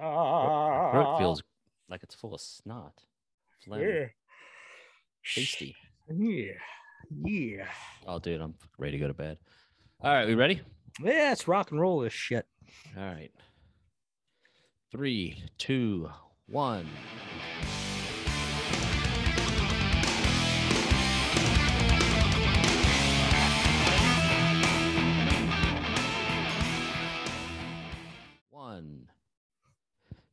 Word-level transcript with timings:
Ah, 0.00 0.90
Throat 0.92 1.18
feels 1.18 1.42
like 1.88 2.02
it's 2.02 2.14
full 2.14 2.34
of 2.34 2.40
snot. 2.40 2.92
Phlegm. 3.64 3.80
yeah, 3.80 4.06
Tasty. 5.24 5.74
yeah, 6.08 6.52
yeah. 7.24 7.66
Oh, 8.06 8.18
dude, 8.18 8.40
I'm 8.40 8.54
ready 8.78 8.92
to 8.92 8.98
go 8.98 9.08
to 9.08 9.14
bed. 9.14 9.38
All 10.00 10.12
right, 10.12 10.26
we 10.26 10.34
ready? 10.34 10.60
Yeah, 11.02 11.32
it's 11.32 11.48
rock 11.48 11.70
and 11.70 11.80
roll. 11.80 12.00
This 12.00 12.12
shit. 12.12 12.46
All 12.96 13.04
right. 13.04 13.32
Three, 14.90 15.42
two. 15.58 16.10
One. 16.46 16.86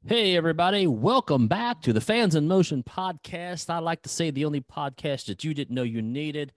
Hey, 0.05 0.35
everybody. 0.35 0.87
Welcome 0.87 1.47
back 1.47 1.81
to 1.83 1.93
the 1.93 2.01
Fans 2.01 2.33
in 2.33 2.47
Motion 2.47 2.81
podcast. 2.83 3.69
I 3.69 3.77
like 3.77 4.01
to 4.01 4.09
say 4.09 4.31
the 4.31 4.45
only 4.45 4.61
podcast 4.61 5.27
that 5.27 5.43
you 5.43 5.53
didn't 5.53 5.75
know 5.75 5.83
you 5.83 6.01
needed. 6.01 6.53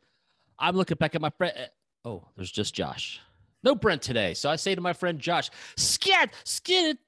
I'm 0.58 0.74
looking 0.76 0.96
back 0.96 1.14
at 1.14 1.20
my 1.20 1.28
friend. 1.28 1.52
Uh, 1.54 2.08
oh, 2.08 2.28
there's 2.36 2.50
just 2.50 2.74
Josh. 2.74 3.20
No 3.62 3.74
Brent 3.74 4.00
today. 4.00 4.32
So 4.32 4.48
I 4.48 4.56
say 4.56 4.74
to 4.74 4.80
my 4.80 4.94
friend 4.94 5.18
Josh, 5.18 5.50
scat, 5.76 6.32
skid 6.44 6.96
it, 6.96 6.98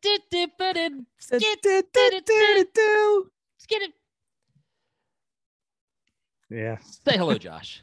skid 3.59 3.83
it. 3.83 3.93
Yeah, 6.51 6.77
Say 7.09 7.17
hello, 7.17 7.39
Josh. 7.39 7.83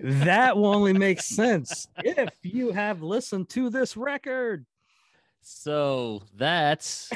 that 0.00 0.56
will 0.56 0.74
only 0.74 0.92
make 0.94 1.20
sense 1.20 1.88
if 1.98 2.30
you 2.42 2.72
have 2.72 3.02
listened 3.02 3.50
to 3.50 3.68
this 3.68 3.96
record. 3.98 4.64
So 5.42 6.22
that's 6.36 7.10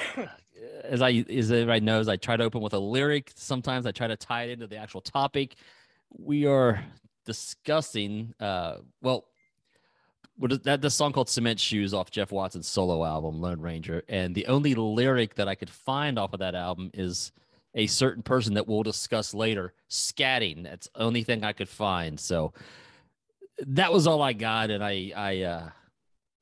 as 0.85 1.03
I 1.03 1.25
as 1.29 1.51
everybody 1.51 1.81
knows, 1.81 2.09
I 2.09 2.17
try 2.17 2.37
to 2.37 2.45
open 2.45 2.61
with 2.61 2.75
a 2.75 2.79
lyric. 2.79 3.33
Sometimes 3.35 3.87
I 3.87 3.93
try 3.93 4.07
to 4.07 4.17
tie 4.17 4.45
it 4.45 4.51
into 4.51 4.67
the 4.67 4.77
actual 4.77 5.01
topic. 5.01 5.57
We 6.17 6.47
are 6.47 6.83
discussing 7.25 8.35
uh 8.41 8.79
well 9.01 9.27
what 10.37 10.51
is 10.51 10.59
that 10.61 10.81
the 10.81 10.91
song 10.91 11.13
called 11.13 11.29
Cement 11.29 11.61
Shoes 11.61 11.95
off 11.95 12.11
Jeff 12.11 12.33
Watson's 12.33 12.67
solo 12.67 13.05
album, 13.05 13.41
Lone 13.41 13.61
Ranger. 13.61 14.03
And 14.09 14.35
the 14.35 14.47
only 14.47 14.75
lyric 14.75 15.35
that 15.37 15.47
I 15.47 15.55
could 15.55 15.71
find 15.71 16.19
off 16.19 16.33
of 16.33 16.41
that 16.41 16.55
album 16.55 16.91
is 16.95 17.33
a 17.75 17.87
certain 17.87 18.23
person 18.23 18.55
that 18.55 18.67
we'll 18.67 18.83
discuss 18.83 19.35
later, 19.35 19.73
scatting. 19.89 20.65
That's 20.65 20.89
the 20.89 21.03
only 21.03 21.23
thing 21.23 21.45
I 21.45 21.53
could 21.53 21.69
find. 21.69 22.19
So 22.19 22.53
that 23.67 23.93
was 23.93 24.07
all 24.07 24.23
I 24.23 24.33
got. 24.33 24.71
And 24.71 24.83
I 24.83 25.13
I 25.15 25.43
uh 25.43 25.71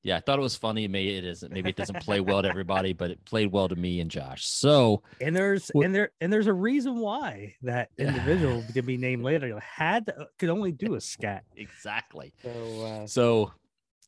yeah, 0.03 0.17
I 0.17 0.20
thought 0.20 0.39
it 0.39 0.43
was 0.43 0.56
funny. 0.56 0.89
Maybe 0.89 1.17
it 1.17 1.25
isn't. 1.25 1.53
Maybe 1.53 1.69
it 1.69 1.77
doesn't 1.77 2.01
play 2.01 2.20
well 2.20 2.43
to 2.43 2.48
everybody, 2.48 2.93
but 2.95 3.11
it 3.11 3.25
played 3.25 3.53
well 3.53 3.69
to 3.69 3.77
me 3.77 4.01
and 4.01 4.11
Josh. 4.11 4.47
So 4.47 5.03
And 5.20 5.37
there's 5.37 5.70
and 5.75 5.95
there 5.95 6.11
and 6.20 6.33
there's 6.33 6.47
a 6.47 6.53
reason 6.53 6.98
why 6.98 7.55
that 7.62 7.91
individual 7.98 8.65
could 8.73 8.87
be 8.87 8.97
named 8.97 9.23
later 9.23 9.59
had 9.61 10.06
to, 10.06 10.28
could 10.39 10.48
only 10.48 10.73
do 10.73 10.95
a 10.95 11.01
scat. 11.01 11.45
exactly. 11.56 12.33
So 12.43 12.83
uh, 12.83 13.06
So, 13.06 13.53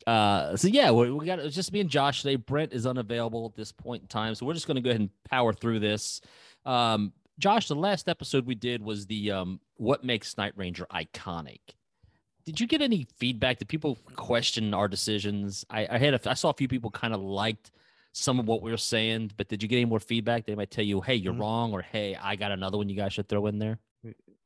uh, 0.06 0.56
so 0.56 0.68
yeah, 0.68 0.90
we, 0.90 1.10
we 1.10 1.26
got 1.26 1.38
it's 1.40 1.54
just 1.54 1.72
me 1.72 1.80
and 1.80 1.90
Josh 1.90 2.22
today. 2.22 2.36
Brent 2.36 2.72
is 2.72 2.86
unavailable 2.86 3.46
at 3.46 3.54
this 3.54 3.72
point 3.72 4.02
in 4.02 4.08
time, 4.08 4.34
so 4.34 4.46
we're 4.46 4.54
just 4.54 4.66
going 4.66 4.76
to 4.76 4.80
go 4.80 4.90
ahead 4.90 5.00
and 5.00 5.10
power 5.28 5.52
through 5.52 5.80
this. 5.80 6.22
Um, 6.64 7.12
Josh, 7.38 7.68
the 7.68 7.74
last 7.74 8.08
episode 8.08 8.46
we 8.46 8.54
did 8.54 8.82
was 8.82 9.06
the 9.06 9.30
um, 9.32 9.60
what 9.76 10.04
makes 10.04 10.38
Night 10.38 10.52
Ranger 10.56 10.86
iconic. 10.90 11.60
Did 12.44 12.60
you 12.60 12.66
get 12.66 12.82
any 12.82 13.06
feedback? 13.16 13.58
Did 13.58 13.68
people 13.68 13.96
question 14.16 14.74
our 14.74 14.88
decisions? 14.88 15.64
I, 15.70 15.86
I 15.90 15.98
had 15.98 16.14
a, 16.14 16.30
I 16.30 16.34
saw 16.34 16.50
a 16.50 16.54
few 16.54 16.68
people 16.68 16.90
kind 16.90 17.14
of 17.14 17.20
liked 17.20 17.70
some 18.12 18.38
of 18.38 18.46
what 18.46 18.62
we 18.62 18.70
were 18.70 18.76
saying, 18.76 19.30
but 19.36 19.48
did 19.48 19.62
you 19.62 19.68
get 19.68 19.76
any 19.76 19.84
more 19.86 20.00
feedback? 20.00 20.44
They 20.44 20.54
might 20.54 20.70
tell 20.70 20.84
you, 20.84 21.00
"Hey, 21.00 21.14
you're 21.14 21.32
Mhm. 21.32 21.40
wrong," 21.40 21.72
or 21.72 21.80
"Hey, 21.82 22.14
I 22.14 22.36
got 22.36 22.52
another 22.52 22.76
one 22.76 22.88
you 22.88 22.96
guys 22.96 23.12
should 23.12 23.28
throw 23.28 23.46
in 23.46 23.58
there." 23.58 23.78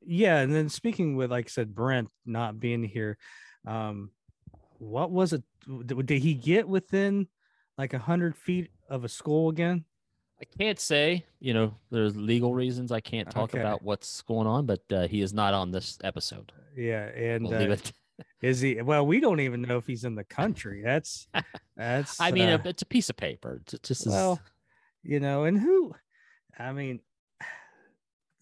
yeah, 0.09 0.39
and 0.39 0.55
then 0.55 0.69
speaking 0.69 1.17
with 1.17 1.31
like 1.33 1.47
I 1.47 1.49
said, 1.49 1.75
Brent 1.75 2.09
not 2.25 2.61
being 2.61 2.85
here, 2.85 3.19
um, 3.67 4.13
what 4.79 5.11
was 5.11 5.33
it? 5.33 5.43
Did 5.87 6.07
did 6.07 6.23
he 6.23 6.35
get 6.35 6.69
within 6.69 7.27
like 7.77 7.93
a 7.93 7.99
hundred 7.99 8.37
feet 8.37 8.71
of 8.89 9.03
a 9.05 9.09
skull 9.09 9.49
again? 9.49 9.85
I 10.41 10.45
can't 10.45 10.79
say, 10.79 11.25
you 11.41 11.55
know, 11.55 11.75
there's 11.91 12.15
legal 12.15 12.55
reasons 12.55 12.93
I 12.93 13.01
can't 13.01 13.31
talk 13.31 13.51
Okay. 13.51 13.61
about 13.61 13.83
what's 13.83 14.21
going 14.23 14.47
on, 14.47 14.67
but 14.67 14.83
uh, 14.93 15.07
he 15.09 15.23
is 15.23 15.33
not 15.33 15.55
on 15.55 15.71
this 15.71 15.99
episode. 16.05 16.53
Yeah, 16.77 17.07
and 17.07 17.45
We'll 17.45 17.59
leave 17.59 17.71
uh, 17.71 17.75
it. 17.75 17.93
is 18.43 18.61
he? 18.61 18.81
Well, 18.83 19.07
we 19.07 19.21
don't 19.21 19.41
even 19.41 19.63
know 19.63 19.79
if 19.79 19.87
he's 19.87 20.05
in 20.05 20.15
the 20.15 20.25
country. 20.25 20.83
That's 20.85 21.27
that's. 21.77 22.21
I 22.21 22.33
mean, 22.33 22.51
uh, 22.51 22.59
it's 22.65 22.83
a 22.83 22.87
piece 22.87 23.09
of 23.09 23.17
paper. 23.17 23.63
It's 23.63 23.89
just 23.89 24.07
as, 24.07 24.13
well, 24.13 24.41
you 25.03 25.21
know, 25.21 25.45
and 25.45 25.59
who? 25.59 25.95
I 26.59 26.73
mean, 26.73 27.01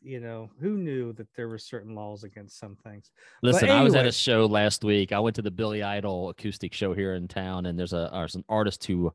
you 0.03 0.19
know, 0.19 0.51
who 0.61 0.77
knew 0.77 1.13
that 1.13 1.29
there 1.37 1.49
were 1.49 1.59
certain 1.59 1.95
laws 1.95 2.25
against 2.25 2.59
some 2.59 2.75
things? 2.75 3.13
listen. 3.43 3.71
I 3.71 3.83
was 3.83 3.95
at 3.95 4.05
a 4.05 4.13
show 4.13 4.47
last 4.47 4.83
week. 4.83 5.13
I 5.13 5.21
went 5.21 5.37
to 5.37 5.43
the 5.43 5.51
Billy 5.53 5.85
Idol 5.85 6.31
acoustic 6.31 6.73
show 6.75 6.93
here 6.93 7.15
in 7.15 7.29
town, 7.29 7.67
and 7.67 7.79
there's 7.79 7.93
a 7.93 8.11
there's 8.13 8.35
an 8.35 8.45
artist 8.49 8.85
who 8.85 9.13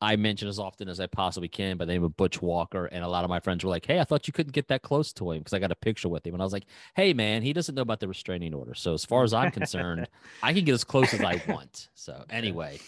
I 0.00 0.16
mention 0.16 0.46
as 0.46 0.58
often 0.58 0.88
as 0.88 1.00
I 1.00 1.06
possibly 1.06 1.48
can 1.48 1.78
by 1.78 1.86
the 1.86 1.92
name 1.92 2.04
of 2.04 2.16
Butch 2.16 2.42
Walker, 2.42 2.86
and 2.86 3.02
a 3.02 3.08
lot 3.08 3.24
of 3.24 3.30
my 3.30 3.40
friends 3.40 3.64
were 3.64 3.70
like, 3.70 3.86
"Hey, 3.86 3.98
I 3.98 4.04
thought 4.04 4.26
you 4.26 4.32
couldn't 4.32 4.52
get 4.52 4.68
that 4.68 4.82
close 4.82 5.12
to 5.14 5.30
him 5.30 5.38
because 5.38 5.54
I 5.54 5.58
got 5.58 5.72
a 5.72 5.76
picture 5.76 6.08
with 6.08 6.26
him," 6.26 6.34
and 6.34 6.42
I 6.42 6.44
was 6.44 6.52
like, 6.52 6.66
"Hey, 6.94 7.14
man, 7.14 7.42
he 7.42 7.54
doesn't 7.54 7.74
know 7.74 7.82
about 7.82 8.00
the 8.00 8.08
restraining 8.08 8.52
order. 8.52 8.74
So 8.74 8.92
as 8.92 9.06
far 9.06 9.24
as 9.24 9.32
I'm 9.32 9.50
concerned, 9.50 10.06
I 10.42 10.52
can 10.52 10.64
get 10.64 10.74
as 10.74 10.84
close 10.84 11.14
as 11.14 11.22
I 11.22 11.42
want." 11.48 11.88
So 11.94 12.24
anyway. 12.28 12.78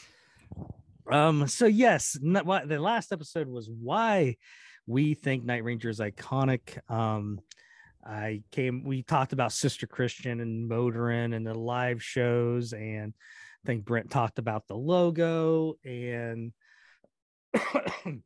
Um. 1.10 1.48
So 1.48 1.64
yes, 1.64 2.18
not, 2.20 2.68
the 2.68 2.78
last 2.78 3.10
episode 3.10 3.48
was 3.48 3.70
why 3.70 4.36
we 4.86 5.14
think 5.14 5.44
Night 5.44 5.64
Ranger 5.64 5.88
is 5.88 6.00
iconic. 6.00 6.78
Um, 6.90 7.40
I 8.04 8.42
came. 8.52 8.84
We 8.84 9.02
talked 9.02 9.32
about 9.32 9.52
Sister 9.52 9.86
Christian 9.86 10.40
and 10.40 10.70
Motorin 10.70 11.34
and 11.34 11.46
the 11.46 11.54
live 11.54 12.02
shows, 12.02 12.74
and 12.74 13.14
I 13.64 13.66
think 13.66 13.86
Brent 13.86 14.10
talked 14.10 14.38
about 14.38 14.66
the 14.68 14.76
logo 14.76 15.78
and. 15.86 16.52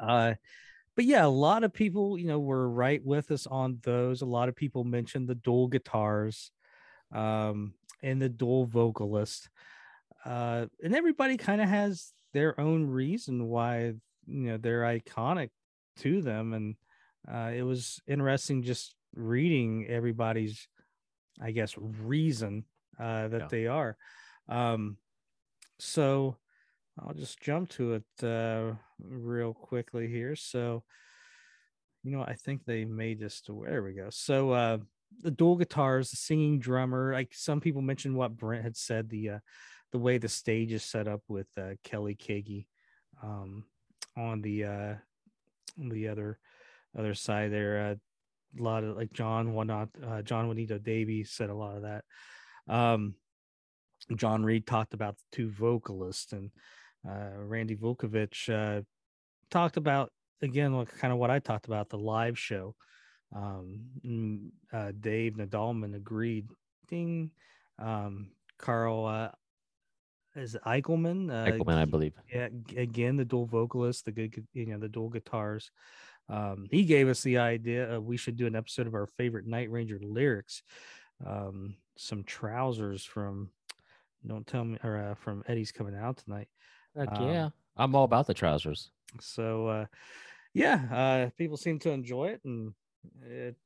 uh 0.00 0.34
but 0.94 1.04
yeah 1.04 1.24
a 1.24 1.28
lot 1.28 1.64
of 1.64 1.72
people 1.72 2.18
you 2.18 2.26
know 2.26 2.38
were 2.38 2.68
right 2.68 3.04
with 3.04 3.30
us 3.30 3.46
on 3.46 3.78
those. 3.82 4.22
A 4.22 4.26
lot 4.26 4.48
of 4.48 4.56
people 4.56 4.84
mentioned 4.84 5.28
the 5.28 5.34
dual 5.34 5.68
guitars 5.68 6.50
um 7.14 7.74
and 8.02 8.20
the 8.20 8.28
dual 8.28 8.66
vocalist. 8.66 9.48
Uh 10.24 10.66
and 10.82 10.94
everybody 10.94 11.36
kind 11.36 11.60
of 11.60 11.68
has 11.68 12.12
their 12.32 12.58
own 12.60 12.86
reason 12.86 13.46
why 13.46 13.94
you 14.26 14.40
know 14.50 14.56
they're 14.56 14.82
iconic 14.82 15.50
to 15.98 16.20
them. 16.22 16.52
And 16.52 16.76
uh 17.32 17.52
it 17.54 17.62
was 17.62 18.00
interesting 18.06 18.62
just 18.62 18.94
reading 19.14 19.86
everybody's 19.88 20.66
i 21.40 21.50
guess 21.50 21.74
reason 21.78 22.64
uh 22.98 23.28
that 23.28 23.40
Yeah. 23.42 23.48
they 23.50 23.66
are. 23.66 23.96
Um 24.48 24.96
so 25.78 26.36
i'll 27.06 27.14
just 27.14 27.40
jump 27.40 27.68
to 27.68 27.94
it 27.94 28.24
uh 28.24 28.72
real 29.00 29.52
quickly 29.52 30.08
here 30.08 30.36
so 30.36 30.82
you 32.02 32.10
know 32.10 32.22
i 32.22 32.34
think 32.34 32.64
they 32.64 32.84
made 32.84 33.20
this 33.20 33.40
to 33.40 33.64
there 33.66 33.82
we 33.82 33.92
go 33.92 34.08
so 34.10 34.50
uh 34.50 34.78
the 35.22 35.30
dual 35.30 35.56
guitars 35.56 36.10
the 36.10 36.16
singing 36.16 36.58
drummer 36.58 37.12
like 37.12 37.32
some 37.32 37.60
people 37.60 37.82
mentioned 37.82 38.14
what 38.14 38.36
brent 38.36 38.62
had 38.62 38.76
said 38.76 39.08
the 39.10 39.30
uh 39.30 39.38
the 39.92 39.98
way 39.98 40.18
the 40.18 40.28
stage 40.28 40.72
is 40.72 40.82
set 40.82 41.06
up 41.06 41.20
with 41.28 41.46
uh, 41.58 41.74
Kelly 41.84 42.16
Keagy 42.16 42.66
um, 43.22 43.64
on 44.16 44.40
the 44.40 44.64
uh, 44.64 44.94
on 45.78 45.88
the 45.90 46.08
other 46.08 46.38
other 46.98 47.14
side 47.14 47.52
there. 47.52 47.90
Uh, 47.90 47.94
a 48.58 48.62
lot 48.62 48.84
of 48.84 48.96
like 48.96 49.12
John 49.12 49.54
Juanito, 49.54 49.88
uh, 50.06 50.22
John 50.22 50.46
Juanito 50.46 50.78
Davies 50.78 51.30
said 51.30 51.50
a 51.50 51.54
lot 51.54 51.76
of 51.76 51.82
that. 51.82 52.04
Um, 52.68 53.14
John 54.16 54.42
Reed 54.44 54.66
talked 54.66 54.94
about 54.94 55.16
the 55.16 55.36
two 55.36 55.50
vocalists, 55.50 56.32
and 56.32 56.50
Randy 57.04 57.76
Vukovic 57.76 58.48
uh, 58.48 58.82
talked 59.50 59.76
about 59.76 60.12
again, 60.42 60.74
like 60.74 60.96
kind 60.98 61.12
of 61.12 61.18
what 61.18 61.30
I 61.30 61.38
talked 61.38 61.66
about 61.66 61.88
the 61.88 61.98
live 61.98 62.38
show. 62.38 62.74
Um, 63.34 64.52
uh, 64.72 64.92
Dave 64.98 65.34
Nadalman 65.34 65.94
agreed. 65.94 66.48
Ding. 66.88 67.30
Um, 67.78 68.32
Carl 68.58 69.06
uh, 69.06 69.30
is 70.36 70.56
Eichelman. 70.66 71.30
Uh, 71.30 71.50
Eichelman, 71.50 71.76
I 71.76 71.84
believe. 71.84 72.14
yeah, 72.32 72.48
again, 72.76 73.16
the 73.16 73.24
dual 73.24 73.46
vocalist, 73.46 74.04
the 74.04 74.12
good, 74.12 74.46
you 74.52 74.66
know, 74.66 74.78
the 74.78 74.88
dual 74.88 75.08
guitars. 75.08 75.70
Um, 76.28 76.66
he 76.70 76.84
gave 76.84 77.08
us 77.08 77.22
the 77.22 77.38
idea 77.38 78.00
we 78.00 78.16
should 78.16 78.36
do 78.36 78.46
an 78.46 78.56
episode 78.56 78.86
of 78.86 78.94
our 78.94 79.06
favorite 79.06 79.46
Night 79.46 79.70
Ranger 79.70 79.98
lyrics. 80.02 80.62
Um, 81.26 81.76
some 81.96 82.24
trousers 82.24 83.04
from 83.04 83.50
Don't 84.26 84.46
Tell 84.46 84.64
Me, 84.64 84.78
or 84.84 84.96
uh, 84.98 85.14
from 85.14 85.42
Eddie's 85.46 85.72
coming 85.72 85.96
out 85.96 86.18
tonight. 86.18 86.48
Heck 86.96 87.08
Um, 87.12 87.28
yeah. 87.28 87.48
I'm 87.76 87.94
all 87.94 88.04
about 88.04 88.26
the 88.26 88.34
trousers. 88.34 88.90
So, 89.20 89.66
uh, 89.66 89.86
yeah, 90.54 90.80
uh, 90.92 91.30
people 91.38 91.56
seem 91.56 91.78
to 91.80 91.90
enjoy 91.90 92.28
it, 92.28 92.40
and 92.44 92.72
it, 93.24 93.56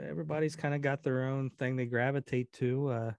everybody's 0.00 0.56
kind 0.56 0.74
of 0.74 0.80
got 0.82 1.02
their 1.02 1.24
own 1.24 1.50
thing 1.58 1.76
they 1.76 1.86
gravitate 1.86 2.52
to. 2.54 2.88
Uh, 2.90 3.12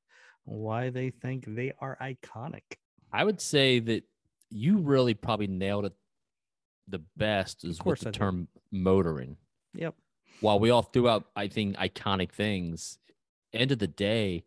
why 0.45 0.89
they 0.89 1.09
think 1.09 1.45
they 1.47 1.73
are 1.79 1.97
iconic. 2.01 2.63
I 3.11 3.23
would 3.23 3.39
say 3.41 3.79
that 3.79 4.03
you 4.49 4.77
really 4.79 5.13
probably 5.13 5.47
nailed 5.47 5.85
it 5.85 5.93
the 6.87 7.01
best 7.17 7.63
is 7.63 7.83
with 7.83 7.99
the 7.99 8.09
I 8.09 8.11
do. 8.11 8.17
term 8.17 8.47
motoring. 8.71 9.37
Yep. 9.75 9.95
While 10.41 10.59
we 10.59 10.71
all 10.71 10.81
threw 10.81 11.07
out, 11.07 11.25
I 11.35 11.47
think, 11.47 11.75
iconic 11.77 12.31
things, 12.31 12.97
end 13.53 13.71
of 13.71 13.79
the 13.79 13.87
day, 13.87 14.43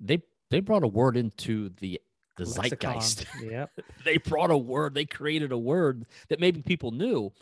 they 0.00 0.22
they 0.50 0.60
brought 0.60 0.84
a 0.84 0.88
word 0.88 1.16
into 1.16 1.70
the 1.80 2.00
the 2.36 2.44
Lexicon. 2.44 2.94
zeitgeist. 3.00 3.26
Yep. 3.42 3.70
they 4.04 4.16
brought 4.18 4.50
a 4.50 4.56
word, 4.56 4.94
they 4.94 5.04
created 5.04 5.52
a 5.52 5.58
word 5.58 6.06
that 6.28 6.40
maybe 6.40 6.62
people 6.62 6.90
knew, 6.90 7.32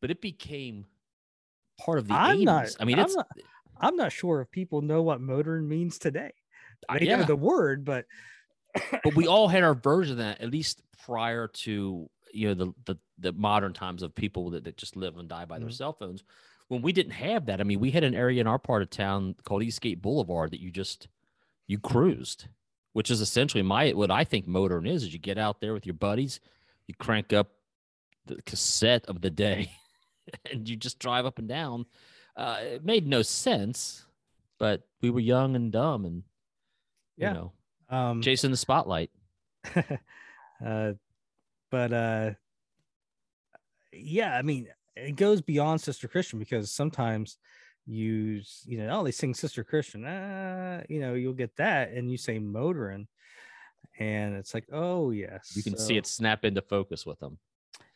but 0.00 0.10
it 0.10 0.20
became 0.20 0.86
part 1.80 1.98
of 1.98 2.08
the 2.08 2.14
I'm 2.14 2.38
80s. 2.38 2.44
not- 2.44 2.76
I 2.80 2.84
mean, 2.84 2.98
I'm 2.98 3.04
it's 3.06 3.16
not- 3.16 3.28
I'm 3.80 3.96
not 3.96 4.10
sure 4.12 4.40
if 4.40 4.50
people 4.50 4.82
know 4.82 5.02
what 5.02 5.20
motoring 5.20 5.68
means 5.68 5.98
today. 5.98 6.32
They 6.98 7.06
yeah, 7.06 7.16
know 7.18 7.24
the 7.24 7.36
word, 7.36 7.84
but 7.84 8.06
but 9.04 9.14
we 9.14 9.26
all 9.26 9.46
had 9.48 9.62
our 9.62 9.74
version 9.74 10.12
of 10.12 10.18
that 10.18 10.40
at 10.40 10.50
least 10.50 10.82
prior 11.04 11.46
to 11.48 12.08
you 12.32 12.48
know 12.48 12.54
the 12.54 12.72
the, 12.86 12.98
the 13.18 13.32
modern 13.32 13.72
times 13.72 14.02
of 14.02 14.14
people 14.14 14.50
that, 14.50 14.64
that 14.64 14.76
just 14.76 14.96
live 14.96 15.16
and 15.16 15.28
die 15.28 15.44
by 15.44 15.58
their 15.58 15.68
Mhm. 15.68 15.72
cell 15.74 15.92
phones 15.92 16.22
when 16.68 16.82
we 16.82 16.92
didn't 16.92 17.12
have 17.12 17.46
that 17.46 17.60
i 17.60 17.64
mean 17.64 17.80
we 17.80 17.90
had 17.90 18.04
an 18.04 18.14
area 18.14 18.40
in 18.40 18.46
our 18.46 18.58
part 18.58 18.82
of 18.82 18.90
town 18.90 19.34
called 19.44 19.62
eastgate 19.62 20.02
boulevard 20.02 20.50
that 20.50 20.60
you 20.60 20.70
just 20.70 21.08
you 21.66 21.78
cruised 21.78 22.48
which 22.98 23.12
is 23.12 23.20
essentially 23.20 23.62
my 23.62 23.90
what 23.90 24.10
i 24.10 24.24
think 24.24 24.48
motoring 24.48 24.84
is 24.84 25.04
is 25.04 25.12
you 25.12 25.20
get 25.20 25.38
out 25.38 25.60
there 25.60 25.72
with 25.72 25.86
your 25.86 25.94
buddies 25.94 26.40
you 26.88 26.94
crank 26.98 27.32
up 27.32 27.46
the 28.26 28.42
cassette 28.42 29.04
of 29.06 29.20
the 29.20 29.30
day 29.30 29.70
and 30.50 30.68
you 30.68 30.74
just 30.74 30.98
drive 30.98 31.24
up 31.24 31.38
and 31.38 31.46
down 31.46 31.86
uh, 32.36 32.58
it 32.60 32.84
made 32.84 33.06
no 33.06 33.22
sense 33.22 34.04
but 34.58 34.82
we 35.00 35.10
were 35.10 35.20
young 35.20 35.54
and 35.54 35.70
dumb 35.70 36.04
and 36.06 36.24
Yeah. 37.16 37.28
you 37.28 37.34
know 37.34 37.52
um 37.88 38.20
chasing 38.20 38.50
the 38.50 38.56
spotlight 38.56 39.12
uh 40.66 40.94
but 41.70 41.92
uh 41.92 42.30
yeah 43.92 44.34
i 44.36 44.42
mean 44.42 44.66
it 44.96 45.14
goes 45.14 45.40
beyond 45.40 45.80
sister 45.80 46.08
christian 46.08 46.40
because 46.40 46.72
sometimes 46.72 47.38
s- 47.88 48.64
you 48.66 48.78
know 48.78 48.88
oh 49.00 49.02
they 49.04 49.10
sing 49.10 49.34
sister 49.34 49.64
christian 49.64 50.04
uh 50.04 50.82
you 50.88 51.00
know 51.00 51.14
you'll 51.14 51.32
get 51.32 51.56
that 51.56 51.90
and 51.90 52.10
you 52.10 52.16
say 52.18 52.38
motoring 52.38 53.06
and 53.98 54.34
it's 54.36 54.52
like 54.54 54.66
oh 54.72 55.10
yes 55.10 55.52
You 55.56 55.62
can 55.62 55.76
see 55.78 55.96
it 55.96 56.06
snap 56.06 56.44
into 56.44 56.60
focus 56.62 57.06
with 57.06 57.18
them. 57.18 57.38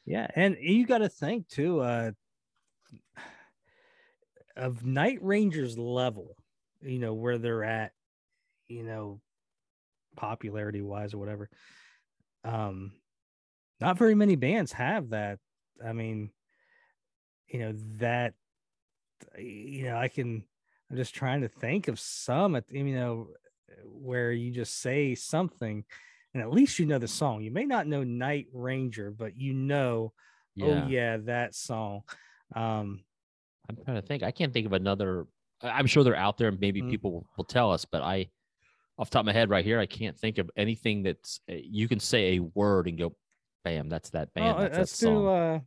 yeah 0.07 0.27
and 0.35 0.57
you 0.61 0.87
got 0.87 0.99
to 0.99 1.09
think 1.09 1.47
too 1.49 1.81
uh 1.81 2.13
of 4.57 4.85
night 4.85 5.19
rangers 5.23 5.79
level 5.79 6.37
you 6.83 6.99
know 6.99 7.15
where 7.15 7.39
they're 7.39 7.65
at 7.65 7.93
you 8.69 8.83
know 8.83 9.21
popularity 10.17 10.83
wise 10.83 11.15
or 11.15 11.19
whatever 11.19 11.49
um 12.45 12.93
not 13.81 13.97
very 13.99 14.15
many 14.15 14.37
bands 14.37 14.73
have 14.73 15.11
that 15.11 15.39
i 15.85 15.93
mean 15.93 16.31
you 17.49 17.59
know 17.61 17.73
that 17.99 18.35
you 19.39 19.85
know 19.85 19.97
i 19.97 20.09
can 20.09 20.43
i'm 20.91 20.97
just 20.97 21.15
trying 21.15 21.41
to 21.41 21.49
think 21.49 21.89
of 21.89 21.99
some 21.99 22.55
at 22.57 22.65
you 22.71 22.85
know 22.95 23.29
where 23.85 24.33
you 24.33 24.51
just 24.51 24.81
say 24.81 25.15
something 25.15 25.85
and 26.35 26.43
at 26.43 26.51
least 26.51 26.79
you 26.79 26.87
know 26.87 26.99
the 26.99 27.09
song 27.09 27.43
you 27.43 27.51
may 27.51 27.65
not 27.65 27.87
know 27.87 28.05
night 28.05 28.47
ranger 28.53 29.11
but 29.11 29.37
you 29.37 29.53
know 29.55 30.13
oh 30.63 30.87
yeah 30.87 31.17
that 31.17 31.55
song 31.55 32.03
um 32.55 33.01
I'm 33.69 33.77
trying 33.85 33.97
to 33.97 34.07
think. 34.07 34.23
I 34.23 34.31
can't 34.31 34.53
think 34.53 34.67
of 34.67 34.73
another. 34.73 35.27
I'm 35.63 35.87
sure 35.87 36.03
they're 36.03 36.17
out 36.17 36.37
there, 36.37 36.49
and 36.49 36.61
maybe 36.61 36.83
Mm. 36.83 36.91
people 36.91 37.27
will, 37.37 37.45
tell 37.45 37.71
us. 37.71 37.85
But 37.85 38.03
I, 38.03 38.29
off 38.99 39.09
the 39.09 39.15
top 39.15 39.21
of 39.21 39.27
my 39.27 39.33
head, 39.33 39.51
right 39.51 39.65
here, 39.65 39.79
I 39.79 39.87
can't 39.87 40.19
think 40.19 40.39
of 40.39 40.51
anything 40.57 41.05
that's 41.05 41.41
uh, 41.49 41.55
you 41.55 41.89
can 41.89 42.01
say 42.01 42.37
a 42.37 42.41
word 42.41 42.89
and 42.89 42.99
go, 42.99 43.15
bam, 43.65 43.89
that's 43.89 44.11
that 44.11 44.35
band. 44.35 44.57
well, 44.57 44.63
that's 44.65 44.75
that 44.75 44.81
let's 44.81 44.99
song. 44.99 45.23
do 45.23 45.29
uh 45.29 45.61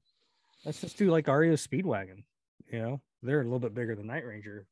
let's 0.65 0.81
just 0.81 0.97
do 0.97 1.09
like 1.09 1.27
REO 1.27 1.53
Speedwagon. 1.53 2.23
You 2.71 2.79
know, 2.79 3.01
they're 3.25 3.41
a 3.41 3.43
little 3.43 3.59
bit 3.59 3.73
bigger 3.73 3.95
than 3.95 4.07
Night 4.07 4.25
Ranger, 4.25 4.65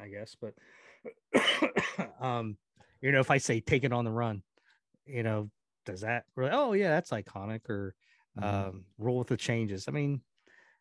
I 0.00 0.08
guess. 0.08 0.36
But 0.40 0.54
um, 2.20 2.56
you 3.00 3.12
know, 3.12 3.20
if 3.20 3.30
I 3.30 3.38
say 3.38 3.60
take 3.60 3.84
it 3.84 3.92
on 3.92 4.04
the 4.04 4.10
run, 4.10 4.42
you 5.06 5.22
know, 5.22 5.50
does 5.84 6.02
that 6.02 6.24
really 6.36 6.52
oh 6.52 6.72
yeah, 6.72 6.90
that's 6.90 7.10
iconic 7.10 7.68
or 7.68 7.94
Mhm. 8.38 8.44
um 8.44 8.84
roll 8.96 9.18
with 9.18 9.28
the 9.28 9.36
changes. 9.36 9.88
I 9.88 9.90
mean, 9.90 10.22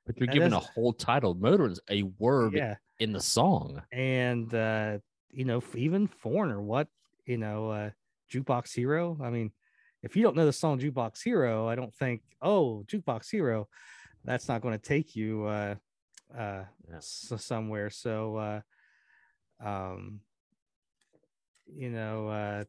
but 0.06 0.18
you're 0.18 0.28
given 0.28 0.54
a 0.54 0.60
whole 0.60 0.94
title. 0.94 1.34
Motor 1.34 1.68
is 1.68 1.82
a 1.90 2.04
word 2.18 2.54
yeah. 2.54 2.76
in 3.00 3.12
the 3.12 3.20
song. 3.20 3.82
And 3.92 4.54
uh, 4.54 5.00
you 5.32 5.44
know, 5.44 5.62
even 5.76 6.08
foreigner, 6.08 6.62
what 6.62 6.88
you 7.26 7.38
know, 7.38 7.70
uh 7.70 7.90
jukebox 8.32 8.74
hero. 8.74 9.18
I 9.22 9.30
mean, 9.30 9.52
if 10.04 10.16
you 10.16 10.24
don't 10.24 10.36
know 10.36 10.46
the 10.46 10.54
song 10.54 10.80
Jukebox 10.80 11.22
Hero, 11.24 11.68
I 11.68 11.76
don't 11.76 11.94
think, 11.94 12.22
oh, 12.42 12.84
Jukebox 12.88 13.30
Hero, 13.30 13.68
that's 14.24 14.48
not 14.48 14.62
going 14.62 14.78
to 14.78 14.84
take 14.84 15.16
you 15.16 15.46
uh 15.46 15.76
uh 16.38 16.66
Yeah. 16.90 17.00
somewhere. 17.00 17.90
So 17.90 18.36
uh 18.38 18.62
um 19.64 20.22
you 21.66 21.90
know 21.90 22.28
uh 22.28 22.64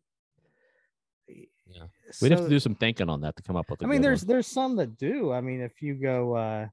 Yeah. 1.66 1.86
We'd 2.20 2.32
have 2.32 2.42
to 2.42 2.48
do 2.48 2.58
some 2.58 2.74
thinking 2.74 3.08
on 3.08 3.20
that 3.22 3.36
to 3.36 3.42
come 3.42 3.56
up 3.56 3.70
with. 3.70 3.82
I 3.82 3.86
I 3.86 3.88
mean, 3.88 4.02
there's 4.02 4.22
there's 4.22 4.46
some 4.46 4.76
that 4.76 4.96
do. 4.96 5.32
I 5.32 5.40
mean, 5.40 5.60
if 5.60 5.80
you 5.80 5.94
go, 5.94 6.34
uh, 6.34 6.66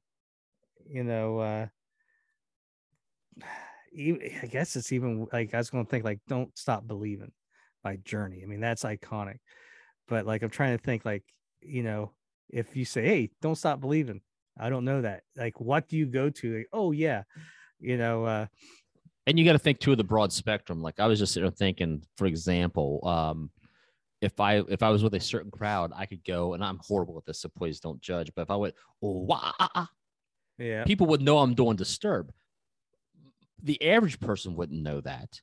you 0.86 1.04
know, 1.04 1.40
uh, 1.40 1.68
I 3.44 4.48
guess 4.50 4.76
it's 4.76 4.92
even 4.92 5.28
like 5.32 5.54
I 5.54 5.58
was 5.58 5.70
going 5.70 5.86
to 5.86 5.90
think 5.90 6.04
like 6.04 6.20
"Don't 6.28 6.56
Stop 6.58 6.88
Believing" 6.88 7.32
by 7.84 7.98
Journey. 7.98 8.42
I 8.44 8.46
mean, 8.48 8.60
that's 8.60 8.84
iconic. 8.84 9.38
But 10.08 10.26
like, 10.26 10.42
I'm 10.42 10.50
trying 10.50 10.78
to 10.78 10.84
think 10.84 11.06
like, 11.06 11.24
you 11.62 11.84
know, 11.84 12.12
if 12.50 12.76
you 12.76 12.86
say, 12.86 13.06
"Hey, 13.06 13.32
don't 13.42 13.56
stop 13.56 13.80
believing," 13.80 14.22
I 14.60 14.70
don't 14.70 14.86
know 14.86 15.02
that. 15.02 15.24
Like, 15.38 15.60
what 15.60 15.88
do 15.88 15.98
you 15.98 16.06
go 16.06 16.30
to? 16.30 16.58
Like, 16.58 16.68
oh 16.74 16.92
yeah, 16.92 17.24
you 17.80 17.98
know, 17.98 18.26
uh, 18.26 18.46
and 19.26 19.38
you 19.40 19.46
got 19.46 19.54
to 19.54 19.60
think 19.60 19.80
too 19.80 19.92
of 19.92 19.98
the 19.98 20.04
broad 20.04 20.34
spectrum. 20.34 20.82
Like 20.82 21.00
I 21.00 21.08
was 21.08 21.20
just 21.20 21.34
sitting 21.34 21.50
there 21.50 21.56
thinking, 21.56 22.04
for 22.18 22.26
example, 22.26 23.00
um, 23.08 23.52
if 24.22 24.40
I 24.40 24.58
if 24.68 24.84
I 24.84 24.90
was 24.90 25.02
with 25.04 25.14
a 25.14 25.20
certain 25.20 25.52
crowd, 25.52 25.92
I 25.96 26.06
could 26.06 26.24
go, 26.26 26.54
and 26.54 26.64
I'm 26.64 26.80
horrible 26.82 27.18
at 27.18 27.26
this, 27.26 27.40
so 27.42 27.50
please 27.50 27.80
don't 27.80 28.02
judge. 28.02 28.32
But 28.36 28.42
if 28.44 28.52
I 28.52 28.56
went, 28.58 28.76
oh, 29.02 29.24
wah, 29.24 29.52
ah, 29.60 29.72
ah," 29.76 29.90
yeah, 30.58 30.84
people 30.84 31.08
would 31.08 31.22
know 31.22 31.40
I'm 31.40 31.54
doing 31.54 31.76
disturb. 31.78 32.32
The 33.64 33.82
average 33.92 34.20
person 34.20 34.56
wouldn't 34.56 34.82
know 34.82 35.02
that, 35.02 35.40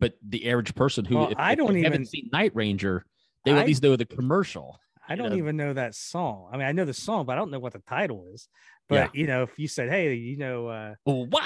but 0.00 0.14
the 0.26 0.48
average 0.50 0.74
person 0.74 1.04
who 1.04 1.16
Well, 1.16 1.28
if, 1.30 1.38
I 1.38 1.54
don't 1.54 1.72
they 1.72 1.80
even- 1.80 1.92
haven't 1.92 2.06
seen 2.06 2.28
Night 2.32 2.52
Ranger, 2.54 3.04
they 3.44 3.52
would 3.52 3.58
I- 3.58 3.62
at 3.62 3.66
least 3.66 3.82
know 3.82 3.96
the 3.96 4.04
commercial. 4.06 4.78
I 5.08 5.16
don't 5.16 5.30
know? 5.30 5.36
even 5.36 5.56
know 5.56 5.72
that 5.72 5.94
song. 5.94 6.48
I 6.52 6.56
mean, 6.56 6.66
I 6.66 6.72
know 6.72 6.84
the 6.84 6.94
song, 6.94 7.26
but 7.26 7.32
I 7.32 7.36
don't 7.36 7.50
know 7.50 7.58
what 7.58 7.72
the 7.72 7.80
title 7.80 8.26
is. 8.32 8.48
But 8.88 8.94
Yeah. 8.96 9.08
you 9.20 9.26
know, 9.26 9.42
if 9.42 9.58
you 9.58 9.68
said, 9.68 9.88
"Hey, 9.90 10.14
you 10.14 10.36
know, 10.36 10.68
uh, 10.68 10.94
wah! 11.06 11.42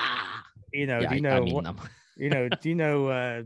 you 0.72 0.86
know, 0.86 1.00
Yeah, 1.00 1.08
do 1.08 1.14
you 1.16 1.20
know 1.20 1.36
I 1.36 1.40
mean, 1.40 1.54
what, 1.54 1.76
you 2.16 2.30
know, 2.30 2.48
do 2.48 2.68
you 2.68 2.74
know 2.74 3.08
uh 3.08 3.42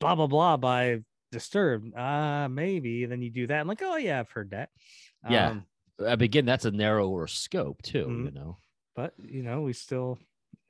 blah 0.00 0.14
blah 0.14 0.26
blah 0.26 0.56
by 0.56 1.00
Disturbed? 1.30 1.94
Uh 1.94 2.48
maybe. 2.48 3.04
Then 3.06 3.22
you 3.22 3.30
do 3.30 3.46
that. 3.48 3.60
I'm 3.60 3.68
like, 3.68 3.82
oh 3.82 3.96
yeah, 3.96 4.20
I've 4.20 4.30
heard 4.30 4.50
that. 4.50 4.70
Yeah. 5.28 5.48
Um, 5.50 5.66
I 6.00 6.10
mean, 6.16 6.22
again, 6.22 6.46
that's 6.46 6.64
a 6.64 6.70
narrower 6.70 7.26
scope 7.26 7.82
too. 7.82 8.06
Mhm. 8.06 8.24
You 8.26 8.30
know, 8.30 8.56
but 8.94 9.14
you 9.18 9.42
know, 9.42 9.62
we 9.62 9.72
still 9.72 10.18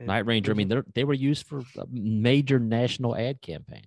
Night 0.01 0.27
Ranger. 0.27 0.53
I 0.53 0.55
mean, 0.55 0.69
they 0.69 0.81
they 0.95 1.05
were 1.05 1.15
used 1.15 1.47
for 1.47 1.59
a 1.77 1.87
major 1.91 2.59
national 2.59 3.17
ad 3.17 3.41
campaign. 3.43 3.87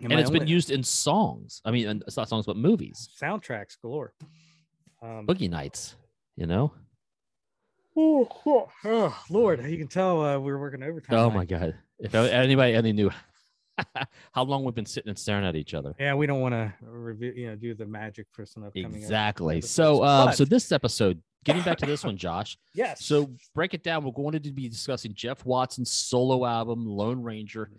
And 0.00 0.12
my 0.12 0.20
it's 0.20 0.30
been 0.30 0.46
used 0.46 0.70
in 0.70 0.82
songs. 0.82 1.60
I 1.64 1.70
mean, 1.70 2.02
it's 2.06 2.16
not 2.16 2.28
songs, 2.28 2.46
but 2.46 2.56
movies, 2.56 3.08
soundtracks 3.20 3.76
galore. 3.80 4.12
Um, 5.02 5.26
Boogie 5.26 5.50
Nights. 5.50 5.96
You 6.36 6.46
know? 6.46 6.72
oh, 7.96 8.28
oh, 8.46 8.68
oh, 8.84 9.22
Lord, 9.28 9.64
you 9.64 9.76
can 9.76 9.88
tell 9.88 10.24
uh, 10.24 10.38
we 10.38 10.52
were 10.52 10.58
working 10.58 10.82
overtime. 10.82 11.18
Oh 11.18 11.28
tonight. 11.28 11.36
my 11.36 11.44
God! 11.44 11.74
If 11.98 12.14
anybody 12.14 12.74
any 12.74 12.92
knew 12.92 13.10
how 14.32 14.42
long 14.44 14.64
we've 14.64 14.74
been 14.74 14.86
sitting 14.86 15.08
and 15.08 15.18
staring 15.18 15.44
at 15.44 15.56
each 15.56 15.74
other. 15.74 15.94
Yeah, 15.98 16.14
we 16.14 16.26
don't 16.26 16.40
want 16.40 16.54
to 16.54 16.72
review, 16.82 17.32
you 17.34 17.48
know, 17.48 17.56
do 17.56 17.74
the 17.74 17.86
magic 17.86 18.26
for 18.32 18.46
some 18.46 18.64
upcoming 18.64 18.94
Exactly. 18.94 19.58
episodes. 19.58 19.72
So, 19.72 20.04
um, 20.04 20.32
so 20.32 20.44
this 20.44 20.72
episode, 20.72 21.20
getting 21.44 21.62
back 21.62 21.78
to 21.78 21.86
this 21.86 22.04
one, 22.04 22.16
Josh. 22.16 22.58
yes. 22.74 23.04
So 23.04 23.30
break 23.54 23.74
it 23.74 23.82
down. 23.82 24.04
We're 24.04 24.12
going 24.12 24.40
to 24.40 24.52
be 24.52 24.68
discussing 24.68 25.14
Jeff 25.14 25.44
Watson's 25.44 25.90
solo 25.90 26.44
album, 26.44 26.86
Lone 26.86 27.22
Ranger. 27.22 27.70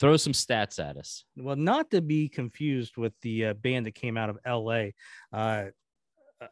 Throw 0.00 0.16
some 0.16 0.32
stats 0.32 0.78
at 0.78 0.96
us. 0.96 1.24
well, 1.36 1.56
not 1.56 1.90
to 1.90 2.00
be 2.00 2.28
confused 2.28 2.96
with 2.96 3.12
the 3.22 3.46
uh, 3.46 3.54
band 3.54 3.86
that 3.86 3.94
came 3.94 4.16
out 4.16 4.30
of 4.30 4.38
L.A. 4.44 4.94
Uh, 5.32 5.66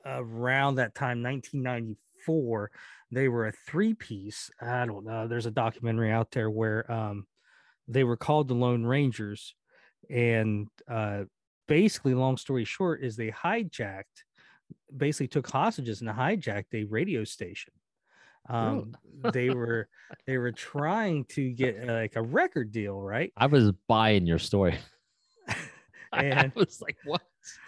around 0.04 0.76
that 0.76 0.95
time, 0.95 1.23
1994. 1.23 2.71
They 3.11 3.28
were 3.28 3.49
a 3.49 3.52
three-piece. 3.66 4.50
I 4.61 4.87
don't 4.87 5.04
know. 5.04 5.26
There's 5.26 5.47
a 5.47 5.50
documentary 5.50 6.11
out 6.11 6.31
there 6.33 6.50
where 6.50 6.90
um, 6.90 7.26
they 7.88 8.04
were 8.04 8.16
called 8.16 8.49
the 8.49 8.54
Lone 8.54 8.85
Rangers, 8.85 9.54
and 10.11 10.69
uh, 10.88 11.25
basically, 11.69 12.14
long 12.14 12.37
story 12.37 12.64
short, 12.64 13.02
is 13.02 13.16
they 13.16 13.31
hijacked, 13.31 14.25
basically 14.95 15.28
took 15.28 15.49
hostages 15.49 16.00
and 16.00 16.11
hijacked 16.11 16.75
a 16.75 16.85
radio 16.85 17.25
station. 17.25 17.73
Um, 18.48 18.94
they 19.32 19.50
were 19.50 19.88
they 20.26 20.36
were 20.36 20.52
trying 20.52 21.24
to 21.26 21.50
get 21.50 21.88
uh, 21.88 21.92
like 21.92 22.16
a 22.16 22.22
record 22.22 22.72
deal, 22.72 23.00
right? 23.00 23.32
I 23.36 23.46
was 23.46 23.72
buying 23.88 24.26
your 24.26 24.38
story. 24.38 24.78
And 26.16 26.38
I 26.38 26.52
was 26.54 26.80
like, 26.80 26.96
what? 27.04 27.22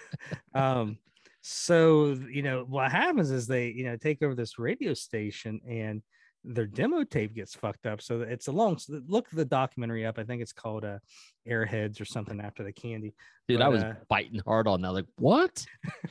um 0.54 0.98
so 1.42 2.16
you 2.30 2.42
know 2.42 2.64
what 2.68 2.90
happens 2.90 3.30
is 3.30 3.46
they 3.46 3.68
you 3.68 3.84
know 3.84 3.96
take 3.96 4.22
over 4.22 4.34
this 4.34 4.58
radio 4.58 4.94
station 4.94 5.60
and 5.68 6.02
their 6.48 6.66
demo 6.66 7.02
tape 7.02 7.34
gets 7.34 7.54
fucked 7.54 7.86
up. 7.86 8.00
So 8.00 8.20
it's 8.20 8.46
a 8.46 8.52
long 8.52 8.78
look 8.88 9.28
the 9.30 9.44
documentary 9.44 10.06
up. 10.06 10.16
I 10.16 10.22
think 10.22 10.42
it's 10.42 10.52
called 10.52 10.84
uh, 10.84 10.98
Airheads 11.48 12.00
or 12.00 12.04
something 12.04 12.40
after 12.40 12.62
the 12.62 12.72
candy. 12.72 13.14
Dude, 13.48 13.58
But, 13.58 13.64
I 13.64 13.68
was 13.68 13.82
uh, 13.82 13.94
biting 14.08 14.40
hard 14.46 14.68
on 14.68 14.80
that. 14.82 14.92
Like, 14.92 15.06
what? 15.16 15.66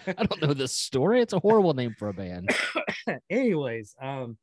I 0.06 0.12
don't 0.12 0.42
know 0.42 0.54
this 0.54 0.74
story. 0.74 1.22
It's 1.22 1.32
a 1.32 1.40
horrible 1.40 1.74
name 1.74 1.96
for 1.98 2.10
a 2.10 2.14
band. 2.14 2.50
Anyways, 3.30 3.96
um, 4.02 4.38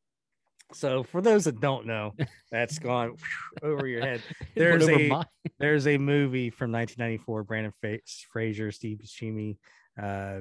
so 0.72 1.02
for 1.02 1.20
those 1.20 1.44
that 1.44 1.60
don't 1.60 1.86
know, 1.86 2.14
that's 2.50 2.78
gone 2.78 3.16
over 3.62 3.86
your 3.86 4.00
head. 4.02 4.22
There's 4.54 4.88
a- 4.88 5.08
my- 5.08 5.24
There's 5.58 5.86
a 5.86 5.98
movie 5.98 6.50
from 6.50 6.72
1994. 6.72 7.44
Brendan 7.44 7.72
Fa- 7.80 7.98
Fraser, 8.32 8.72
Steve 8.72 8.98
Buscemi, 8.98 9.58
uh, 10.00 10.40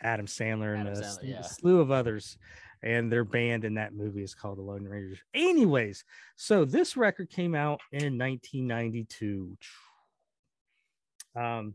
Adam 0.00 0.26
Sandler, 0.26 0.78
and 0.78 0.88
a 0.88 0.92
Sandler, 0.92 1.04
sl- 1.20 1.24
yeah. 1.24 1.40
slew 1.42 1.80
of 1.80 1.90
others. 1.90 2.36
And 2.82 3.10
their 3.10 3.24
band 3.24 3.64
in 3.64 3.74
that 3.74 3.94
movie 3.94 4.22
is 4.22 4.34
called 4.34 4.58
the 4.58 4.62
Lone 4.62 4.84
Rangers. 4.84 5.18
Anyways, 5.34 6.04
so 6.36 6.64
this 6.64 6.96
record 6.96 7.30
came 7.30 7.54
out 7.54 7.80
in 7.92 8.18
1992. 8.18 9.56
Um, 11.34 11.74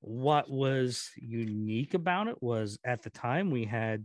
what 0.00 0.50
was 0.50 1.10
unique 1.16 1.94
about 1.94 2.28
it 2.28 2.42
was 2.42 2.78
at 2.84 3.02
the 3.02 3.10
time 3.10 3.50
we 3.50 3.64
had 3.64 4.04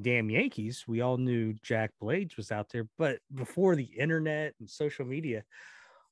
damn 0.00 0.30
Yankees. 0.30 0.84
We 0.86 1.00
all 1.00 1.16
knew 1.16 1.54
Jack 1.62 1.92
Blades 2.00 2.36
was 2.36 2.50
out 2.50 2.68
there, 2.70 2.86
but 2.98 3.18
before 3.34 3.76
the 3.76 3.88
internet 3.98 4.54
and 4.60 4.68
social 4.68 5.04
media, 5.04 5.44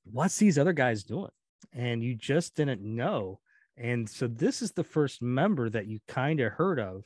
what's 0.04 0.38
these 0.38 0.58
other 0.58 0.72
guys 0.72 1.04
doing? 1.04 1.30
And 1.72 2.02
you 2.02 2.14
just 2.14 2.54
didn't 2.54 2.82
know. 2.82 3.40
And 3.76 4.08
so 4.08 4.26
this 4.26 4.62
is 4.62 4.72
the 4.72 4.84
first 4.84 5.22
member 5.22 5.70
that 5.70 5.86
you 5.86 6.00
kind 6.08 6.40
of 6.40 6.52
heard 6.52 6.78
of 6.78 7.04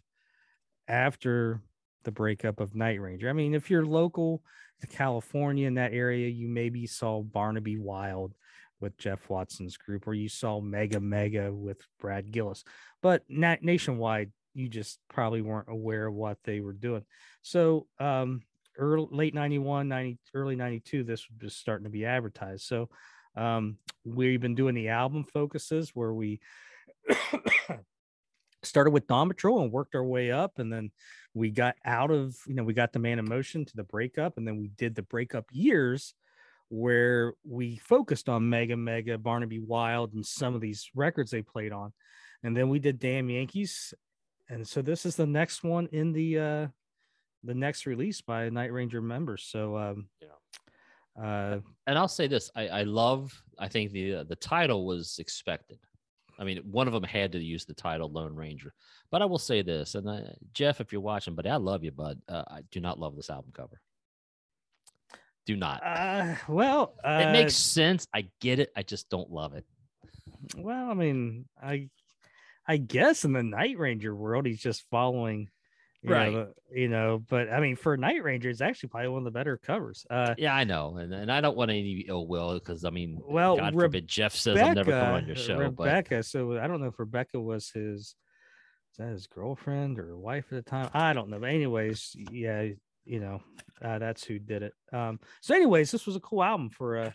after 0.89 1.61
the 2.05 2.13
breakup 2.13 2.61
of 2.61 2.75
Night 2.75 3.01
Ranger. 3.01 3.29
I 3.29 3.33
mean, 3.33 3.55
if 3.55 3.71
you're 3.71 3.85
local 3.85 4.43
to 4.81 4.87
California 4.87 5.67
in 5.67 5.75
that 5.75 5.93
area, 5.93 6.29
you 6.29 6.49
maybe 6.49 6.87
saw 6.87 7.23
Barnaby 7.23 7.79
Wild 7.79 8.35
with 8.81 8.97
Jeff 8.99 9.29
Watson's 9.31 9.77
group, 9.77 10.07
or 10.07 10.15
you 10.15 10.29
saw 10.29 10.61
Mega 10.61 11.01
Mega 11.01 11.53
with 11.53 11.81
Brad 11.99 12.31
Gillis. 12.31 12.63
But 13.03 13.23
na- 13.29 13.57
nationwide, 13.63 14.33
you 14.57 14.69
just 14.69 14.99
probably 15.09 15.43
weren't 15.43 15.69
aware 15.69 16.07
of 16.07 16.15
what 16.15 16.39
they 16.45 16.61
were 16.61 16.73
doing. 16.73 17.05
So, 17.43 17.87
um, 18.01 18.41
early 18.79 19.09
late 19.11 19.35
91, 19.35 19.89
90, 19.89 20.19
early 20.35 20.57
92, 20.57 21.05
this 21.05 21.27
was 21.43 21.55
starting 21.55 21.85
to 21.85 21.91
be 21.91 22.07
advertised. 22.07 22.65
So, 22.65 22.89
um, 23.37 23.77
we've 24.05 24.41
been 24.41 24.55
doing 24.55 24.75
the 24.75 24.89
album 24.89 25.25
focuses 25.25 25.91
where 25.95 26.15
we 26.15 26.41
started 28.63 28.91
with 28.91 29.07
Dawn 29.07 29.29
Patrol 29.29 29.61
and 29.61 29.71
worked 29.71 29.95
our 29.95 30.05
way 30.05 30.31
up, 30.31 30.59
and 30.59 30.73
then 30.73 30.91
we 31.35 31.51
got 31.51 31.77
out 31.85 32.11
of 32.11 32.35
you 32.47 32.55
know 32.55 32.65
we 32.65 32.73
got 32.73 32.93
the 32.93 32.99
Man 32.99 33.19
in 33.19 33.29
Motion 33.29 33.65
to 33.67 33.77
the 33.77 33.85
breakup, 33.85 34.39
and 34.39 34.49
then 34.49 34.57
we 34.57 34.69
did 34.69 34.95
the 34.95 35.03
breakup 35.03 35.45
years 35.53 36.15
where 36.69 37.35
we 37.45 37.77
focused 37.77 38.29
on 38.29 38.49
Mega 38.49 38.77
Mega, 38.77 39.19
Barnaby 39.19 39.61
Wild, 39.61 40.15
and 40.15 40.25
some 40.25 40.55
of 40.55 40.61
these 40.61 40.91
records 40.95 41.31
they 41.31 41.43
played 41.43 41.73
on, 41.73 41.93
and 42.43 42.57
then 42.57 42.71
we 42.71 42.79
did 42.79 42.99
Damn 42.99 43.29
Yankees, 43.29 43.93
and 44.49 44.67
so 44.67 44.83
this 44.83 45.07
is 45.07 45.17
the 45.17 45.27
next 45.27 45.65
one 45.65 45.89
in 45.93 46.13
the 46.13 46.39
uh 46.39 46.67
the 47.45 47.55
next 47.55 47.87
release 47.87 48.21
by 48.21 48.49
Night 48.49 48.73
Ranger 48.73 49.01
members. 49.01 49.45
So 49.45 49.77
um 49.77 50.09
uh 51.21 51.59
and 51.87 51.99
I'll 51.99 52.09
say 52.09 52.27
this: 52.27 52.51
I, 52.55 52.69
I 52.69 52.83
love. 52.83 53.33
I 53.59 53.69
think 53.69 53.93
the 53.93 54.17
uh, 54.17 54.25
the 54.25 54.37
title 54.37 54.87
was 54.87 55.19
expected. 55.19 55.79
I 56.39 56.45
mean, 56.45 56.59
one 56.71 56.87
of 56.87 56.93
them 56.93 57.03
had 57.03 57.33
to 57.33 57.43
use 57.43 57.65
the 57.65 57.73
title 57.73 58.11
Lone 58.11 58.35
Ranger, 58.35 58.75
but 59.11 59.23
I 59.23 59.25
will 59.25 59.39
say 59.39 59.63
this, 59.63 59.95
and 59.95 60.07
uh, 60.07 60.21
Jeff, 60.53 60.81
if 60.83 60.93
you're 60.93 61.01
watching, 61.01 61.35
buddy, 61.35 61.49
I 61.49 61.57
love 61.57 61.83
you, 61.83 61.93
bud. 61.93 62.21
Uh, 62.29 62.45
I 62.49 62.61
do 62.71 62.81
not 62.81 62.99
love 62.99 63.17
this 63.17 63.31
album 63.31 63.53
cover. 63.55 63.81
Do 65.47 65.57
not. 65.57 65.81
uh 65.85 66.35
well 66.49 66.95
uh, 67.05 67.23
it 67.25 67.33
makes 67.33 67.55
sense. 67.55 68.07
I 68.13 68.29
get 68.41 68.59
it. 68.59 68.73
I 68.77 68.83
just 68.83 69.09
don't 69.09 69.31
love 69.31 69.55
it. 69.55 69.65
Well, 70.57 70.91
I 70.91 70.95
mean, 70.95 71.47
I 71.63 71.89
I 72.69 72.77
guess 72.79 73.25
in 73.25 73.33
the 73.33 73.43
Night 73.43 73.79
Ranger 73.79 74.15
world, 74.15 74.47
he's 74.47 74.61
just 74.61 74.85
following, 74.91 75.49
you 76.03 76.11
Right. 76.11 76.33
Know, 76.33 76.53
you 76.73 76.89
know, 76.89 77.23
but 77.29 77.51
I 77.51 77.61
mean, 77.61 77.77
for 77.77 77.97
Night 77.97 78.23
Ranger, 78.23 78.51
it's 78.51 78.61
actually 78.61 78.89
probably 78.91 79.09
one 79.09 79.19
of 79.21 79.25
the 79.25 79.31
better 79.31 79.57
covers. 79.57 80.05
Uh, 80.11 80.35
Yeah, 80.37 80.55
I 80.55 80.65
know, 80.65 80.97
and 80.97 81.13
and 81.13 81.31
I 81.31 81.41
don't 81.41 81.57
want 81.57 81.71
any 81.71 82.05
ill 82.09 82.27
will 82.27 82.55
because 82.55 82.85
I 82.85 82.91
mean, 82.91 83.21
Well, 83.25 83.57
God 83.57 83.75
forbid 83.75 84.09
Jeff 84.09 84.35
says 84.35 84.61
I'll 84.61 84.75
never 84.75 84.93
come 84.93 85.15
on 85.15 85.27
your 85.27 85.37
show, 85.37 85.57
but 85.71 85.85
Rebecca. 85.85 86.23
So 86.23 86.59
I 86.59 86.67
don't 86.67 86.81
know 86.81 86.89
if 86.89 86.99
Rebecca 86.99 87.41
was 87.41 87.71
his, 87.71 88.01
is 88.01 88.15
that 88.99 89.09
his 89.09 89.27
girlfriend 89.27 89.99
or 89.99 90.17
wife 90.17 90.47
at 90.53 90.65
the 90.65 90.71
time? 90.71 90.91
I 90.93 91.13
don't 91.13 91.29
know. 91.29 91.39
But 91.39 91.51
anyways, 91.51 92.17
yeah, 92.31 92.69
you 93.05 93.21
know, 93.21 93.41
uh, 93.83 93.99
that's 93.99 94.25
who 94.25 94.39
did 94.39 94.63
it. 94.63 94.73
Um, 94.93 95.21
so 95.41 95.55
anyways, 95.55 95.91
this 95.91 96.07
was 96.07 96.17
a 96.17 96.21
cool 96.21 96.43
album 96.43 96.71
for 96.71 96.99
uh 96.99 97.13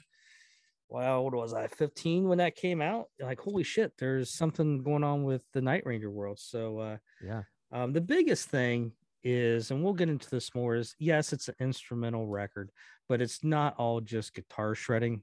well, 0.92 1.24
what 1.24 1.34
was 1.34 1.54
I, 1.54 1.68
15 1.68 2.28
when 2.28 2.40
that 2.40 2.56
came 2.56 2.82
out? 2.82 3.06
Like, 3.20 3.40
holy 3.40 3.64
shit, 3.64 3.94
there's 3.98 4.30
something 4.30 4.84
going 4.84 5.06
on 5.06 5.24
with 5.24 5.44
the 5.54 5.62
Night 5.62 5.84
Ranger 5.86 6.12
world. 6.12 6.38
So 6.38 6.80
uh 6.80 6.98
yeah, 7.24 7.44
um, 7.72 7.94
the 7.94 8.02
biggest 8.02 8.50
thing 8.50 8.92
is, 9.24 9.72
and 9.72 9.84
we'll 9.84 9.94
get 9.94 10.10
into 10.10 10.30
this 10.30 10.54
more, 10.54 10.76
is 10.76 10.96
yes, 11.00 11.32
it's 11.32 11.48
an 11.48 11.56
instrumental 11.60 12.28
record, 12.28 12.72
but 13.08 13.22
it's 13.22 13.44
not 13.44 13.76
all 13.78 14.02
just 14.02 14.34
guitar 14.34 14.76
shredding. 14.76 15.22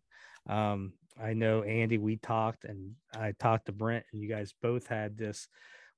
Um, 0.48 0.94
I 1.22 1.34
know 1.34 1.62
Andy, 1.62 1.98
we 1.98 2.16
talked, 2.16 2.64
and 2.64 2.92
I 3.14 3.32
talked 3.38 3.66
to 3.66 3.72
Brent, 3.72 4.06
and 4.12 4.22
you 4.22 4.28
guys 4.28 4.54
both 4.62 4.86
had 4.86 5.18
this. 5.18 5.48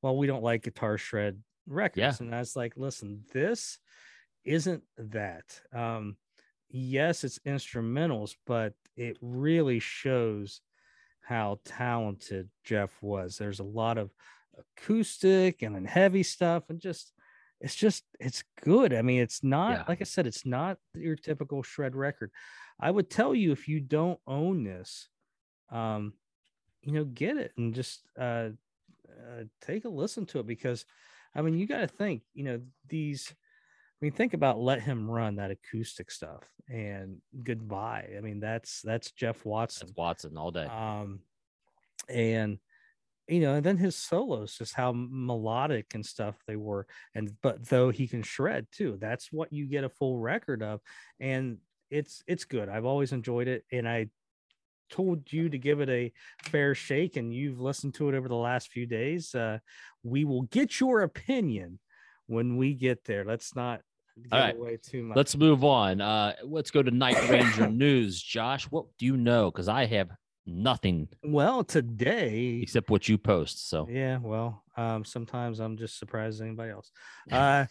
Well, 0.03 0.17
we 0.17 0.27
don't 0.27 0.43
like 0.43 0.63
guitar 0.63 0.99
shred 0.99 1.39
records, 1.69 2.21
and 2.21 2.35
I 2.35 2.41
was 2.41 2.57
like, 2.57 2.73
listen, 2.77 3.23
this 3.33 3.79
isn't 4.45 4.83
that. 4.97 5.45
Um, 5.73 6.17
yes, 6.71 7.23
it's 7.23 7.39
instrumentals, 7.41 8.35
but 8.47 8.73
it 9.01 9.17
really 9.23 9.79
shows 9.79 10.61
how 11.23 11.59
talented 11.65 12.51
Jeff 12.65 12.91
was. 13.01 13.39
There's 13.39 13.61
a 13.61 13.65
lot 13.65 13.97
of 13.97 14.11
acoustic 14.59 15.63
and 15.63 15.75
then 15.75 15.87
heavy 15.87 16.23
stuff 16.23 16.65
and 16.69 16.79
just 16.81 17.13
it's 17.63 17.75
just 17.75 18.05
it's 18.19 18.45
good 18.63 18.93
i 18.93 19.01
mean 19.01 19.21
it's 19.23 19.43
not 19.43 19.71
Yeah. 19.71 19.85
like 19.89 20.03
i 20.03 20.05
said 20.05 20.27
it's 20.27 20.45
not 20.45 20.77
your 20.95 21.17
typical 21.17 21.63
shred 21.63 21.97
record 21.97 22.31
i 22.79 22.91
would 22.91 23.09
tell 23.09 23.35
you 23.35 23.53
if 23.53 23.69
you 23.69 23.81
don't 23.81 24.19
own 24.27 24.65
this 24.65 25.09
um 25.71 26.13
you 26.83 26.93
know 26.93 27.05
get 27.05 27.39
it 27.39 27.53
and 27.57 27.75
just 27.75 28.03
uh, 28.19 28.51
uh 29.09 29.45
take 29.63 29.87
a 29.87 29.89
listen 29.89 30.27
to 30.27 30.41
it 30.41 30.47
because 30.47 30.85
i 31.35 31.41
mean 31.41 31.57
you 31.57 31.67
got 31.67 31.81
to 31.81 31.87
think 31.89 32.23
you 32.35 32.45
know 32.45 32.61
these 32.89 33.33
i 34.01 34.05
mean 34.05 34.13
think 34.13 34.35
about 34.35 34.59
let 34.59 34.81
him 34.81 35.11
run 35.11 35.37
that 35.37 35.51
acoustic 35.51 36.11
stuff 36.11 36.43
and 36.69 37.17
goodbye. 37.43 38.09
I 38.17 38.21
mean 38.21 38.39
that's 38.41 38.81
that's 38.83 39.11
jeff 39.11 39.45
watson 39.45 39.89
that's 39.89 39.97
Watson. 39.97 40.37
All 40.37 40.51
day. 40.53 40.67
um 40.67 41.21
and 42.09 42.59
you 43.29 43.41
know 43.41 43.55
and 43.55 43.65
then 43.65 43.77
his 43.77 43.97
solos 43.97 44.57
just 44.57 44.75
how 44.75 44.93
melodic 44.95 45.95
and 45.95 46.05
stuff 46.07 46.37
they 46.47 46.57
were 46.57 46.87
and 47.15 47.31
but 47.43 47.69
though 47.69 47.91
he 47.91 48.07
can 48.09 48.23
shred 48.23 48.67
too 48.73 48.97
that's 49.01 49.31
what 49.33 49.53
you 49.53 49.67
get 49.67 49.85
a 49.85 49.89
full 49.89 50.19
record 50.19 50.63
of 50.63 50.81
and 51.19 51.59
it's 51.91 52.23
it's 52.29 52.45
good. 52.45 52.69
I've 52.69 52.85
always 52.85 53.11
enjoyed 53.13 53.49
it 53.49 53.65
and 53.73 53.89
i 53.89 54.09
told 54.91 55.33
you 55.33 55.49
to 55.49 55.59
give 55.59 55.81
it 55.81 55.89
a 55.89 56.13
fair 56.45 56.75
shake 56.75 57.17
and 57.17 57.33
you've 57.35 57.61
listened 57.61 57.95
to 57.95 58.09
it 58.09 58.15
over 58.15 58.29
the 58.29 58.35
last 58.35 58.69
few 58.69 58.87
days. 58.87 59.35
Uh 59.35 59.59
we 60.03 60.25
will 60.25 60.43
get 60.43 60.79
your 60.81 61.03
opinion 61.03 61.79
when 62.27 62.57
we 62.57 62.75
get 62.75 63.05
there. 63.05 63.25
Let's 63.25 63.55
not 63.57 63.81
give 64.23 64.33
All 64.33 64.39
right. 64.39 64.57
away 64.57 64.77
too 64.77 65.03
much 65.03 65.17
Let's 65.17 65.37
move 65.37 65.65
on. 65.65 66.01
Uh, 66.01 66.35
let's 66.45 66.71
go 66.71 66.83
to 66.83 66.91
Night 66.91 67.29
Ranger 67.29 67.69
news. 67.71 68.23
Josh, 68.23 68.65
what 68.71 68.87
do 68.99 69.07
you 69.07 69.17
know? 69.17 69.51
Because 69.51 69.69
I 69.69 69.87
have 69.87 70.11
nothing 70.47 71.09
well 71.23 71.63
today 71.63 72.61
except 72.63 72.91
what 72.91 73.09
you 73.09 73.19
post. 73.19 73.69
So 73.69 73.87
Yeah, 73.91 74.19
well, 74.19 74.65
um, 74.77 75.05
sometimes 75.05 75.61
I'm 75.61 75.77
just 75.77 75.99
surprised 75.99 76.41
anybody 76.43 76.71
else. 76.71 76.91
Uh, 77.33 77.67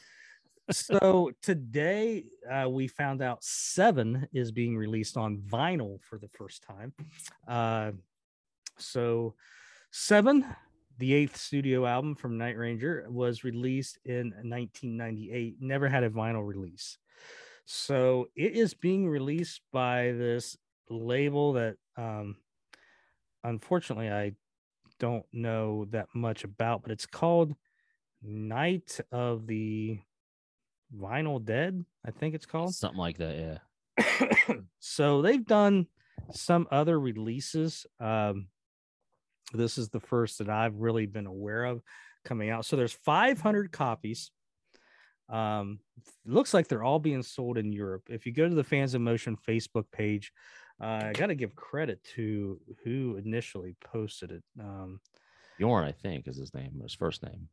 so 0.72 1.32
today 1.42 2.26
uh, 2.50 2.70
we 2.70 2.88
found 2.88 3.24
out 3.24 3.44
Seven 3.44 4.28
is 4.34 4.52
being 4.52 4.78
released 4.78 5.18
on 5.18 5.40
vinyl 5.40 6.00
for 6.04 6.20
the 6.20 6.28
first 6.28 6.64
time. 6.64 6.94
Uh, 7.48 7.92
so 8.78 9.34
Seven, 9.92 10.46
the 11.00 11.14
eighth 11.14 11.38
studio 11.38 11.86
album 11.86 12.14
from 12.14 12.38
Night 12.38 12.58
Ranger, 12.58 13.06
was 13.10 13.44
released 13.44 13.98
in 14.06 14.32
1998. 14.44 15.56
Never 15.62 15.88
had 15.88 16.04
a 16.04 16.10
vinyl 16.10 16.46
release. 16.46 16.98
So 17.66 18.28
it 18.36 18.54
is 18.54 18.74
being 18.74 19.08
released 19.08 19.62
by 19.72 20.12
this 20.12 20.58
label 20.90 21.54
that, 21.54 21.78
um, 21.96 22.36
unfortunately, 23.44 24.12
I 24.12 24.34
don't 25.00 25.26
know 25.32 25.86
that 25.92 26.08
much 26.14 26.44
about, 26.44 26.84
but 26.84 26.92
it's 26.92 27.06
called 27.06 27.56
Night 28.22 29.00
of 29.12 29.48
the 29.48 30.00
Vinyl 30.94 31.44
Dead. 31.44 31.86
I 32.06 32.12
think 32.12 32.36
it's 32.36 32.46
called. 32.46 32.76
something 32.76 33.00
like 33.00 33.18
that. 33.20 33.62
Yeah. 33.98 34.56
so 34.80 35.22
they've 35.22 35.46
done 35.46 35.88
some 36.34 36.68
other 36.72 37.00
releases. 37.00 37.86
Um, 38.02 38.48
this 39.54 39.78
is 39.78 39.90
the 39.90 40.00
first 40.00 40.38
that 40.40 40.50
I've 40.50 40.76
really 40.76 41.06
been 41.06 41.28
aware 41.28 41.66
of. 41.66 41.82
coming 42.26 42.50
out. 42.50 42.66
So 42.66 42.76
there's 42.76 42.94
500 42.94 43.72
copies. 43.72 44.32
Um, 45.30 45.80
looks 46.26 46.54
like 46.54 46.68
they're 46.68 46.84
all 46.84 47.00
being 47.00 47.24
sold 47.24 47.58
in 47.58 47.72
Europe. 47.72 48.04
If 48.10 48.26
you 48.26 48.32
go 48.34 48.48
to 48.50 48.56
the 48.56 48.64
Fans 48.64 48.96
in 48.96 49.04
Motion 49.04 49.38
Facebook 49.48 49.86
page, 49.92 50.32
uh, 50.82 51.02
I 51.06 51.14
got 51.14 51.28
to 51.28 51.36
give 51.36 51.56
credit 51.56 52.04
to 52.16 52.60
who 52.84 53.18
initially 53.24 53.76
posted 53.84 54.32
it. 54.32 54.44
Um, 54.60 55.00
Bjorn, 55.58 55.86
I 55.86 55.92
think, 55.92 56.28
is 56.28 56.38
his 56.38 56.54
name, 56.54 56.80
his 56.82 56.94
first 56.94 57.22
name. 57.24 57.48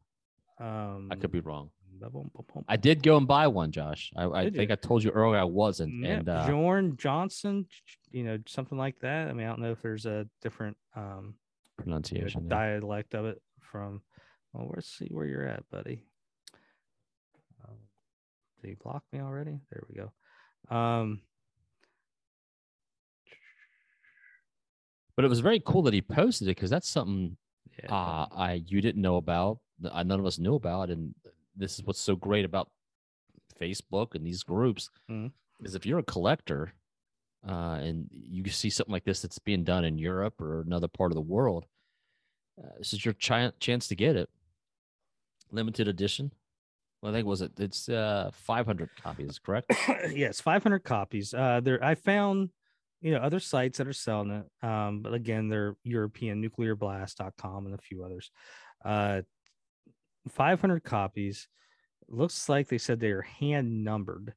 um, 0.58 1.08
I 1.10 1.16
could 1.16 1.32
be 1.32 1.40
wrong. 1.40 1.70
bum, 2.00 2.30
bum. 2.34 2.64
I 2.68 2.76
did 2.76 3.02
go 3.02 3.16
and 3.16 3.26
buy 3.26 3.46
one, 3.48 3.72
Josh. 3.72 4.10
I, 4.16 4.26
I 4.26 4.44
Did 4.44 4.54
you? 4.54 4.58
think 4.58 4.70
I 4.70 4.76
told 4.76 5.02
you 5.04 5.10
earlier 5.10 5.40
I 5.40 5.44
wasn't. 5.44 6.02
Yeah, 6.02 6.10
And 6.14 6.28
uh, 6.28 6.46
Bjorn 6.46 6.96
Johnson, 6.96 7.66
you 8.10 8.24
know, 8.24 8.38
something 8.46 8.78
like 8.78 8.98
that. 9.00 9.28
I 9.28 9.32
mean, 9.32 9.46
I 9.46 9.50
don't 9.50 9.60
know 9.60 9.72
if 9.72 9.82
there's 9.82 10.06
a 10.06 10.26
different 10.40 10.76
um, 10.94 11.34
pronunciation. 11.76 12.42
yeah. 12.44 12.48
dialect 12.48 13.14
of 13.14 13.24
it 13.26 13.40
from. 13.60 14.02
Well, 14.52 14.70
let's 14.74 14.88
see 14.88 15.08
where 15.10 15.26
you're 15.26 15.46
at, 15.46 15.68
buddy. 15.70 16.02
Um, 17.64 17.76
did 18.62 18.68
he 18.70 18.74
block 18.74 19.02
me 19.12 19.20
already? 19.20 19.60
There 19.70 19.82
we 19.88 19.94
go. 19.96 20.74
Um, 20.74 21.20
But 25.14 25.24
it 25.24 25.28
was 25.28 25.40
very 25.40 25.62
cool 25.64 25.80
that 25.82 25.94
he 25.94 26.02
posted 26.02 26.46
it 26.48 26.56
because 26.56 26.68
that's 26.68 26.88
something 26.88 27.38
yeah, 27.82 27.94
uh, 27.94 28.26
I 28.30 28.62
you 28.66 28.82
didn't 28.82 29.00
know 29.00 29.16
about, 29.16 29.60
I- 29.90 30.02
none 30.02 30.20
of 30.20 30.26
us 30.26 30.38
knew 30.38 30.54
about, 30.56 30.90
and 30.90 31.14
this 31.56 31.78
is 31.78 31.84
what's 31.84 32.00
so 32.00 32.16
great 32.16 32.44
about 32.44 32.70
Facebook 33.58 34.14
and 34.14 34.26
these 34.26 34.42
groups 34.42 34.90
Mhm. 35.10 35.32
is 35.60 35.74
if 35.74 35.86
you're 35.86 36.00
a 36.00 36.02
collector 36.02 36.74
uh, 37.48 37.78
and 37.80 38.08
you 38.12 38.48
see 38.50 38.70
something 38.70 38.92
like 38.92 39.04
this 39.04 39.22
that's 39.22 39.38
being 39.38 39.64
done 39.64 39.84
in 39.84 39.98
Europe 39.98 40.40
or 40.40 40.62
another 40.62 40.88
part 40.88 41.12
of 41.12 41.14
the 41.14 41.20
world, 41.20 41.66
uh, 42.62 42.78
this 42.78 42.92
is 42.92 43.04
your 43.04 43.14
chi- 43.14 43.52
chance 43.60 43.88
to 43.88 43.94
get 43.94 44.16
it. 44.16 44.28
Limited 45.52 45.86
edition. 45.88 46.32
Well, 47.00 47.12
I 47.12 47.14
think 47.14 47.26
was 47.26 47.42
it? 47.42 47.52
It's 47.58 47.88
uh, 47.88 48.30
500 48.32 48.90
copies, 49.02 49.38
correct? 49.44 49.72
yes, 50.12 50.40
500 50.40 50.80
copies. 50.80 51.34
Uh, 51.34 51.60
there, 51.62 51.82
I 51.84 51.94
found, 51.94 52.50
you 53.00 53.12
know, 53.12 53.18
other 53.18 53.40
sites 53.40 53.78
that 53.78 53.86
are 53.86 53.92
selling 53.92 54.30
it. 54.30 54.66
Um, 54.66 55.02
but 55.02 55.14
again, 55.14 55.48
they're 55.48 55.76
European 55.84 56.42
nuclearblast.com 56.42 57.66
and 57.66 57.74
a 57.74 57.78
few 57.78 58.02
others. 58.02 58.30
Uh, 58.84 59.22
500 60.28 60.82
copies. 60.82 61.48
Looks 62.08 62.48
like 62.48 62.68
they 62.68 62.78
said 62.78 62.98
they 62.98 63.10
are 63.10 63.22
hand 63.22 63.84
numbered. 63.84 64.34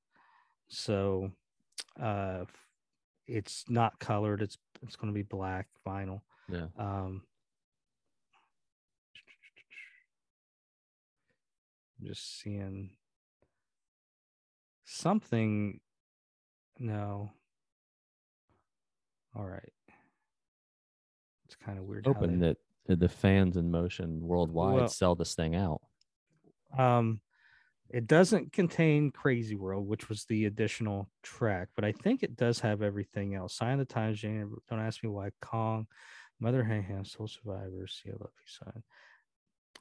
So, 0.67 1.31
uh, 1.99 2.45
it's 3.29 3.65
not 3.69 3.99
colored. 3.99 4.41
It's, 4.41 4.57
it's 4.81 4.95
going 4.95 5.13
to 5.13 5.17
be 5.17 5.23
black 5.23 5.67
vinyl. 5.85 6.21
Yeah. 6.51 6.65
Um, 6.77 7.21
I'm 11.99 12.07
just 12.07 12.39
seeing 12.41 12.91
something. 14.85 15.79
No. 16.79 17.31
All 19.35 19.45
right. 19.45 19.71
It's 21.45 21.55
kind 21.55 21.77
of 21.77 21.85
weird. 21.85 22.05
Hoping 22.07 22.39
they- 22.39 22.55
that 22.87 22.99
the 22.99 23.09
fans 23.09 23.55
in 23.55 23.69
motion 23.69 24.19
worldwide 24.21 24.75
Well- 24.75 24.87
sell 24.87 25.13
this 25.13 25.35
thing 25.35 25.55
out. 25.55 25.81
Um, 26.77 27.21
it 27.89 28.07
doesn't 28.07 28.53
contain 28.53 29.11
Crazy 29.11 29.55
World, 29.55 29.87
which 29.87 30.09
was 30.09 30.25
the 30.25 30.45
additional 30.45 31.09
track, 31.23 31.69
but 31.75 31.83
I 31.83 31.91
think 31.91 32.21
it 32.21 32.35
does 32.35 32.59
have 32.59 32.81
everything 32.81 33.35
else. 33.35 33.55
Sign 33.55 33.79
of 33.79 33.87
the 33.87 33.93
Times, 33.93 34.19
Jane. 34.19 34.53
Don't 34.69 34.79
ask 34.79 35.03
me 35.03 35.09
why. 35.09 35.29
Kong, 35.41 35.87
Mother 36.39 36.63
Mayhem, 36.63 37.03
Soul 37.03 37.27
Survivors, 37.27 38.01
See, 38.03 38.11
I 38.11 38.13
Love 38.13 38.31
You, 38.37 38.45
Sign. 38.45 38.83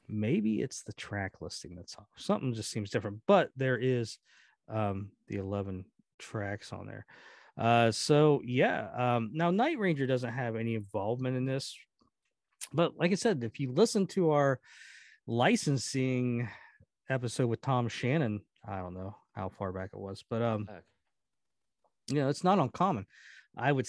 Maybe 0.07 0.61
it's 0.61 0.81
the 0.81 0.93
track 0.93 1.33
listing 1.39 1.75
that's 1.75 1.95
off. 1.97 2.07
Something 2.17 2.53
just 2.53 2.71
seems 2.71 2.89
different, 2.89 3.19
but 3.27 3.51
there 3.55 3.77
is 3.77 4.17
um 4.67 5.09
the 5.27 5.37
11 5.37 5.85
tracks 6.17 6.73
on 6.73 6.87
there. 6.87 7.05
Uh, 7.57 7.91
so 7.91 8.41
yeah. 8.43 8.87
Um, 8.95 9.31
now 9.33 9.51
Night 9.51 9.77
Ranger 9.77 10.07
doesn't 10.07 10.33
have 10.33 10.55
any 10.55 10.75
involvement 10.75 11.37
in 11.37 11.45
this, 11.45 11.77
but 12.73 12.97
like 12.97 13.11
I 13.11 13.15
said, 13.15 13.43
if 13.43 13.59
you 13.59 13.71
listen 13.71 14.07
to 14.07 14.31
our 14.31 14.59
licensing 15.27 16.49
episode 17.09 17.47
with 17.47 17.61
Tom 17.61 17.87
Shannon. 17.87 18.41
I 18.67 18.77
don't 18.77 18.93
know 18.93 19.15
how 19.33 19.49
far 19.49 19.71
back 19.71 19.89
it 19.93 19.99
was, 19.99 20.23
but 20.29 20.41
um, 20.41 20.67
you 22.07 22.15
know, 22.15 22.29
it's 22.29 22.43
not 22.43 22.59
uncommon. 22.59 23.05
I 23.57 23.71
would 23.71 23.87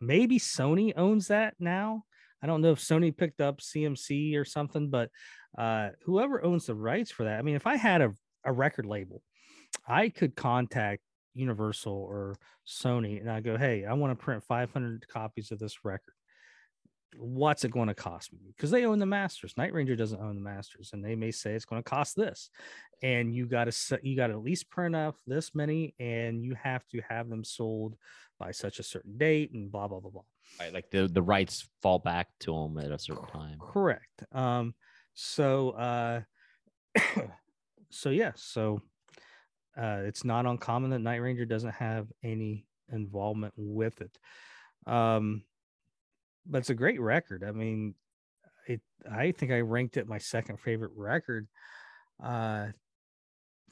maybe 0.00 0.38
Sony 0.38 0.92
owns 0.96 1.28
that 1.28 1.54
now. 1.58 2.04
I 2.42 2.46
don't 2.46 2.60
know 2.60 2.72
if 2.72 2.80
Sony 2.80 3.16
picked 3.16 3.40
up 3.40 3.60
CMC 3.60 4.36
or 4.36 4.44
something, 4.44 4.90
but 4.90 5.10
uh, 5.56 5.90
whoever 6.04 6.44
owns 6.44 6.66
the 6.66 6.74
rights 6.74 7.10
for 7.10 7.24
that. 7.24 7.38
I 7.38 7.42
mean, 7.42 7.56
if 7.56 7.66
I 7.66 7.76
had 7.76 8.02
a, 8.02 8.12
a 8.44 8.52
record 8.52 8.86
label, 8.86 9.22
I 9.88 10.10
could 10.10 10.36
contact 10.36 11.02
Universal 11.34 11.92
or 11.92 12.36
Sony 12.66 13.20
and 13.20 13.30
I 13.30 13.40
go, 13.40 13.56
hey, 13.56 13.84
I 13.84 13.94
want 13.94 14.18
to 14.18 14.22
print 14.22 14.44
500 14.44 15.06
copies 15.08 15.50
of 15.50 15.58
this 15.58 15.84
record. 15.84 16.14
What's 17.18 17.64
it 17.64 17.70
going 17.70 17.88
to 17.88 17.94
cost 17.94 18.32
me? 18.32 18.40
Because 18.54 18.70
they 18.70 18.84
own 18.84 18.98
the 18.98 19.06
masters. 19.06 19.54
Night 19.56 19.72
Ranger 19.72 19.96
doesn't 19.96 20.20
own 20.20 20.34
the 20.34 20.40
masters, 20.40 20.90
and 20.92 21.04
they 21.04 21.14
may 21.14 21.30
say 21.30 21.54
it's 21.54 21.64
going 21.64 21.82
to 21.82 21.88
cost 21.88 22.16
this. 22.16 22.50
And 23.02 23.34
you 23.34 23.46
got 23.46 23.70
to 23.70 24.00
you 24.02 24.16
got 24.16 24.28
to 24.28 24.34
at 24.34 24.42
least 24.42 24.70
print 24.70 24.96
off 24.96 25.16
this 25.26 25.54
many, 25.54 25.94
and 25.98 26.42
you 26.42 26.54
have 26.62 26.86
to 26.88 27.00
have 27.08 27.28
them 27.28 27.44
sold 27.44 27.96
by 28.38 28.52
such 28.52 28.78
a 28.78 28.82
certain 28.82 29.16
date, 29.16 29.52
and 29.52 29.70
blah 29.70 29.88
blah 29.88 30.00
blah 30.00 30.10
blah. 30.10 30.22
Right, 30.60 30.72
like 30.72 30.90
the 30.90 31.08
the 31.08 31.22
rights 31.22 31.68
fall 31.82 31.98
back 31.98 32.28
to 32.40 32.52
them 32.52 32.78
at 32.78 32.90
a 32.90 32.98
certain 32.98 33.26
time. 33.26 33.58
Correct. 33.60 34.24
Um, 34.32 34.74
so 35.14 35.70
uh 35.70 36.20
so 37.90 38.10
yeah, 38.10 38.32
so 38.36 38.80
uh 39.76 40.02
it's 40.04 40.24
not 40.24 40.46
uncommon 40.46 40.90
that 40.90 41.00
Night 41.00 41.16
Ranger 41.16 41.44
doesn't 41.44 41.74
have 41.74 42.06
any 42.22 42.66
involvement 42.92 43.54
with 43.56 44.00
it. 44.00 44.16
Um 44.86 45.42
but 46.46 46.58
it's 46.58 46.70
a 46.70 46.74
great 46.74 47.00
record. 47.00 47.44
I 47.44 47.52
mean, 47.52 47.94
it 48.66 48.80
I 49.10 49.32
think 49.32 49.52
I 49.52 49.60
ranked 49.60 49.96
it 49.96 50.08
my 50.08 50.18
second 50.18 50.60
favorite 50.60 50.92
record. 50.94 51.48
Uh 52.22 52.68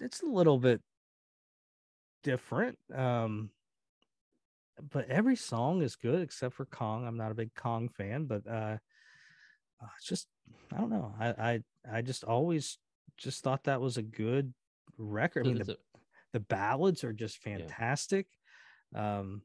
it's 0.00 0.22
a 0.22 0.26
little 0.26 0.58
bit 0.58 0.82
different. 2.22 2.78
Um 2.94 3.50
but 4.92 5.08
every 5.08 5.36
song 5.36 5.82
is 5.82 5.94
good 5.96 6.20
except 6.20 6.54
for 6.54 6.66
Kong. 6.66 7.06
I'm 7.06 7.16
not 7.16 7.30
a 7.30 7.34
big 7.34 7.54
Kong 7.54 7.88
fan, 7.88 8.24
but 8.26 8.46
uh 8.46 8.78
uh, 9.82 9.86
it's 9.96 10.06
just 10.06 10.26
I 10.72 10.78
don't 10.78 10.90
know. 10.90 11.14
I 11.18 11.28
I 11.28 11.60
I 11.98 12.02
just 12.02 12.24
always 12.24 12.78
just 13.16 13.42
thought 13.42 13.64
that 13.64 13.80
was 13.80 13.96
a 13.96 14.02
good 14.02 14.52
record. 14.98 15.46
I 15.46 15.48
mean, 15.50 15.58
the, 15.58 15.72
a, 15.72 15.76
the 16.32 16.40
ballads 16.40 17.04
are 17.04 17.12
just 17.12 17.44
Yeah. 17.44 17.58
fantastic. 17.58 18.26
Um, 18.94 19.42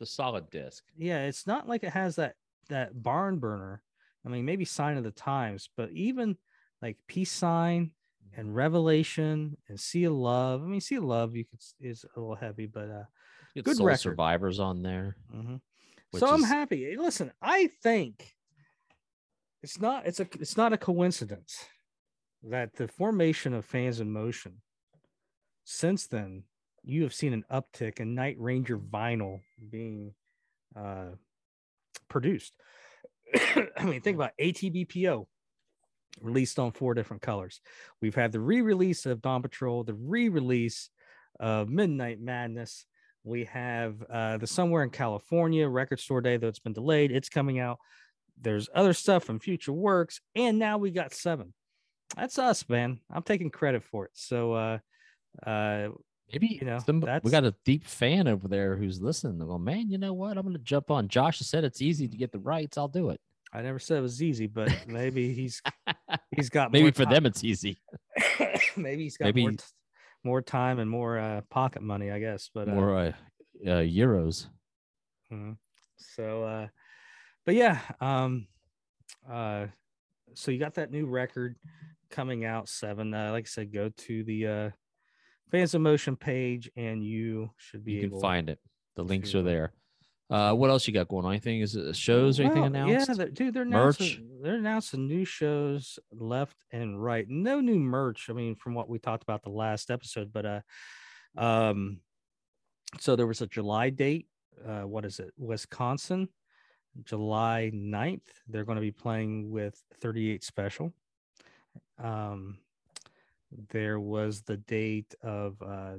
it's 0.00 0.10
a 0.10 0.14
solid 0.14 0.50
disc. 0.50 0.84
yeah, 0.96 1.24
it's 1.26 1.46
not 1.46 1.68
like 1.68 1.82
it 1.84 1.90
has 1.92 2.16
that 2.16 2.34
that 2.68 3.02
barn 3.02 3.38
burner. 3.38 3.82
I 4.24 4.28
mean, 4.28 4.44
maybe 4.44 4.64
Sign 4.64 4.96
of 4.96 5.04
the 5.04 5.10
Times, 5.10 5.70
but 5.76 5.90
even 5.92 6.36
like 6.82 6.96
Peace 7.06 7.30
Sign 7.32 7.92
and 8.36 8.54
Revelation 8.54 9.56
and 9.68 9.80
Sea 9.80 10.04
of 10.04 10.12
Love. 10.12 10.62
I 10.62 10.66
mean, 10.66 10.80
Sea 10.80 10.96
of 10.96 11.04
Love 11.04 11.34
you 11.34 11.44
could 11.44 11.60
is 11.80 12.04
a 12.04 12.20
little 12.20 12.36
heavy, 12.36 12.66
but 12.66 12.90
uh, 12.90 13.04
Get 13.54 13.64
Good 13.64 13.80
record. 13.80 14.00
Survivors 14.00 14.60
on 14.60 14.82
there. 14.82 15.16
mhm. 15.34 15.60
which 16.10 16.20
so 16.20 16.28
I'm 16.28 16.42
happy. 16.42 16.96
Listen, 16.96 17.32
I 17.42 17.70
think 17.82 18.34
it's 19.62 19.80
not 19.80 20.06
it's 20.06 20.20
a 20.20 20.28
it's 20.38 20.56
not 20.56 20.72
a 20.72 20.78
coincidence 20.78 21.64
that 22.44 22.74
the 22.76 22.86
formation 22.86 23.54
of 23.54 23.64
fans 23.64 23.98
in 24.00 24.12
motion 24.12 24.62
since 25.64 26.06
then 26.06 26.44
you 26.84 27.02
have 27.02 27.12
seen 27.12 27.32
an 27.32 27.44
uptick 27.50 27.98
in 27.98 28.14
Night 28.14 28.36
Ranger 28.38 28.78
vinyl 28.78 29.40
being 29.70 30.14
uh, 30.76 31.10
produced. 32.08 32.52
I 33.34 33.84
mean, 33.84 34.00
think 34.00 34.16
about 34.16 34.32
ATBPO 34.40 35.26
released 36.20 36.58
on 36.58 36.72
four 36.72 36.94
different 36.94 37.22
colors. 37.22 37.60
We've 38.00 38.14
had 38.14 38.32
the 38.32 38.40
re-release 38.40 39.06
of 39.06 39.22
Dawn 39.22 39.42
Patrol, 39.42 39.84
the 39.84 39.94
re-release 39.94 40.90
of 41.38 41.68
Midnight 41.68 42.20
Madness. 42.20 42.86
We 43.24 43.44
have 43.44 44.02
uh, 44.10 44.38
the 44.38 44.46
Somewhere 44.46 44.82
in 44.82 44.90
California 44.90 45.68
record 45.68 46.00
store 46.00 46.20
day, 46.20 46.36
though 46.36 46.48
it's 46.48 46.58
been 46.58 46.72
delayed. 46.72 47.12
It's 47.12 47.28
coming 47.28 47.58
out. 47.58 47.78
There's 48.40 48.68
other 48.74 48.92
stuff 48.92 49.24
from 49.24 49.40
Future 49.40 49.72
Works, 49.72 50.20
and 50.34 50.58
now 50.58 50.78
we 50.78 50.90
got 50.90 51.12
seven. 51.12 51.52
That's 52.16 52.38
us, 52.38 52.68
man. 52.68 53.00
I'm 53.10 53.22
taking 53.22 53.50
credit 53.50 53.82
for 53.82 54.06
it. 54.06 54.12
So, 54.14 54.52
uh, 54.52 54.78
uh, 55.44 55.88
Maybe 56.32 56.58
you 56.60 56.66
know, 56.66 56.78
some, 56.78 57.00
we 57.22 57.30
got 57.30 57.44
a 57.44 57.54
deep 57.64 57.84
fan 57.86 58.28
over 58.28 58.48
there 58.48 58.76
who's 58.76 59.00
listening. 59.00 59.38
They're 59.38 59.46
going, 59.46 59.64
man, 59.64 59.88
you 59.90 59.96
know 59.98 60.12
what? 60.12 60.36
I'm 60.36 60.42
going 60.44 60.54
to 60.56 60.62
jump 60.62 60.90
on. 60.90 61.08
Josh 61.08 61.38
said 61.40 61.64
it's 61.64 61.80
easy 61.80 62.06
to 62.08 62.16
get 62.16 62.32
the 62.32 62.38
rights. 62.38 62.76
I'll 62.76 62.88
do 62.88 63.08
it. 63.10 63.20
I 63.52 63.62
never 63.62 63.78
said 63.78 63.96
it 63.98 64.02
was 64.02 64.22
easy, 64.22 64.46
but 64.46 64.70
maybe 64.86 65.32
he's 65.32 65.62
he's 66.36 66.50
got 66.50 66.70
Maybe 66.70 66.90
for 66.90 67.06
ti- 67.06 67.14
them 67.14 67.24
it's 67.24 67.42
easy. 67.42 67.78
maybe 68.76 69.04
he's 69.04 69.16
got 69.16 69.24
maybe- 69.26 69.42
more, 69.42 69.50
t- 69.52 69.64
more 70.22 70.42
time 70.42 70.78
and 70.80 70.90
more 70.90 71.18
uh, 71.18 71.40
pocket 71.48 71.80
money, 71.82 72.10
I 72.10 72.18
guess. 72.18 72.50
But 72.52 72.68
uh, 72.68 72.72
More 72.74 72.94
uh, 72.98 73.12
uh, 73.66 73.82
euros. 73.82 74.48
mhm. 75.32 75.56
so, 75.96 76.42
uh, 76.44 76.66
but 77.46 77.54
yeah, 77.54 77.78
um, 78.02 78.46
uh, 79.30 79.66
so 80.34 80.50
you 80.50 80.58
got 80.58 80.74
that 80.74 80.90
new 80.90 81.06
record. 81.06 81.56
coming 82.10 82.44
out 82.44 82.68
seven. 82.68 83.14
Uh, 83.14 83.30
like 83.32 83.44
I 83.44 83.48
said, 83.48 83.72
go 83.72 83.88
to 83.96 84.24
the 84.24 84.46
uh, 84.46 84.70
Fans 85.50 85.74
of 85.74 85.80
Motion 85.80 86.16
page, 86.16 86.70
and 86.76 87.02
you 87.04 87.50
should 87.56 87.84
be 87.84 87.92
You 87.92 88.00
able 88.02 88.18
can 88.18 88.22
find 88.22 88.50
it. 88.50 88.58
The 88.96 89.04
links 89.04 89.34
are 89.34 89.42
there. 89.42 89.72
Uh, 90.30 90.52
what 90.52 90.68
else 90.68 90.86
you 90.86 90.92
got 90.92 91.08
going 91.08 91.24
on? 91.24 91.32
Anything 91.32 91.60
is 91.60 91.74
it 91.74 91.96
shows 91.96 92.38
or 92.38 92.42
anything 92.42 92.60
Well, 92.62 92.66
announced? 92.74 93.08
Yeah, 93.08 93.14
they're- 93.14 93.30
dude, 93.30 93.54
they're 93.54 93.64
Merch? 93.64 93.98
announcing 94.00 94.38
they're 94.42 94.56
announcing 94.56 95.08
new 95.08 95.24
shows 95.24 95.98
left 96.12 96.56
and 96.70 97.02
right. 97.02 97.26
No 97.28 97.60
new 97.60 97.78
merch. 97.78 98.28
I 98.28 98.34
mean, 98.34 98.54
from 98.54 98.74
what 98.74 98.88
we 98.90 98.98
talked 98.98 99.22
about 99.22 99.42
the 99.42 99.48
last 99.50 99.90
episode, 99.90 100.30
but 100.32 100.44
uh, 100.44 100.60
um, 101.36 102.00
so 103.00 103.16
there 103.16 103.26
was 103.26 103.40
a 103.40 103.46
July 103.46 103.88
date. 103.90 104.26
Uh, 104.66 104.82
what 104.82 105.04
is 105.06 105.18
it? 105.18 105.32
Wisconsin, 105.38 106.28
July 107.04 107.70
9th. 107.74 108.20
They're 108.48 108.64
going 108.64 108.76
to 108.76 108.82
be 108.82 108.90
playing 108.92 109.50
with 109.50 109.80
38 110.02 110.44
Special. 110.44 110.92
Um, 111.98 112.58
there 113.70 113.98
was 114.00 114.42
the 114.42 114.56
date 114.56 115.14
of 115.22 115.56
uh, 115.62 115.94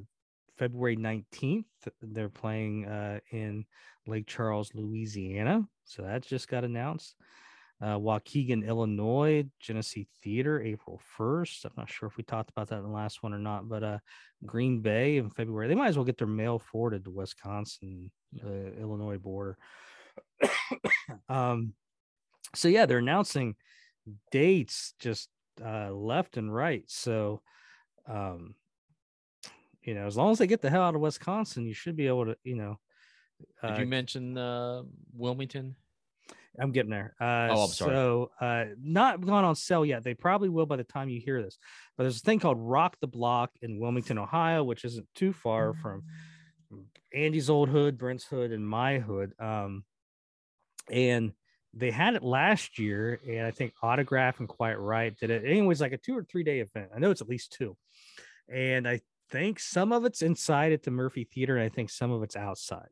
February 0.58 0.98
19th. 0.98 1.66
They're 2.02 2.30
playing 2.30 2.86
uh, 2.86 3.20
in 3.32 3.66
Lake 4.06 4.28
Charles, 4.28 4.72
Louisiana. 4.74 5.68
So 5.86 6.04
that 6.04 6.24
just 6.24 6.48
got 6.48 6.64
announced. 6.64 7.16
Uh, 7.82 7.98
Waukegan, 7.98 8.68
Illinois, 8.68 9.46
Genesee 9.62 10.08
Theater, 10.22 10.62
April 10.62 11.00
1st. 11.18 11.64
I'm 11.64 11.72
not 11.78 11.90
sure 11.90 12.10
if 12.10 12.18
we 12.18 12.24
talked 12.24 12.50
about 12.50 12.68
that 12.70 12.80
in 12.80 12.84
the 12.84 12.90
last 12.90 13.24
one 13.24 13.34
or 13.34 13.40
not, 13.40 13.70
but 13.70 13.84
uh, 13.84 14.00
Green 14.46 14.82
Bay 14.82 15.16
in 15.16 15.30
February. 15.30 15.70
They 15.70 15.76
might 15.76 15.88
as 15.88 15.96
well 15.96 16.04
get 16.04 16.18
their 16.18 16.28
mail 16.28 16.60
forwarded 16.60 17.06
to 17.06 17.10
Wisconsin, 17.10 18.12
uh, 18.46 18.82
Illinois 18.82 19.18
border. 19.18 19.58
um, 21.30 21.74
so 22.54 22.68
yeah, 22.68 22.86
they're 22.86 22.98
announcing 22.98 23.56
dates 24.32 24.94
just 25.00 25.30
uh, 25.64 25.92
left 25.92 26.38
and 26.38 26.54
right. 26.54 26.84
So, 26.88 27.42
um, 28.08 28.56
you 29.82 29.94
know, 29.94 30.06
as 30.06 30.18
long 30.18 30.32
as 30.32 30.38
they 30.38 30.48
get 30.48 30.62
the 30.62 30.70
hell 30.70 30.84
out 30.84 30.96
of 30.96 31.02
Wisconsin, 31.02 31.66
you 31.66 31.74
should 31.74 31.96
be 31.96 32.08
able 32.08 32.26
to, 32.26 32.38
you 32.44 32.56
know. 32.56 32.80
Did 33.64 33.72
uh, 33.72 33.78
you 33.80 33.86
mention 33.86 34.38
uh, 34.38 34.84
Wilmington? 35.14 35.76
I'm 36.60 36.72
getting 36.72 36.92
there. 36.92 37.16
Uh, 37.22 37.48
Oh, 37.52 37.64
I'm 37.64 37.70
sorry. 37.70 37.96
So, 37.96 38.32
uh, 38.42 38.66
not 38.82 39.26
gone 39.26 39.46
on 39.46 39.56
sale 39.56 39.86
yet. 39.86 40.04
They 40.04 40.14
probably 40.14 40.50
will 40.50 40.66
by 40.66 40.76
the 40.76 40.84
time 40.84 41.10
you 41.10 41.22
hear 41.22 41.42
this. 41.42 41.58
But 41.96 42.04
there's 42.04 42.18
a 42.18 42.22
thing 42.22 42.40
called 42.40 42.58
Rock 42.60 42.98
the 43.00 43.08
Block 43.08 43.52
in 43.62 43.80
Wilmington, 43.80 44.18
Ohio, 44.18 44.64
which 44.64 44.84
isn't 44.84 45.08
too 45.16 45.32
far 45.32 45.74
from 45.74 46.04
Andy's 47.14 47.50
old 47.50 47.70
hood, 47.70 47.98
Brent's 47.98 48.26
hood, 48.26 48.52
and 48.52 48.68
my 48.68 49.00
hood. 49.00 49.34
Um, 49.40 49.84
and 50.92 51.34
they 51.74 51.92
had 51.92 52.16
it 52.16 52.24
last 52.24 52.80
year, 52.80 53.20
and 53.28 53.46
I 53.46 53.52
think 53.52 53.74
Autograph 53.82 54.40
and 54.40 54.50
Quiet 54.50 54.80
Riot 54.80 55.18
did 55.20 55.30
it. 55.30 55.46
Anyways, 55.46 55.82
like 55.82 55.94
a 55.94 55.98
two 55.98 56.18
or 56.18 56.24
three 56.24 56.44
day 56.44 56.60
event. 56.60 56.90
I 56.96 57.00
know 57.00 57.12
it's 57.12 57.22
at 57.22 57.30
least 57.30 57.54
two, 57.54 57.78
and 58.52 58.88
I 58.88 59.02
think 59.32 59.60
some 59.60 59.92
of 59.92 60.06
it's 60.06 60.22
inside 60.22 60.72
at 60.72 60.84
the 60.84 60.92
Murphy 60.92 61.26
Theater, 61.32 61.58
and 61.58 61.66
I 61.66 61.70
think 61.70 61.90
some 61.90 62.12
of 62.12 62.24
it's 62.24 62.36
outside. 62.36 62.90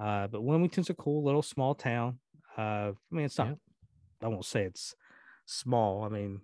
Uh, 0.00 0.26
but 0.28 0.42
Wilmington's 0.42 0.90
a 0.90 0.94
cool 0.94 1.24
little 1.24 1.42
small 1.42 1.74
town. 1.74 2.18
Uh, 2.56 2.92
I 2.92 2.94
mean, 3.10 3.26
it's 3.26 3.38
not. 3.38 3.48
Yep. 3.48 3.58
I 4.22 4.28
won't 4.28 4.44
say 4.44 4.62
it's 4.64 4.94
small. 5.46 6.04
I 6.04 6.08
mean, 6.08 6.40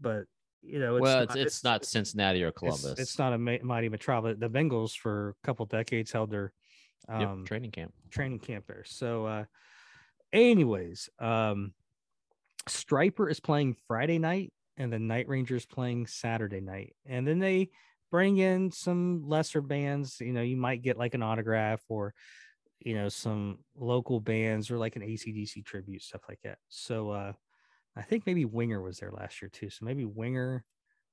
but 0.00 0.24
you 0.62 0.78
know, 0.80 0.96
it's 0.96 1.02
well, 1.02 1.20
not, 1.20 1.36
it's, 1.36 1.36
it's, 1.36 1.64
not 1.64 1.84
Cincinnati 1.84 2.42
or 2.42 2.50
Columbus. 2.50 2.98
It's, 2.98 3.18
not 3.18 3.32
a 3.32 3.38
ma- 3.38 3.58
mighty 3.62 3.88
metropolis. 3.88 4.38
The 4.38 4.48
Bengals 4.48 4.96
for 4.96 5.30
a 5.30 5.46
couple 5.46 5.66
decades 5.66 6.10
held 6.10 6.30
their 6.30 6.52
Yep, 7.08 7.28
um, 7.28 7.44
training 7.44 7.70
camp. 7.70 7.92
training 8.10 8.38
camp 8.38 8.66
there. 8.66 8.84
So, 8.86 9.26
uh, 9.26 9.44
anyways, 10.34 11.08
um, 11.18 11.72
Stryper 12.68 13.30
is 13.30 13.40
playing 13.40 13.76
Friday 13.86 14.18
night, 14.18 14.52
and 14.76 14.92
the 14.92 14.98
Night 14.98 15.28
Rangers 15.28 15.64
playing 15.64 16.06
Saturday 16.06 16.60
night, 16.60 16.94
and 17.06 17.26
then 17.26 17.38
they 17.38 17.70
bring 18.10 18.38
in 18.38 18.70
some 18.70 19.22
lesser 19.26 19.60
bands. 19.60 20.18
You 20.20 20.32
know, 20.32 20.42
you 20.42 20.56
might 20.56 20.82
get 20.82 20.98
like 20.98 21.14
an 21.14 21.22
autograph 21.22 21.82
or 21.88 22.14
you 22.80 22.94
know 22.94 23.08
some 23.08 23.58
local 23.76 24.20
bands 24.20 24.70
or 24.70 24.78
like 24.78 24.96
an 24.96 25.02
ACDC 25.02 25.64
tribute 25.64 26.02
stuff 26.02 26.22
like 26.28 26.40
that. 26.42 26.58
So, 26.68 27.10
uh, 27.10 27.32
I 27.96 28.02
think 28.02 28.26
maybe 28.26 28.44
Winger 28.44 28.82
was 28.82 28.98
there 28.98 29.12
last 29.12 29.40
year 29.40 29.48
too. 29.48 29.70
So 29.70 29.84
maybe 29.84 30.04
Winger, 30.04 30.64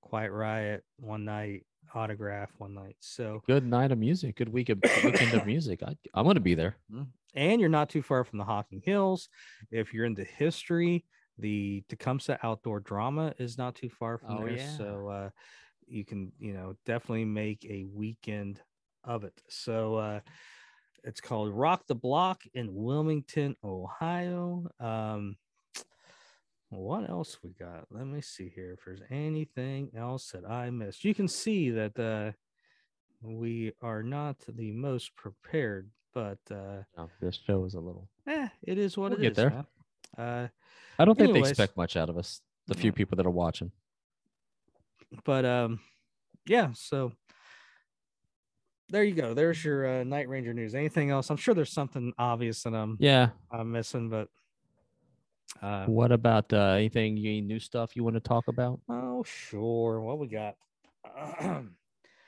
Quiet 0.01 0.31
Riot 0.31 0.83
one 0.97 1.25
night, 1.25 1.65
autograph 1.93 2.49
one 2.57 2.73
night. 2.73 2.95
So 2.99 3.41
Good 3.45 3.65
night 3.65 3.91
of 3.91 3.99
music. 3.99 4.35
Good 4.35 4.49
week 4.49 4.69
of 4.69 4.79
weekend 5.03 5.33
of 5.33 5.45
music. 5.45 5.83
I, 5.83 5.95
I'm 6.13 6.23
going 6.23 6.35
to 6.35 6.41
be 6.41 6.55
there. 6.55 6.77
And 7.33 7.59
you're 7.59 7.69
not 7.69 7.89
too 7.89 8.01
far 8.01 8.23
from 8.23 8.39
the 8.39 8.45
Hocking 8.45 8.81
Hills. 8.83 9.29
If 9.71 9.93
you're 9.93 10.05
into 10.05 10.23
history, 10.23 11.05
the 11.37 11.83
Tecumseh 11.89 12.39
Outdoor 12.43 12.79
Drama 12.79 13.33
is 13.39 13.57
not 13.57 13.75
too 13.75 13.89
far 13.89 14.17
from 14.17 14.37
Oh, 14.37 14.45
there. 14.45 14.57
yeah. 14.57 14.77
So 14.77 15.07
uh, 15.07 15.29
you 15.87 16.05
can, 16.05 16.31
you 16.39 16.53
know, 16.53 16.75
definitely 16.85 17.25
make 17.25 17.65
a 17.65 17.85
weekend 17.93 18.61
of 19.03 19.23
it. 19.23 19.41
So 19.49 19.95
uh, 19.95 20.19
it's 21.03 21.21
called 21.21 21.53
Rock 21.53 21.87
the 21.87 21.95
Block 21.95 22.43
in 22.53 22.73
Wilmington, 22.73 23.55
Ohio. 23.63 24.67
Um, 24.79 25.37
what 26.69 27.09
else 27.09 27.37
we 27.43 27.51
got? 27.51 27.85
Let 27.89 28.05
me 28.05 28.21
see 28.21 28.51
here 28.53 28.73
if 28.77 28.85
there's 28.85 29.01
anything 29.09 29.91
else 29.97 30.31
that 30.31 30.49
I 30.49 30.69
missed. 30.69 31.03
You 31.03 31.13
can 31.13 31.27
see 31.27 31.69
that 31.71 31.99
uh, 31.99 32.31
we 33.21 33.73
are 33.81 34.03
not 34.03 34.37
the 34.47 34.71
most 34.71 35.15
prepared, 35.15 35.89
but 36.13 36.39
uh, 36.51 36.83
No, 36.97 37.09
this 37.21 37.35
show 37.45 37.65
is 37.65 37.73
a 37.75 37.79
little. 37.79 38.07
Eh, 38.27 38.47
it 38.63 38.77
is 38.77 38.97
what 38.97 39.11
We'll 39.11 39.19
it 39.19 39.23
get 39.23 39.31
is, 39.31 39.37
there. 39.37 39.65
Uh, 40.17 40.47
I 40.99 41.05
don't 41.05 41.15
think 41.17 41.29
Anyways. 41.29 41.43
they 41.43 41.49
expect 41.49 41.77
much 41.77 41.95
out 41.97 42.09
of 42.09 42.17
us. 42.17 42.41
The 42.67 42.75
few 42.75 42.91
No. 42.91 42.95
people 42.95 43.15
that 43.17 43.25
are 43.25 43.29
watching. 43.31 43.71
but 45.25 45.45
um, 45.45 45.79
yeah. 46.45 46.71
So 46.73 47.11
there 48.89 49.03
you 49.03 49.15
go. 49.15 49.33
There's 49.33 49.63
your 49.63 50.01
uh, 50.01 50.03
Night 50.03 50.27
Ranger 50.29 50.53
news. 50.53 50.75
Anything 50.75 51.09
else? 51.11 51.29
I'm 51.29 51.37
sure 51.37 51.53
there's 51.53 51.71
something 51.73 52.13
obvious 52.17 52.61
that 52.63 52.73
I'm 52.75 52.97
Yeah. 52.99 53.29
I'm 53.51 53.71
missing, 53.71 54.09
but 54.09 54.27
uh, 55.61 55.85
What 55.85 56.11
about 56.11 56.51
uh, 56.53 56.73
anything? 56.77 57.17
Any 57.17 57.41
new 57.41 57.59
stuff 57.59 57.95
you 57.95 58.03
want 58.03 58.15
to 58.15 58.19
talk 58.21 58.47
about? 58.47 58.79
oh 58.89 59.23
sure. 59.23 60.01
What 60.01 60.19
we 60.19 60.27
got? 60.27 60.55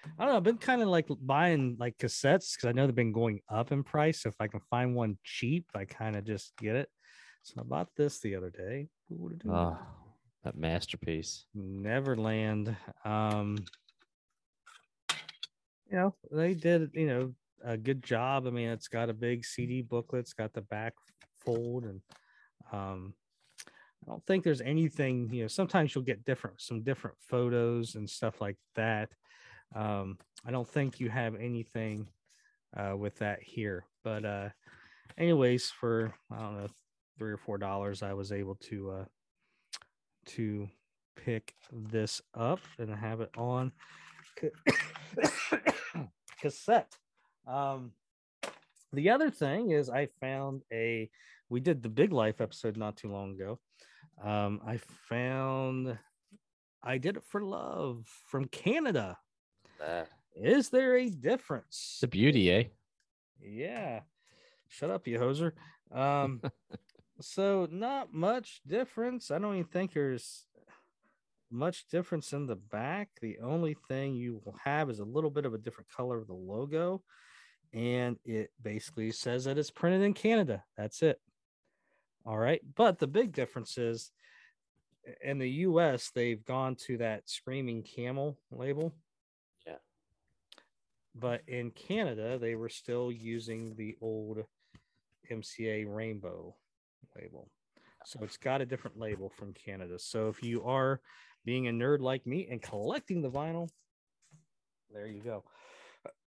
I 0.06 0.24
don't 0.24 0.34
know. 0.34 0.38
I've 0.38 0.44
been 0.44 0.58
kind 0.58 0.82
of 0.82 0.90
like 0.90 1.08
buying 1.22 1.78
like 1.80 1.98
cassettes 1.98 2.56
because 2.56 2.66
I 2.66 2.72
know 2.72 2.86
they've 2.86 2.96
been 2.96 3.14
going 3.14 3.40
up 3.50 3.72
in 3.72 3.84
price. 3.84 4.22
So 4.22 4.30
if 4.30 4.36
I 4.40 4.48
can 4.48 4.60
find 4.70 4.96
one 4.96 5.18
cheap, 5.24 5.66
I 5.76 5.86
kind 5.86 6.16
of 6.16 6.26
just 6.26 6.54
get 6.58 6.76
it. 6.76 6.90
So 7.44 7.56
I 7.60 7.64
bought 7.64 7.90
this 7.96 8.20
the 8.20 8.36
other 8.36 8.50
day. 8.50 8.90
Oh, 9.50 9.78
that 10.44 10.58
masterpiece. 10.58 11.46
Neverland. 11.54 12.76
Um, 13.06 13.58
you 15.90 15.98
know, 15.98 16.16
they 16.32 16.54
did, 16.54 16.92
you 16.94 17.08
know, 17.08 17.34
a 17.64 17.78
good 17.78 18.04
job. 18.04 18.48
I 18.48 18.50
mean, 18.50 18.70
it's 18.70 18.88
got 18.88 19.10
a 19.10 19.14
big 19.14 19.46
CD 19.46 19.82
booklet, 19.82 20.22
it's 20.22 20.34
got 20.34 20.54
the 20.54 20.62
back 20.62 20.94
fold, 21.46 21.86
and 21.86 22.02
um, 22.72 23.14
I 24.06 24.12
don't 24.12 24.26
think 24.26 24.44
there's 24.44 24.62
anything, 24.62 25.30
you 25.32 25.44
know, 25.44 25.48
sometimes 25.48 25.94
you'll 25.94 26.04
get 26.04 26.26
different, 26.26 26.62
some 26.62 26.82
different 26.82 27.18
photos 27.20 27.96
and 27.96 28.10
stuff 28.10 28.42
like 28.42 28.58
that. 28.76 29.10
Um, 29.76 30.18
I 30.46 30.52
don't 30.52 30.68
think 30.68 31.00
you 31.00 31.10
have 31.10 31.36
anything 31.36 32.08
uh, 32.76 32.96
with 32.98 33.18
that 33.18 33.42
here, 33.42 33.86
but 34.04 34.26
uh, 34.26 34.50
anyways, 35.18 35.70
for 35.70 36.14
I 36.32 36.40
don't 36.40 36.58
know, 36.58 36.68
three 37.18 37.32
or 37.32 37.38
four 37.38 37.58
dollars, 37.58 38.04
I 38.04 38.14
was 38.14 38.32
able 38.32 38.56
to 38.56 38.92
uh, 38.92 39.06
to 40.28 40.70
pick 41.16 41.54
this 41.72 42.22
up 42.34 42.60
and 42.78 42.94
have 42.94 43.22
it 43.22 43.30
on 43.38 43.72
cassette. 46.42 46.98
Um, 47.48 47.92
the 48.92 49.10
other 49.10 49.32
thing 49.32 49.72
is, 49.72 49.90
I 49.90 50.08
found 50.20 50.64
a. 50.72 51.10
We 51.50 51.60
did 51.60 51.84
the 51.84 51.90
Big 51.90 52.12
Life 52.12 52.42
episode 52.42 52.78
not 52.78 52.98
too 52.98 53.12
long 53.12 53.32
ago. 53.32 53.60
Um, 54.24 54.62
I 54.66 54.78
found. 55.10 55.98
I 56.84 56.98
did 56.98 57.18
it 57.18 57.24
for 57.24 57.42
love 57.42 58.06
from 58.30 58.46
Canada. 58.46 59.18
Is 60.36 60.70
there 60.70 60.98
a 60.98 61.10
difference? 61.10 62.00
The 62.02 62.08
beauty, 62.08 62.52
eh? 62.52 62.64
Yeah. 63.42 64.02
Shut 64.68 64.90
up, 64.90 65.08
you 65.08 65.20
hoser. 65.20 65.52
Um, 65.92 66.42
so 67.22 67.68
not 67.72 68.14
much 68.14 68.62
difference. 68.66 69.30
I 69.30 69.40
don't 69.40 69.56
even 69.56 69.66
think 69.66 69.94
there's 69.94 70.46
much 71.52 71.88
difference 71.88 72.34
in 72.34 72.48
the 72.48 72.56
back. 72.56 73.10
The 73.22 73.38
only 73.44 73.76
thing 73.88 74.16
you 74.16 74.42
will 74.44 74.58
have 74.64 74.90
is 74.90 75.00
a 75.00 75.06
little 75.06 75.30
bit 75.30 75.46
of 75.46 75.54
a 75.54 75.60
different 75.60 75.90
color 75.96 76.18
of 76.18 76.28
the 76.28 76.34
logo, 76.34 77.04
and 77.72 78.18
it 78.26 78.52
basically 78.62 79.12
says 79.12 79.46
that 79.46 79.58
it's 79.58 79.70
printed 79.70 80.02
in 80.02 80.14
Canada. 80.14 80.64
That's 80.76 81.04
it. 81.04 81.20
All 82.26 82.38
right. 82.38 82.62
But 82.76 83.00
the 83.00 83.08
big 83.08 83.34
difference 83.34 83.78
is 83.78 84.12
in 85.22 85.38
the 85.38 85.50
US, 85.50 86.12
they've 86.14 86.44
gone 86.44 86.76
to 86.88 86.98
that 86.98 87.30
screaming 87.30 87.84
camel 87.84 88.38
label. 88.52 88.94
But 91.16 91.42
in 91.48 91.72
Canada, 91.72 92.38
they 92.40 92.56
were 92.56 92.70
still 92.70 93.12
using 93.12 93.76
the 93.76 93.96
old 94.02 94.44
MCA 95.32 95.86
rainbow 95.88 96.56
label. 97.16 97.50
So 98.06 98.20
it's 98.24 98.38
got 98.38 98.62
a 98.62 98.66
different 98.66 99.00
label 99.00 99.30
from 99.30 99.54
Canada. 99.54 100.00
So 100.00 100.28
if 100.28 100.44
you 100.44 100.64
are 100.64 101.02
being 101.46 101.68
a 101.68 101.72
nerd 101.72 102.00
like 102.00 102.26
me 102.26 102.48
and 102.50 102.62
collecting 102.62 103.22
the 103.22 103.30
vinyl. 103.30 103.70
There 104.92 105.08
you 105.08 105.22
go. 105.22 105.44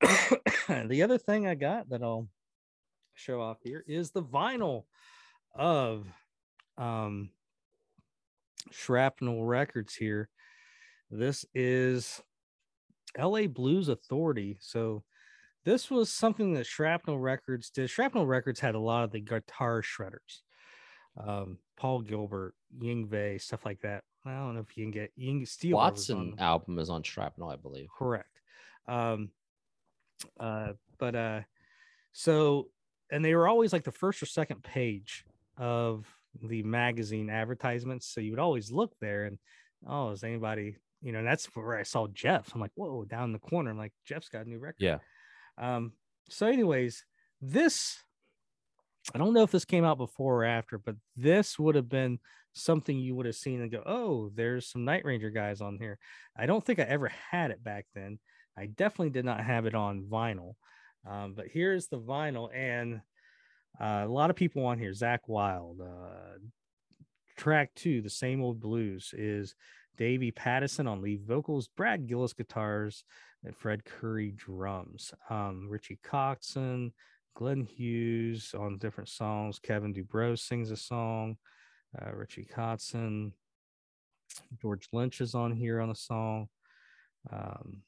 the 0.87 1.03
other 1.03 1.17
thing 1.17 1.47
I 1.47 1.55
got 1.55 1.89
that 1.89 2.01
I'll 2.01 2.27
show 3.13 3.41
off 3.41 3.57
here 3.63 3.83
is 3.87 4.11
the 4.11 4.23
vinyl 4.23 4.83
of 5.53 6.07
um, 6.77 7.29
Shrapnel 8.71 9.45
Records 9.45 9.95
here. 9.95 10.29
This 11.09 11.45
is 11.53 12.21
LA 13.17 13.47
Blues 13.47 13.89
Authority. 13.89 14.57
So 14.59 15.03
this 15.63 15.89
was 15.89 16.11
something 16.11 16.53
that 16.53 16.65
Shrapnel 16.65 17.19
Records 17.19 17.69
did. 17.69 17.89
Shrapnel 17.89 18.25
Records 18.25 18.59
had 18.59 18.75
a 18.75 18.79
lot 18.79 19.03
of 19.03 19.11
the 19.11 19.19
guitar 19.19 19.81
shredders. 19.81 20.41
Um, 21.17 21.57
Paul 21.77 22.01
Gilbert, 22.01 22.53
Yngwie, 22.77 23.41
stuff 23.41 23.65
like 23.65 23.81
that. 23.81 24.03
I 24.25 24.33
don't 24.33 24.55
know 24.55 24.61
if 24.61 24.75
you 24.77 24.83
can 24.83 24.91
get 24.91 25.11
Ying 25.15 25.45
Steel. 25.45 25.77
Watson 25.77 26.35
album 26.39 26.79
is 26.79 26.89
on 26.89 27.03
Shrapnel, 27.03 27.49
I 27.49 27.55
believe. 27.55 27.87
Correct. 27.97 28.41
Um, 28.87 29.29
uh, 30.39 30.73
but 30.97 31.15
uh, 31.15 31.41
so 32.11 32.69
and 33.11 33.23
they 33.23 33.35
were 33.35 33.47
always 33.47 33.71
like 33.73 33.83
the 33.83 33.91
first 33.91 34.21
or 34.21 34.25
second 34.25 34.63
page 34.63 35.25
of 35.57 36.05
the 36.41 36.63
magazine 36.63 37.29
advertisements. 37.29 38.07
So 38.07 38.21
you 38.21 38.31
would 38.31 38.39
always 38.39 38.71
look 38.71 38.93
there 38.99 39.25
and 39.25 39.37
oh, 39.87 40.11
is 40.11 40.23
anybody, 40.23 40.77
you 41.05 41.11
know, 41.11 41.19
and 41.19 41.27
that's 41.27 41.45
where 41.53 41.77
I 41.77 41.83
saw 41.83 42.07
Jeff. 42.07 42.51
I'm 42.53 42.59
like, 42.59 42.71
whoa, 42.73 43.05
down 43.05 43.31
the 43.31 43.37
corner. 43.37 43.69
I'm 43.69 43.77
like, 43.77 43.93
Jeff's 44.05 44.27
got 44.27 44.47
a 44.47 44.49
new 44.49 44.57
record. 44.57 44.77
Yeah. 44.79 44.97
Um, 45.59 45.93
so, 46.29 46.47
anyways, 46.47 47.05
this 47.41 47.97
I 49.13 49.19
don't 49.19 49.33
know 49.33 49.43
if 49.43 49.51
this 49.51 49.65
came 49.65 49.85
out 49.85 49.99
before 49.99 50.41
or 50.41 50.45
after, 50.45 50.79
but 50.79 50.95
this 51.15 51.59
would 51.59 51.75
have 51.75 51.87
been 51.87 52.17
something 52.53 52.97
you 52.97 53.13
would 53.13 53.27
have 53.27 53.35
seen 53.35 53.61
and 53.61 53.71
go, 53.71 53.83
oh, 53.85 54.31
there's 54.33 54.67
some 54.67 54.83
Night 54.83 55.05
Ranger 55.05 55.29
guys 55.29 55.61
on 55.61 55.77
here. 55.77 55.99
I 56.35 56.47
don't 56.47 56.65
think 56.65 56.79
I 56.79 56.83
ever 56.83 57.11
had 57.29 57.51
it 57.51 57.63
back 57.63 57.85
then. 57.93 58.17
I 58.57 58.65
definitely 58.65 59.11
did 59.11 59.25
not 59.25 59.43
have 59.43 59.67
it 59.67 59.75
on 59.75 60.07
vinyl. 60.09 60.53
Um, 61.07 61.35
but 61.35 61.45
here's 61.51 61.87
the 61.87 61.99
vinyl, 61.99 62.49
and 62.51 63.01
uh, 63.79 64.05
a 64.05 64.11
lot 64.11 64.31
of 64.31 64.35
people 64.35 64.65
on 64.65 64.79
here. 64.79 64.91
Zakk 64.91 65.19
Wylde, 65.27 65.81
uh, 65.81 66.39
track 67.37 67.75
two, 67.75 68.01
the 68.01 68.09
same 68.09 68.41
old 68.41 68.59
blues, 68.59 69.13
is 69.15 69.53
Davey 69.97 70.31
Pattison 70.31 70.87
on 70.87 71.01
lead 71.01 71.25
vocals, 71.25 71.67
Brad 71.67 72.07
Gillis 72.07 72.33
guitars, 72.33 73.03
and 73.43 73.55
Fred 73.55 73.83
Coury 73.85 74.31
drums. 74.31 75.13
Um, 75.29 75.67
Richie 75.69 75.99
Kotzen, 76.03 76.91
Glenn 77.35 77.61
Hughes 77.61 78.53
on 78.57 78.77
different 78.77 79.09
songs. 79.09 79.59
Kevin 79.59 79.93
DuBrow 79.93 80.37
sings 80.37 80.71
a 80.71 80.77
song. 80.77 81.37
Uh, 81.99 82.11
Richie 82.13 82.47
Kotzen, 82.51 83.31
George 84.61 84.87
Lynch 84.91 85.21
is 85.21 85.35
on 85.35 85.51
here 85.51 85.79
on 85.79 85.89
a 85.89 85.95
song. 85.95 86.47
Um, 87.31 87.81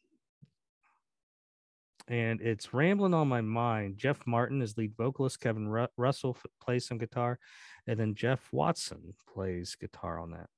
and 2.07 2.41
it's 2.41 2.73
rambling 2.73 3.13
on 3.13 3.27
my 3.27 3.41
mind. 3.41 3.97
Jeff 3.97 4.25
Martin 4.25 4.61
is 4.61 4.77
lead 4.77 4.93
vocalist. 4.95 5.39
Kevin 5.39 5.67
Ru- 5.67 5.87
Russell 5.97 6.37
f- 6.37 6.45
plays 6.61 6.87
some 6.87 6.97
guitar, 6.97 7.37
and 7.85 7.99
then 7.99 8.15
Jeff 8.15 8.47
Watson 8.53 9.13
plays 9.27 9.75
guitar 9.75 10.19
on 10.19 10.31
that. 10.31 10.49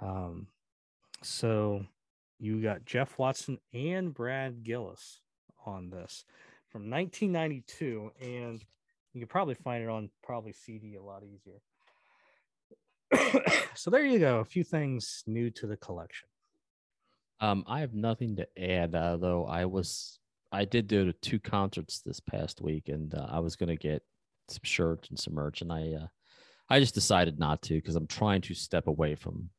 Um, 0.00 0.48
so 1.24 1.84
you 2.38 2.62
got 2.62 2.84
Jeff 2.84 3.18
Watson 3.18 3.58
and 3.72 4.12
Brad 4.12 4.64
Gillis 4.64 5.20
on 5.64 5.90
this 5.90 6.24
from 6.70 6.90
1992, 6.90 8.10
and 8.20 8.64
you 9.12 9.20
can 9.20 9.28
probably 9.28 9.54
find 9.54 9.84
it 9.84 9.88
on 9.88 10.10
probably 10.22 10.52
CD 10.52 10.96
a 10.96 11.02
lot 11.02 11.22
easier. 11.22 11.60
so 13.74 13.90
there 13.90 14.04
you 14.04 14.18
go. 14.18 14.40
A 14.40 14.44
few 14.44 14.64
things 14.64 15.22
new 15.26 15.50
to 15.50 15.66
the 15.66 15.76
collection. 15.76 16.28
Um, 17.40 17.64
I 17.66 17.80
have 17.80 17.94
nothing 17.94 18.36
to 18.36 18.46
add, 18.58 18.94
uh, 18.94 19.16
though. 19.16 19.46
I 19.46 19.64
was 19.64 20.18
I 20.52 20.64
did 20.64 20.86
do 20.86 21.12
two 21.12 21.40
concerts 21.40 22.00
this 22.04 22.20
past 22.20 22.60
week, 22.60 22.88
and 22.88 23.14
uh, 23.14 23.26
I 23.30 23.40
was 23.40 23.56
gonna 23.56 23.76
get 23.76 24.02
some 24.48 24.60
shirts 24.62 25.08
and 25.08 25.18
some 25.18 25.34
merch, 25.34 25.60
and 25.60 25.72
I 25.72 25.92
uh, 25.92 26.06
I 26.68 26.80
just 26.80 26.94
decided 26.94 27.38
not 27.38 27.60
to 27.62 27.74
because 27.74 27.96
I'm 27.96 28.06
trying 28.06 28.40
to 28.42 28.54
step 28.54 28.86
away 28.86 29.14
from 29.14 29.50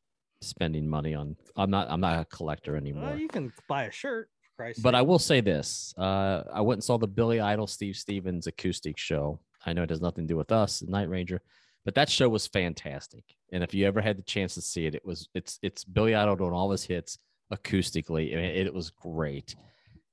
spending 0.48 0.88
money 0.88 1.14
on. 1.14 1.36
I'm 1.56 1.70
not 1.70 1.90
I'm 1.90 2.02
not 2.02 2.20
a 2.20 2.26
collector 2.26 2.76
anymore. 2.76 3.10
Well, 3.10 3.20
you 3.20 3.28
can 3.28 3.52
buy 3.68 3.84
a 3.86 3.92
shirt, 3.92 4.30
Christ. 4.56 4.82
But 4.82 4.96
I 4.96 5.02
will 5.02 5.20
say 5.20 5.42
this: 5.42 5.94
uh, 5.98 6.44
I 6.54 6.62
went 6.62 6.78
and 6.78 6.84
saw 6.84 6.98
the 6.98 7.08
Billy 7.08 7.40
Idol 7.40 7.68
Steve 7.68 7.96
Stevens 7.96 8.48
acoustic 8.48 8.98
show. 8.98 9.40
I 9.66 9.74
know 9.74 9.84
it 9.84 9.90
has 9.90 10.02
nothing 10.02 10.26
to 10.26 10.34
do 10.34 10.38
with 10.38 10.52
us, 10.52 10.80
the 10.80 10.92
Night 10.92 11.10
Ranger, 11.10 11.42
but 11.86 11.96
that 11.96 12.10
show 12.10 12.28
was 12.30 12.48
fantastic. 12.48 13.24
And 13.52 13.64
if 13.64 13.74
you 13.74 13.86
ever 13.86 14.02
had 14.02 14.18
the 14.18 14.24
chance 14.24 14.56
to 14.56 14.62
see 14.62 14.86
it, 14.86 14.96
it 14.96 15.06
was 15.06 15.30
it's 15.34 15.60
it's 15.62 15.84
Billy 15.84 16.16
Idol 16.16 16.36
doing 16.36 16.54
all 16.54 16.72
his 16.72 16.84
hits 16.84 17.18
acoustically. 17.54 18.34
I 18.34 18.36
mean, 18.36 18.46
it, 18.46 18.68
it 18.68 18.74
was 18.74 18.90
great. 18.90 19.56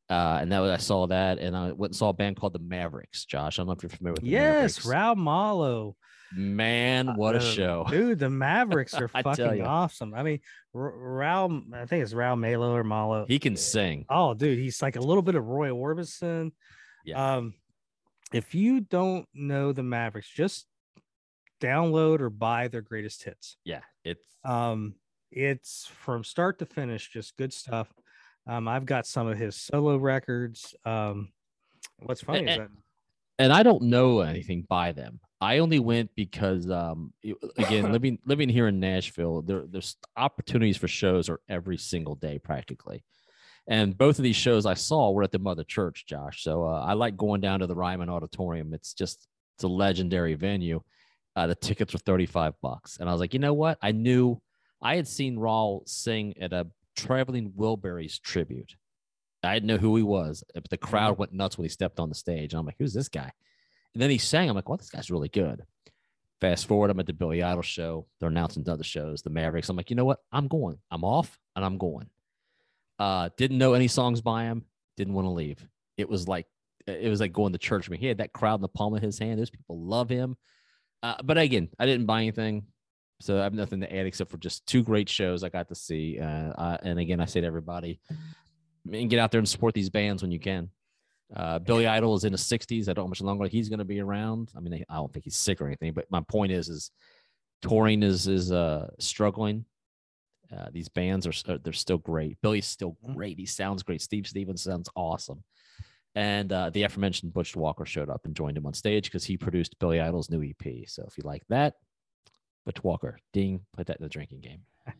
Uh, 0.08 0.38
and 0.40 0.50
that 0.50 0.58
was, 0.58 0.72
I 0.72 0.76
saw 0.76 1.06
that, 1.06 1.38
and 1.38 1.56
I 1.56 1.70
went 1.70 1.90
and 1.90 1.96
saw 1.96 2.08
a 2.08 2.12
band 2.12 2.36
called 2.36 2.52
the 2.52 2.58
Mavericks. 2.58 3.24
Josh, 3.24 3.58
I 3.58 3.60
don't 3.60 3.68
know 3.68 3.74
if 3.74 3.82
you're 3.84 3.90
familiar 3.90 4.14
with. 4.14 4.22
The 4.22 4.30
yes, 4.30 4.84
Mavericks. 4.84 4.86
Raul 4.86 5.16
Malo. 5.16 5.96
Man, 6.32 7.16
what 7.16 7.34
a 7.34 7.38
Uh, 7.38 7.42
show! 7.42 7.86
dude! 7.90 8.18
The 8.18 8.30
Mavericks 8.30 8.94
are 8.94 9.08
fucking 9.08 9.62
awesome. 9.62 10.14
I 10.14 10.22
mean, 10.22 10.40
R- 10.74 10.92
Raul, 10.92 11.74
I 11.74 11.86
think 11.86 12.02
it's 12.02 12.12
Raul 12.14 12.38
Malo 12.38 12.74
or 12.74 12.84
Malo. 12.84 13.26
He 13.26 13.38
can 13.38 13.56
sing. 13.56 14.04
Oh, 14.08 14.34
dude, 14.34 14.58
he's 14.58 14.80
like 14.82 14.96
a 14.96 15.00
little 15.00 15.22
bit 15.22 15.34
of 15.34 15.46
Roy 15.46 15.68
Orbison. 15.70 16.52
Yeah. 17.04 17.36
Um, 17.36 17.54
if 18.32 18.54
you 18.54 18.80
don't 18.80 19.26
know 19.34 19.72
the 19.72 19.82
Mavericks, 19.82 20.28
just 20.28 20.66
download 21.60 22.20
or 22.20 22.30
buy 22.30 22.68
their 22.68 22.82
greatest 22.82 23.24
hits. 23.24 23.56
Yeah, 23.64 23.80
it's 24.04 24.24
Um, 24.44 24.94
it's 25.32 25.86
from 25.86 26.24
start 26.24 26.58
to 26.60 26.66
finish, 26.66 27.10
just 27.12 27.36
good 27.36 27.52
stuff. 27.52 27.92
Um, 28.46 28.66
I've 28.68 28.86
got 28.86 29.06
some 29.06 29.26
of 29.26 29.36
his 29.38 29.56
solo 29.56 29.96
records. 29.96 30.74
Um, 30.84 31.32
what's 31.98 32.22
funny 32.22 32.44
is 32.44 32.50
eh, 32.50 32.58
that 32.58 32.68
and 33.40 33.52
I 33.54 33.62
don't 33.62 33.84
know 33.84 34.20
anything 34.20 34.66
by 34.68 34.92
them. 34.92 35.18
I 35.40 35.58
only 35.58 35.78
went 35.78 36.10
because, 36.14 36.70
um, 36.70 37.14
again, 37.56 37.90
living 37.92 38.18
living 38.26 38.50
here 38.50 38.68
in 38.68 38.78
Nashville, 38.78 39.40
there 39.40 39.64
there's 39.66 39.96
opportunities 40.16 40.76
for 40.76 40.88
shows 40.88 41.30
are 41.30 41.40
every 41.48 41.78
single 41.78 42.14
day 42.14 42.38
practically, 42.38 43.02
and 43.66 43.96
both 43.96 44.18
of 44.18 44.22
these 44.22 44.36
shows 44.36 44.66
I 44.66 44.74
saw 44.74 45.10
were 45.10 45.22
at 45.22 45.32
the 45.32 45.38
Mother 45.38 45.64
Church, 45.64 46.04
Josh. 46.06 46.44
So 46.44 46.64
uh, 46.64 46.84
I 46.86 46.92
like 46.92 47.16
going 47.16 47.40
down 47.40 47.60
to 47.60 47.66
the 47.66 47.74
Ryman 47.74 48.10
Auditorium. 48.10 48.74
It's 48.74 48.92
just 48.92 49.26
it's 49.56 49.64
a 49.64 49.68
legendary 49.68 50.34
venue. 50.34 50.82
Uh, 51.34 51.46
the 51.46 51.54
tickets 51.54 51.94
were 51.94 52.00
thirty 52.00 52.26
five 52.26 52.52
bucks, 52.60 52.98
and 53.00 53.08
I 53.08 53.12
was 53.12 53.20
like, 53.20 53.32
you 53.32 53.40
know 53.40 53.54
what? 53.54 53.78
I 53.80 53.92
knew 53.92 54.38
I 54.82 54.96
had 54.96 55.08
seen 55.08 55.38
Raul 55.38 55.88
sing 55.88 56.34
at 56.38 56.52
a 56.52 56.66
Traveling 56.94 57.52
Wilburys 57.52 58.20
tribute. 58.20 58.76
I 59.42 59.54
didn't 59.54 59.68
know 59.68 59.78
who 59.78 59.96
he 59.96 60.02
was, 60.02 60.44
but 60.54 60.68
the 60.68 60.76
crowd 60.76 61.18
went 61.18 61.32
nuts 61.32 61.56
when 61.56 61.64
he 61.64 61.70
stepped 61.70 61.98
on 61.98 62.08
the 62.08 62.14
stage. 62.14 62.52
And 62.52 62.60
I'm 62.60 62.66
like, 62.66 62.76
who's 62.78 62.92
this 62.92 63.08
guy? 63.08 63.32
And 63.94 64.02
then 64.02 64.10
he 64.10 64.18
sang. 64.18 64.48
I'm 64.48 64.56
like, 64.56 64.68
well, 64.68 64.76
this 64.78 64.90
guy's 64.90 65.10
really 65.10 65.28
good. 65.28 65.62
Fast 66.40 66.66
forward, 66.66 66.90
I'm 66.90 67.00
at 67.00 67.06
the 67.06 67.12
Billy 67.12 67.42
Idol 67.42 67.62
show. 67.62 68.06
They're 68.18 68.28
announcing 68.28 68.68
other 68.68 68.84
shows, 68.84 69.22
the 69.22 69.30
Mavericks. 69.30 69.68
I'm 69.68 69.76
like, 69.76 69.90
you 69.90 69.96
know 69.96 70.04
what? 70.04 70.20
I'm 70.32 70.48
going. 70.48 70.78
I'm 70.90 71.04
off 71.04 71.38
and 71.56 71.64
I'm 71.64 71.78
going. 71.78 72.08
Uh, 72.98 73.30
didn't 73.36 73.58
know 73.58 73.74
any 73.74 73.88
songs 73.88 74.20
by 74.20 74.44
him. 74.44 74.64
Didn't 74.96 75.14
want 75.14 75.26
to 75.26 75.30
leave. 75.30 75.66
It 75.96 76.08
was 76.08 76.28
like 76.28 76.46
it 76.86 77.08
was 77.08 77.20
like 77.20 77.32
going 77.32 77.52
to 77.52 77.58
church. 77.58 77.88
I 77.88 77.90
mean, 77.90 78.00
he 78.00 78.06
had 78.06 78.18
that 78.18 78.32
crowd 78.32 78.56
in 78.56 78.62
the 78.62 78.68
palm 78.68 78.94
of 78.94 79.02
his 79.02 79.18
hand. 79.18 79.38
Those 79.38 79.50
people 79.50 79.82
love 79.82 80.08
him. 80.08 80.36
Uh, 81.02 81.16
but 81.22 81.38
again, 81.38 81.68
I 81.78 81.86
didn't 81.86 82.06
buy 82.06 82.20
anything, 82.22 82.66
so 83.20 83.38
I 83.38 83.44
have 83.44 83.54
nothing 83.54 83.80
to 83.80 83.94
add 83.94 84.06
except 84.06 84.30
for 84.30 84.36
just 84.36 84.66
two 84.66 84.82
great 84.82 85.08
shows 85.08 85.42
I 85.42 85.48
got 85.48 85.68
to 85.68 85.74
see. 85.74 86.18
Uh, 86.18 86.52
uh, 86.52 86.76
and 86.82 86.98
again, 86.98 87.20
I 87.20 87.24
say 87.24 87.40
to 87.40 87.46
everybody, 87.46 88.00
and 88.92 89.10
get 89.10 89.18
out 89.18 89.30
there 89.30 89.38
and 89.38 89.48
support 89.48 89.74
these 89.74 89.90
bands 89.90 90.22
when 90.22 90.30
you 90.30 90.38
can. 90.40 90.70
Uh, 91.34 91.58
Billy 91.60 91.86
Idol 91.86 92.14
is 92.16 92.24
in 92.24 92.32
his 92.32 92.42
60s. 92.42 92.82
I 92.82 92.92
don't 92.92 92.96
know 92.96 93.02
how 93.04 93.08
much 93.08 93.20
longer 93.20 93.46
he's 93.46 93.68
going 93.68 93.78
to 93.78 93.84
be 93.84 94.00
around. 94.00 94.50
I 94.56 94.60
mean, 94.60 94.84
I 94.88 94.94
don't 94.96 95.12
think 95.12 95.24
he's 95.24 95.36
sick 95.36 95.60
or 95.60 95.66
anything. 95.66 95.92
But 95.92 96.10
my 96.10 96.20
point 96.22 96.50
is, 96.52 96.68
is 96.68 96.90
touring 97.62 98.02
is 98.02 98.26
is 98.26 98.50
uh, 98.50 98.90
struggling. 98.98 99.64
Uh, 100.56 100.66
these 100.72 100.88
bands 100.88 101.28
are 101.28 101.58
they're 101.58 101.72
still 101.72 101.98
great. 101.98 102.36
Billy's 102.42 102.66
still 102.66 102.96
Mhm. 103.06 103.14
great. 103.14 103.38
He 103.38 103.46
sounds 103.46 103.84
great. 103.84 104.02
Steve 104.02 104.26
Stevens 104.26 104.62
sounds 104.62 104.88
awesome. 104.96 105.44
And 106.16 106.52
uh, 106.52 106.70
the 106.70 106.82
aforementioned 106.82 107.32
Butch 107.32 107.54
Walker 107.54 107.86
showed 107.86 108.10
up 108.10 108.22
and 108.24 108.34
joined 108.34 108.56
him 108.56 108.66
on 108.66 108.74
stage 108.74 109.04
because 109.04 109.24
he 109.24 109.36
produced 109.36 109.78
Billy 109.78 110.00
Idol's 110.00 110.28
new 110.30 110.42
EP. 110.42 110.88
So 110.88 111.04
if 111.06 111.16
you 111.16 111.22
like 111.22 111.44
that, 111.50 111.74
Butch 112.66 112.82
Walker, 112.82 113.20
ding, 113.32 113.60
put 113.76 113.86
that 113.86 113.98
in 113.98 114.02
the 114.02 114.08
drinking 114.08 114.40
game. 114.40 114.62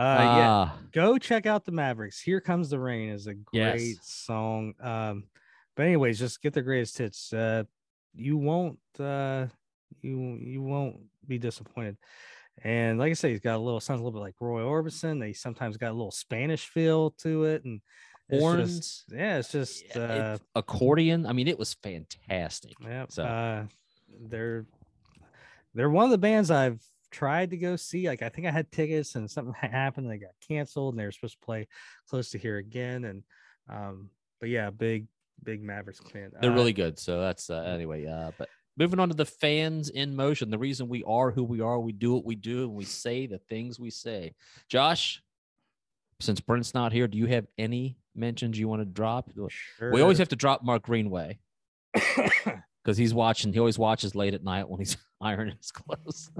uh, 0.00 0.18
yeah, 0.22 0.50
Ah, 0.50 0.78
go 0.92 1.18
check 1.18 1.46
out 1.46 1.64
the 1.64 1.72
Mavericks. 1.72 2.20
Here 2.20 2.40
comes 2.40 2.70
the 2.70 2.78
rain 2.78 3.10
is 3.10 3.26
a 3.26 3.34
Yes. 3.52 3.72
great 3.76 3.96
song. 4.02 4.74
Um, 4.80 5.24
but 5.76 5.86
anyways, 5.86 6.18
just 6.18 6.40
get 6.42 6.52
the 6.54 6.62
greatest 6.62 6.98
hits. 6.98 7.32
Uh, 7.32 7.64
you 8.14 8.36
won't 8.36 8.78
uh, 8.98 9.46
you 10.00 10.36
you 10.40 10.62
won't 10.62 10.96
be 11.26 11.38
disappointed. 11.38 11.96
And 12.62 12.98
like 12.98 13.10
I 13.10 13.14
say, 13.14 13.30
he's 13.30 13.40
got 13.40 13.56
a 13.56 13.58
little 13.58 13.80
sounds 13.80 14.00
a 14.00 14.04
little 14.04 14.18
bit 14.18 14.24
like 14.24 14.34
Roy 14.40 14.62
Orbison. 14.62 15.20
They 15.20 15.32
sometimes 15.32 15.76
got 15.76 15.90
a 15.90 15.94
little 15.94 16.10
Spanish 16.10 16.66
feel 16.66 17.10
to 17.22 17.44
it, 17.44 17.64
and 17.64 17.80
it's 18.28 18.42
just- 18.42 18.42
horns. 18.42 19.04
yeah, 19.10 19.38
it's 19.38 19.52
just 19.52 19.84
Yeah, 19.94 20.02
uh, 20.02 20.34
it- 20.34 20.42
accordion. 20.54 21.26
I 21.26 21.32
mean, 21.32 21.48
it 21.48 21.58
was 21.58 21.74
fantastic. 21.74 22.74
yeah. 22.82 23.06
So- 23.08 23.24
Uh, 23.24 23.66
they're 24.28 24.66
they're 25.74 25.88
one 25.90 26.04
of 26.04 26.10
the 26.10 26.18
bands 26.18 26.50
I've 26.50 26.82
tried 27.10 27.50
to 27.50 27.56
go 27.56 27.76
see. 27.76 28.08
Like 28.08 28.22
I 28.22 28.28
think 28.28 28.46
I 28.46 28.50
had 28.50 28.70
tickets 28.72 29.14
and 29.14 29.30
something 29.30 29.54
happened. 29.60 30.10
They 30.10 30.18
got 30.18 30.30
canceled 30.46 30.94
and 30.94 31.00
they 31.00 31.04
were 31.04 31.12
supposed 31.12 31.40
to 31.40 31.44
play 31.44 31.68
close 32.08 32.30
to 32.30 32.38
here 32.38 32.58
again. 32.58 33.04
And 33.04 33.22
um, 33.68 34.10
but 34.40 34.48
yeah, 34.48 34.70
big 34.70 35.06
big 35.42 35.62
Mavericks 35.62 36.00
fan. 36.00 36.30
They're 36.40 36.50
Uh, 36.50 36.54
really 36.54 36.72
good. 36.72 36.98
So 36.98 37.20
that's 37.20 37.50
uh, 37.50 37.62
anyway. 37.62 38.06
Uh, 38.06 38.30
but 38.38 38.48
moving 38.76 38.98
on 39.00 39.08
to 39.08 39.14
the 39.14 39.24
fans 39.26 39.88
in 39.90 40.14
motion. 40.16 40.50
The 40.50 40.58
reason 40.58 40.88
we 40.88 41.02
are 41.04 41.30
who 41.30 41.44
we 41.44 41.60
are, 41.60 41.78
we 41.78 41.92
do 41.92 42.14
what 42.14 42.24
we 42.24 42.34
do, 42.34 42.64
and 42.64 42.74
we 42.74 42.84
say 42.84 43.26
the 43.26 43.38
things 43.38 43.78
we 43.80 43.90
say. 43.90 44.34
Josh, 44.68 45.22
since 46.20 46.40
Brent's 46.40 46.74
not 46.74 46.92
here, 46.92 47.08
do 47.08 47.16
you 47.18 47.26
have 47.26 47.46
any 47.58 47.96
mentions 48.14 48.58
you 48.58 48.68
want 48.68 48.80
to 48.82 48.86
drop? 48.86 49.30
We 49.80 50.02
always 50.02 50.18
have 50.18 50.28
to 50.28 50.36
drop 50.36 50.62
Mark 50.62 50.82
Greenway 50.82 51.38
because 52.90 52.98
he's 52.98 53.14
watching. 53.14 53.52
He 53.52 53.60
always 53.60 53.78
watches 53.78 54.16
late 54.16 54.34
at 54.34 54.42
night 54.42 54.68
when 54.68 54.80
he's 54.80 54.96
ironing 55.20 55.56
his 55.56 55.70
clothes. 55.70 56.30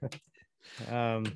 um 0.88 1.26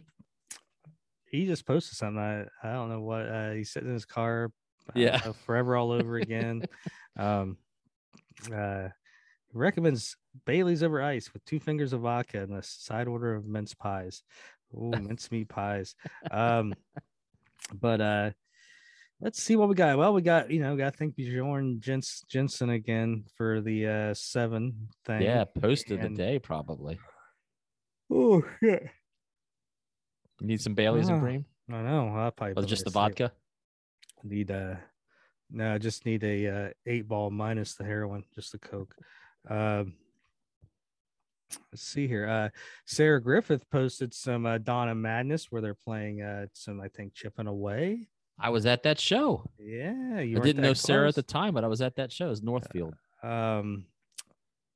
he 1.31 1.45
just 1.45 1.67
posted 1.67 1.99
something 1.99 2.19
i, 2.19 2.45
I 2.63 2.73
don't 2.73 2.89
know 2.89 3.03
what 3.03 3.29
uh 3.29 3.51
he's 3.51 3.71
sitting 3.71 3.89
in 3.89 3.95
his 3.95 4.07
car 4.07 4.51
Yeah. 4.95 5.21
know, 5.23 5.35
forever 5.45 5.77
all 5.77 5.93
over 5.93 6.17
again 6.17 6.67
um 7.19 7.59
uh 8.51 8.89
recommends 9.53 10.17
bailey's 10.47 10.83
over 10.83 11.03
ice 11.03 11.31
with 11.35 11.45
two 11.45 11.61
fingers 11.61 11.93
of 11.93 12.01
vodka 12.03 12.41
and 12.43 12.55
a 12.55 12.63
side 12.63 13.07
order 13.07 13.35
of 13.35 13.47
mince 13.47 13.75
pies 13.75 14.23
Ooh, 14.75 14.93
mincemeat 14.93 15.51
pies 15.51 15.95
um 16.31 16.75
but 17.79 18.01
uh 18.01 18.31
let's 19.25 19.43
see 19.43 19.57
what 19.57 19.69
we 19.69 19.75
got. 19.75 19.99
Well 19.99 20.13
we 20.13 20.23
got 20.23 20.51
you 20.51 20.61
know 20.61 20.77
got 20.77 20.93
to 20.93 20.97
thank 20.99 21.17
bjorn 21.17 21.81
Jens, 21.81 22.23
jensen 22.29 22.71
again 22.71 23.25
for 23.37 23.61
the 23.61 23.87
uh 23.89 24.15
seven 24.15 24.89
thing. 25.05 25.23
Yeah, 25.23 25.45
posted 25.45 25.99
And- 26.01 26.15
the 26.17 26.23
day 26.23 26.39
probably. 26.39 26.99
oh 28.11 28.43
shit 28.61 28.83
You 30.41 30.47
need 30.47 30.61
some 30.61 30.75
Baileys 30.75 31.09
and 31.09 31.19
Ah, 31.19 31.21
cream. 31.21 31.45
i 31.73 31.81
know. 31.83 32.09
I'll 32.15 32.31
probably 32.31 32.63
Or 32.63 32.67
just 32.67 32.85
the 32.85 32.91
vodka? 32.91 33.33
need 34.23 34.51
a 34.51 34.81
no 35.51 35.75
i 35.75 35.79
just 35.79 36.07
need 36.07 36.25
a 36.25 36.47
uh, 36.49 36.69
eight 36.87 37.07
ball 37.07 37.31
minus 37.31 37.75
the 37.75 37.85
heroin 37.85 38.25
just 38.35 38.53
the 38.53 38.59
coke. 38.59 38.95
Um 39.49 39.95
let's 41.71 41.83
see 41.83 42.07
here. 42.09 42.27
Uh 42.27 42.49
sarah 42.87 43.21
griffith 43.23 43.69
posted 43.71 44.13
some 44.15 44.47
uh 44.47 44.59
donna 44.59 44.95
madness 44.95 45.47
where 45.51 45.61
they're 45.63 45.75
playing 45.75 46.23
uh 46.23 46.47
some 46.55 46.81
i 46.81 46.89
think 46.89 47.13
chipping 47.15 47.47
away 47.47 48.09
I 48.39 48.51
was 48.51 48.67
at 48.67 48.83
that 48.83 48.99
show. 48.99 49.49
yeah 49.59 50.21
you 50.21 50.39
I 50.39 50.41
didn't 50.43 50.63
know 50.63 50.75
Sarah 50.75 51.09
at 51.09 51.15
the 51.15 51.23
time, 51.23 51.55
but 51.55 51.65
I 51.65 51.69
was 51.69 51.81
at 51.81 51.97
that 51.97 52.11
show. 52.13 52.31
It's 52.31 52.43
Northfield. 52.43 52.95
um 53.23 53.87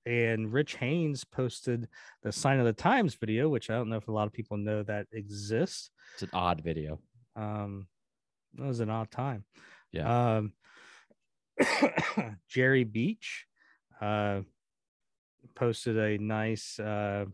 and 0.07 0.51
rich 0.53 0.77
haynes 0.77 1.25
posted 1.25 1.87
the 2.23 2.33
sign 2.33 2.59
of 2.61 2.65
the 2.65 2.73
times 2.73 3.15
video 3.15 3.49
which 3.51 3.69
i 3.69 3.75
don't 3.75 3.91
know 3.91 3.97
if 3.99 4.09
a 4.09 4.13
lot 4.13 4.27
of 4.27 4.33
people 4.33 4.57
know 4.57 4.83
that 4.83 5.07
exists 5.13 5.91
It's 6.15 6.23
an 6.23 6.31
odd 6.33 6.63
video. 6.63 6.99
um 7.37 7.89
it 8.57 8.63
was 8.65 8.81
an 8.81 8.89
odd 8.89 9.11
time 9.11 9.45
Yeah. 9.93 10.37
um 10.37 10.53
jerry 12.49 12.85
beach 12.85 13.45
uh 14.01 14.43
posted 15.55 15.99
a 15.99 16.17
nice 16.23 16.79
uh 16.79 17.27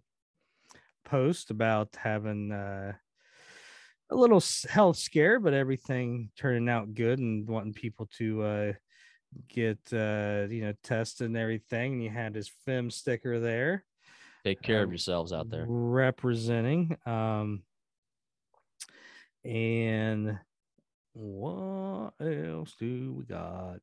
post 1.04 1.50
about 1.50 1.90
having 1.96 2.50
uh 2.50 2.94
a 4.14 4.16
little 4.16 4.42
health 4.70 4.96
scare 4.96 5.40
but 5.40 5.52
everything 5.52 6.30
turning 6.38 6.68
out 6.68 6.94
good 6.94 7.18
and 7.18 7.48
wanting 7.48 7.72
people 7.74 8.08
to 8.16 8.42
uh 8.42 8.72
get 9.48 9.78
uh 9.92 10.46
you 10.48 10.62
know 10.62 10.72
tested 10.84 11.26
and 11.26 11.36
everything 11.36 11.94
and 11.94 12.02
you 12.04 12.08
had 12.10 12.34
his 12.34 12.48
film 12.64 12.90
sticker 12.90 13.40
there 13.40 13.84
Take 14.44 14.62
care 14.62 14.82
of 14.82 14.88
um, 14.88 14.92
yourselves 14.92 15.32
out 15.32 15.50
there. 15.50 15.64
representing 15.68 16.96
um 17.06 17.62
and 19.44 20.38
what 21.12 22.12
else 22.20 22.74
do 22.78 23.14
we 23.18 23.24
got 23.24 23.78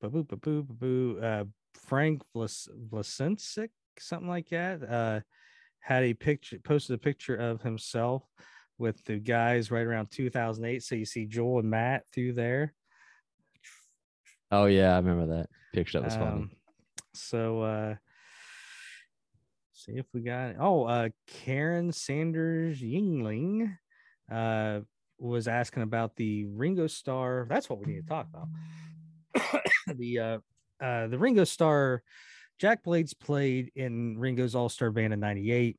Ba-boo, 0.00 0.24
ba-boo, 0.24 0.62
ba-boo. 0.62 1.18
uh 1.22 1.44
frank 1.74 2.22
Vlas- 2.34 2.68
Vlasensic, 2.88 3.70
something 3.98 4.28
like 4.28 4.48
that 4.50 4.82
uh 4.82 5.20
had 5.80 6.02
a 6.02 6.14
picture 6.14 6.58
posted 6.58 6.94
a 6.94 6.98
picture 6.98 7.36
of 7.36 7.62
himself 7.62 8.24
with 8.78 9.02
the 9.04 9.18
guys 9.18 9.70
right 9.70 9.86
around 9.86 10.10
2008 10.10 10.82
so 10.82 10.94
you 10.94 11.04
see 11.04 11.26
joel 11.26 11.58
and 11.60 11.70
matt 11.70 12.04
through 12.12 12.32
there 12.32 12.74
Oh 14.50 14.64
yeah, 14.64 14.94
I 14.94 14.96
remember 14.96 15.26
that 15.36 15.50
picture. 15.74 16.00
That 16.00 16.06
was 16.06 16.14
funny. 16.14 16.30
um, 16.30 16.50
so 17.14 17.62
uh 17.62 17.94
see 19.72 19.92
if 19.92 20.06
we 20.12 20.20
got 20.20 20.54
oh 20.58 20.84
uh 20.84 21.08
Karen 21.26 21.92
Sanders 21.92 22.80
Yingling 22.80 23.76
uh 24.30 24.80
was 25.18 25.48
asking 25.48 25.82
about 25.82 26.16
the 26.16 26.46
Ringo 26.46 26.86
Starr. 26.86 27.46
That's 27.48 27.68
what 27.68 27.80
we 27.80 27.92
need 27.92 28.02
to 28.02 28.08
talk 28.08 28.28
about. 28.32 29.62
the 29.96 30.18
uh 30.18 30.38
uh 30.80 31.08
the 31.08 31.18
Ringo 31.18 31.44
Starr. 31.44 32.02
Jack 32.58 32.82
Blades 32.82 33.14
played 33.14 33.70
in 33.76 34.18
Ringo's 34.18 34.56
All-Star 34.56 34.90
Band 34.90 35.12
in 35.12 35.20
98. 35.20 35.78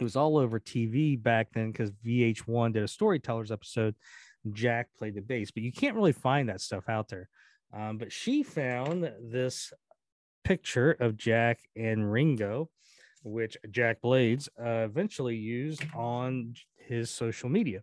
It 0.00 0.04
was 0.04 0.16
all 0.16 0.38
over 0.38 0.58
TV 0.58 1.22
back 1.22 1.48
then 1.52 1.70
because 1.70 1.90
VH1 2.04 2.72
did 2.72 2.82
a 2.82 2.88
storytellers 2.88 3.52
episode. 3.52 3.94
Jack 4.52 4.88
played 4.98 5.14
the 5.14 5.20
bass, 5.20 5.50
but 5.50 5.62
you 5.62 5.70
can't 5.72 5.94
really 5.94 6.12
find 6.12 6.48
that 6.48 6.62
stuff 6.62 6.88
out 6.88 7.08
there. 7.08 7.28
Um, 7.72 7.98
but 7.98 8.10
she 8.10 8.42
found 8.42 9.12
this 9.20 9.72
picture 10.42 10.92
of 10.92 11.18
Jack 11.18 11.60
and 11.76 12.10
Ringo, 12.10 12.70
which 13.22 13.58
Jack 13.70 14.00
Blades 14.00 14.48
uh, 14.58 14.86
eventually 14.88 15.36
used 15.36 15.82
on 15.94 16.54
his 16.78 17.10
social 17.10 17.50
media. 17.50 17.82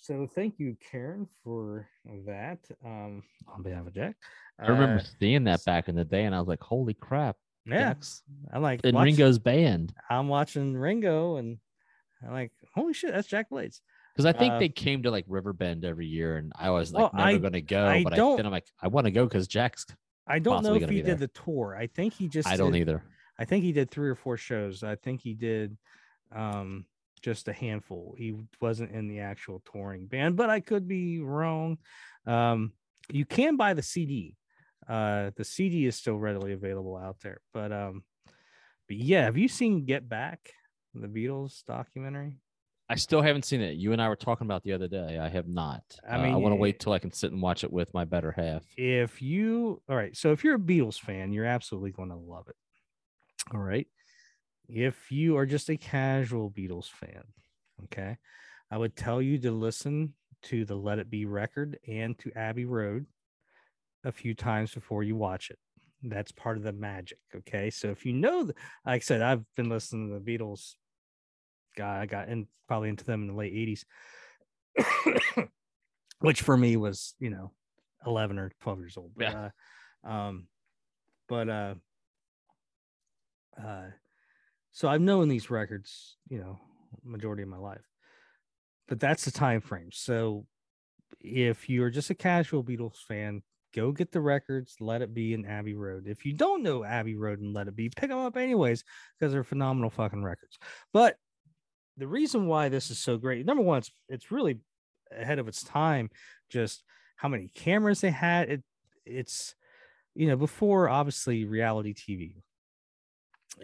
So 0.00 0.28
thank 0.32 0.60
you, 0.60 0.76
Karen, 0.92 1.26
for 1.42 1.88
that. 2.26 2.60
Um, 2.84 3.24
on 3.48 3.64
behalf 3.64 3.88
of 3.88 3.92
Jack, 3.92 4.14
I 4.60 4.68
remember 4.68 5.00
Uh, 5.02 5.06
seeing 5.18 5.42
that 5.44 5.64
back 5.64 5.88
in 5.88 5.96
the 5.96 6.04
day, 6.04 6.24
and 6.24 6.34
I 6.34 6.38
was 6.38 6.46
like, 6.46 6.62
"Holy 6.62 6.94
crap!" 6.94 7.36
Yeah, 7.66 7.78
Jack's 7.88 8.22
I'm 8.52 8.62
like 8.62 8.84
in 8.84 8.94
watch- 8.94 9.04
Ringo's 9.06 9.38
band 9.38 9.92
I'm 10.08 10.28
watching 10.28 10.76
Ringo, 10.76 11.36
and 11.36 11.58
I'm 12.24 12.32
like, 12.32 12.52
holy 12.74 12.92
shit, 12.94 13.12
that's 13.12 13.28
Jack 13.28 13.50
Blades. 13.50 13.80
because 14.14 14.26
I 14.26 14.32
think 14.32 14.54
Uh, 14.54 14.58
they 14.58 14.68
came 14.68 15.02
to 15.02 15.10
like 15.10 15.24
Riverbend 15.28 15.84
every 15.84 16.06
year, 16.06 16.36
and 16.38 16.52
I 16.58 16.70
was 16.70 16.92
like 16.92 17.00
Well, 17.00 17.10
never 17.14 17.28
I- 17.36 17.38
going 17.38 17.52
to 17.52 17.60
go. 17.62 17.86
I 17.86 18.02
but 18.04 18.12
I, 18.14 18.16
don't- 18.16 18.36
then 18.36 18.46
I'm 18.46 18.52
like, 18.52 18.66
I 18.80 18.88
want 18.88 19.04
to 19.06 19.10
go 19.10 19.24
because 19.24 19.46
Jack's. 19.48 19.86
I 20.26 20.38
don't 20.40 20.62
know 20.64 20.74
if 20.74 20.82
he 20.82 20.86
be 20.88 21.00
there. 21.02 21.14
did 21.14 21.20
the 21.20 21.40
tour. 21.40 21.76
I 21.78 21.86
think 21.86 22.12
he 22.14 22.26
just 22.28 22.48
I 22.48 22.56
don't 22.56 22.72
did- 22.72 22.80
either. 22.80 23.02
I 23.38 23.44
think 23.44 23.62
he 23.64 23.72
did 23.72 23.90
three 23.90 24.08
or 24.08 24.14
four 24.14 24.36
shows. 24.36 24.82
I 24.82 24.96
think 24.96 25.20
he 25.20 25.34
did 25.34 25.76
um 26.34 26.86
just 27.22 27.48
a 27.48 27.52
handful. 27.52 28.14
He 28.18 28.34
wasn't 28.60 28.92
in 28.92 29.08
the 29.08 29.20
actual 29.20 29.62
touring 29.70 30.06
band, 30.06 30.36
but 30.36 30.48
I 30.50 30.60
could 30.60 30.88
be 30.88 31.20
wrong. 31.20 31.78
Um 32.26 32.72
you 33.10 33.24
can 33.24 33.56
buy 33.56 33.74
the 33.74 33.82
CD. 33.82 34.36
Uh 34.88 35.30
the 35.36 35.44
CD 35.44 35.86
is 35.86 35.96
still 35.96 36.16
readily 36.18 36.52
available 36.52 36.96
out 36.96 37.20
there. 37.20 37.40
But 37.52 37.72
um 37.72 38.04
but 38.88 38.96
yeah, 38.96 39.24
have 39.24 39.36
you 39.36 39.48
seen 39.48 39.84
Get 39.84 40.08
Back, 40.08 40.52
the 40.94 41.08
Beatles 41.08 41.64
documentary? 41.64 42.38
I 42.88 42.94
still 42.94 43.20
haven't 43.20 43.44
seen 43.44 43.60
it. 43.60 43.72
You 43.72 43.92
and 43.92 44.00
I 44.00 44.08
were 44.08 44.14
talking 44.14 44.46
about 44.46 44.62
the 44.62 44.72
other 44.72 44.86
day. 44.86 45.18
I 45.18 45.28
have 45.28 45.48
not. 45.48 45.82
I 46.08 46.18
Uh, 46.18 46.22
I 46.22 46.36
want 46.36 46.52
to 46.52 46.56
eh, 46.56 46.60
wait 46.60 46.78
till 46.78 46.92
I 46.92 47.00
can 47.00 47.10
sit 47.10 47.32
and 47.32 47.42
watch 47.42 47.64
it 47.64 47.72
with 47.72 47.92
my 47.92 48.04
better 48.04 48.30
half. 48.30 48.62
if 48.76 49.20
you 49.20 49.82
all 49.88 49.96
right 49.96 50.16
so 50.16 50.30
if 50.30 50.44
you're 50.44 50.54
a 50.54 50.58
beatles 50.58 51.00
fan 51.00 51.32
you're 51.32 51.44
absolutely 51.44 51.90
going 51.90 52.10
to 52.10 52.16
love 52.16 52.46
it 52.48 52.54
all 53.52 53.60
right 53.60 53.88
if 54.68 55.10
you 55.10 55.36
are 55.36 55.46
just 55.46 55.68
a 55.68 55.76
casual 55.76 56.50
beatles 56.50 56.88
fan 56.88 57.22
okay 57.84 58.16
i 58.70 58.76
would 58.78 58.94
tell 58.96 59.20
you 59.20 59.38
to 59.38 59.50
listen 59.50 60.14
to 60.42 60.64
the 60.64 60.74
let 60.74 60.98
it 60.98 61.10
be 61.10 61.24
record 61.26 61.78
and 61.88 62.16
to 62.18 62.30
abbey 62.36 62.64
road 62.64 63.06
a 64.06 64.12
few 64.12 64.34
times 64.34 64.72
before 64.72 65.02
you 65.02 65.16
watch 65.16 65.50
it 65.50 65.58
that's 66.04 66.32
part 66.32 66.56
of 66.56 66.62
the 66.62 66.72
magic 66.72 67.18
okay 67.34 67.68
so 67.68 67.88
if 67.90 68.06
you 68.06 68.12
know 68.12 68.40
like 68.40 68.54
i 68.86 68.98
said 68.98 69.20
i've 69.20 69.44
been 69.56 69.68
listening 69.68 70.08
to 70.08 70.18
the 70.18 70.38
beatles 70.38 70.74
guy 71.76 72.00
i 72.02 72.06
got 72.06 72.28
in 72.28 72.46
probably 72.68 72.88
into 72.88 73.04
them 73.04 73.22
in 73.22 73.28
the 73.28 73.34
late 73.34 73.52
80s 74.78 75.48
which 76.20 76.42
for 76.42 76.56
me 76.56 76.76
was 76.76 77.14
you 77.18 77.30
know 77.30 77.52
11 78.06 78.38
or 78.38 78.50
12 78.60 78.78
years 78.78 78.96
old. 78.96 79.12
But, 79.16 79.22
Yeah. 79.24 79.50
uh, 80.04 80.08
um, 80.08 80.48
but, 81.28 81.48
uh, 81.48 81.74
uh, 83.60 83.86
so 84.72 84.88
I've 84.88 85.00
known 85.00 85.28
these 85.28 85.50
records, 85.50 86.18
you 86.28 86.38
know, 86.38 86.58
majority 87.02 87.42
of 87.42 87.48
my 87.48 87.56
life, 87.56 87.84
but 88.88 89.00
that's 89.00 89.24
the 89.24 89.30
time 89.30 89.60
frame. 89.60 89.90
So 89.90 90.46
if 91.20 91.68
you're 91.68 91.90
just 91.90 92.10
a 92.10 92.14
casual 92.14 92.62
Beatles 92.62 92.98
fan, 92.98 93.42
go 93.74 93.92
get 93.92 94.12
the 94.12 94.20
records, 94.20 94.76
let 94.80 95.02
it 95.02 95.14
be 95.14 95.34
in 95.34 95.44
Abbey 95.44 95.74
Road. 95.74 96.06
If 96.06 96.24
you 96.24 96.32
don't 96.32 96.62
know 96.62 96.84
Abbey 96.84 97.16
Road 97.16 97.40
and 97.40 97.54
let 97.54 97.68
it 97.68 97.76
be, 97.76 97.90
pick 97.90 98.10
them 98.10 98.18
up 98.18 98.36
anyways, 98.36 98.84
because 99.18 99.32
they're 99.32 99.44
phenomenal 99.44 99.90
fucking 99.90 100.22
records. 100.22 100.58
But 100.92 101.16
the 101.96 102.08
reason 102.08 102.46
why 102.46 102.68
this 102.68 102.90
is 102.90 102.98
so 102.98 103.16
great, 103.16 103.46
number 103.46 103.62
one, 103.62 103.78
it's 103.78 103.90
it's 104.08 104.30
really 104.30 104.58
ahead 105.16 105.38
of 105.38 105.48
its 105.48 105.62
time, 105.62 106.10
just 106.50 106.82
how 107.16 107.28
many 107.28 107.50
cameras 107.54 108.00
they 108.00 108.10
had. 108.10 108.50
It 108.50 108.62
it's 109.04 109.54
you 110.14 110.26
know 110.26 110.36
before 110.36 110.88
obviously 110.88 111.44
reality 111.44 111.94
TV, 111.94 112.42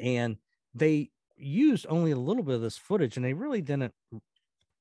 and 0.01 0.37
they 0.75 1.11
used 1.37 1.87
only 1.89 2.13
a 2.13 2.17
little 2.17 2.43
bit 2.43 2.55
of 2.55 2.63
this 2.63 2.79
footage, 2.79 3.17
and 3.17 3.25
they 3.25 3.35
really 3.35 3.61
didn't 3.61 3.93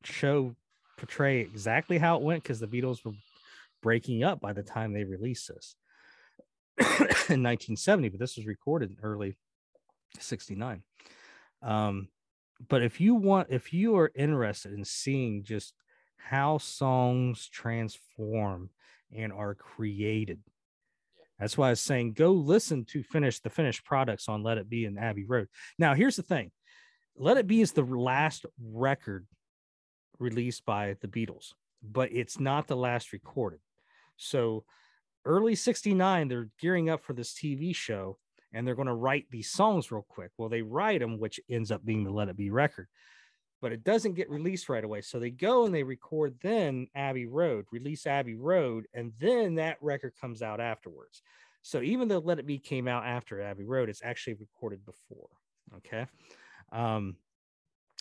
show 0.04 0.56
portray 0.98 1.42
exactly 1.42 1.98
how 1.98 2.16
it 2.18 2.22
went 2.22 2.44
because 2.44 2.60
the 2.60 2.68
Beatles 2.68 3.04
were 3.04 3.14
breaking 3.82 4.24
up 4.24 4.40
by 4.40 4.54
the 4.54 4.64
time 4.64 4.94
they 4.94 5.04
released 5.04 5.50
this 5.50 5.76
in 6.80 7.44
1970, 7.44 8.10
but 8.10 8.20
this 8.20 8.38
was 8.38 8.46
recorded 8.46 8.92
in 8.92 8.98
early 9.04 9.38
69. 10.20 10.84
Um, 11.62 12.08
but 12.68 12.82
if 12.82 13.02
you 13.02 13.16
want, 13.16 13.48
if 13.50 13.74
you 13.74 13.96
are 13.98 14.12
interested 14.16 14.74
in 14.74 14.86
seeing 14.86 15.44
just 15.44 15.74
how 16.18 16.58
songs 16.58 17.48
transform 17.50 18.70
and 19.16 19.34
are 19.34 19.56
created, 19.56 20.40
that's 21.40 21.58
why 21.58 21.68
I 21.68 21.72
was 21.72 21.80
saying 21.80 22.14
go 22.14 22.32
listen 22.32 22.86
to 22.86 23.02
finish 23.02 23.40
the 23.40 23.50
finished 23.50 23.84
products 23.84 24.30
on 24.30 24.44
Let 24.44 24.60
It 24.60 24.70
Be 24.70 24.86
and 24.86 25.00
Abbey 25.00 25.26
Road. 25.26 25.48
Now, 25.80 25.96
here's 25.96 26.16
the 26.16 26.24
thing 26.24 26.52
Let 27.16 27.38
It 27.38 27.48
Be 27.48 27.62
is 27.62 27.72
the 27.72 27.84
last 27.84 28.46
record 28.64 29.26
released 30.20 30.66
by 30.66 30.96
the 31.02 31.08
Beatles, 31.08 31.54
but 31.82 32.12
it's 32.12 32.40
not 32.40 32.68
the 32.68 32.78
last 32.78 33.12
recorded. 33.12 33.60
So 34.22 34.64
early 35.26 35.56
69, 35.56 36.28
they're 36.28 36.50
gearing 36.60 36.90
up 36.90 37.04
for 37.04 37.14
this 37.14 37.34
TV 37.34 37.76
show 37.76 38.18
and 38.54 38.68
they're 38.68 38.76
going 38.76 38.88
to 38.88 38.94
write 38.94 39.26
these 39.32 39.50
songs 39.50 39.92
real 39.92 40.06
quick. 40.08 40.32
Well, 40.38 40.50
they 40.50 40.62
write 40.62 41.00
them, 41.00 41.20
which 41.20 41.40
ends 41.50 41.72
up 41.72 41.86
being 41.86 42.04
the 42.04 42.12
Let 42.12 42.30
It 42.30 42.38
Be 42.38 42.50
record, 42.50 42.88
but 43.62 43.72
it 43.72 43.84
doesn't 43.84 44.16
get 44.16 44.30
released 44.30 44.70
right 44.70 44.84
away. 44.84 45.02
So 45.02 45.20
they 45.20 45.30
go 45.30 45.66
and 45.66 45.74
they 45.74 45.84
record 45.84 46.36
then 46.42 46.88
Abbey 46.96 47.26
Road, 47.26 47.66
release 47.72 48.06
Abbey 48.06 48.36
Road, 48.36 48.86
and 48.94 49.14
then 49.20 49.56
that 49.56 49.78
record 49.82 50.14
comes 50.20 50.42
out 50.42 50.60
afterwards. 50.60 51.22
So 51.64 51.82
even 51.82 52.08
though 52.08 52.20
Let 52.20 52.40
It 52.40 52.48
Be 52.48 52.60
came 52.60 52.88
out 52.88 53.06
after 53.06 53.42
Abbey 53.42 53.66
Road, 53.66 53.90
it's 53.90 54.04
actually 54.04 54.34
recorded 54.34 54.86
before. 54.86 55.30
Okay. 55.78 56.06
Um, 56.72 57.16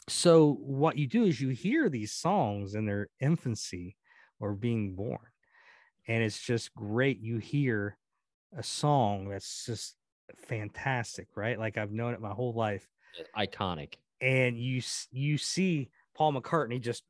so 0.09 0.55
what 0.61 0.99
you 0.99 1.07
do 1.07 1.25
is 1.25 1.41
you 1.41 1.51
hear 1.51 1.89
these 1.89 2.13
songs 2.13 2.75
in 2.75 2.85
their 2.85 3.09
infancy 3.21 3.97
or 4.41 4.55
being 4.55 4.97
born 4.97 5.30
and 6.09 6.23
it's 6.23 6.41
just 6.41 6.75
great 6.75 7.21
you 7.21 7.39
hear 7.39 7.97
a 8.57 8.63
song 8.63 9.29
that's 9.29 9.67
just 9.67 9.97
fantastic 10.37 11.29
right? 11.37 11.59
Like 11.59 11.79
i've 11.79 11.93
known 11.93 12.15
it 12.15 12.21
my 12.21 12.31
whole 12.31 12.53
life. 12.53 12.89
Iconic. 13.37 13.95
And 14.21 14.59
you 14.59 14.83
you 15.11 15.39
see 15.39 15.91
Paul 16.21 16.35
McCartney 16.35 16.79
just 16.79 17.05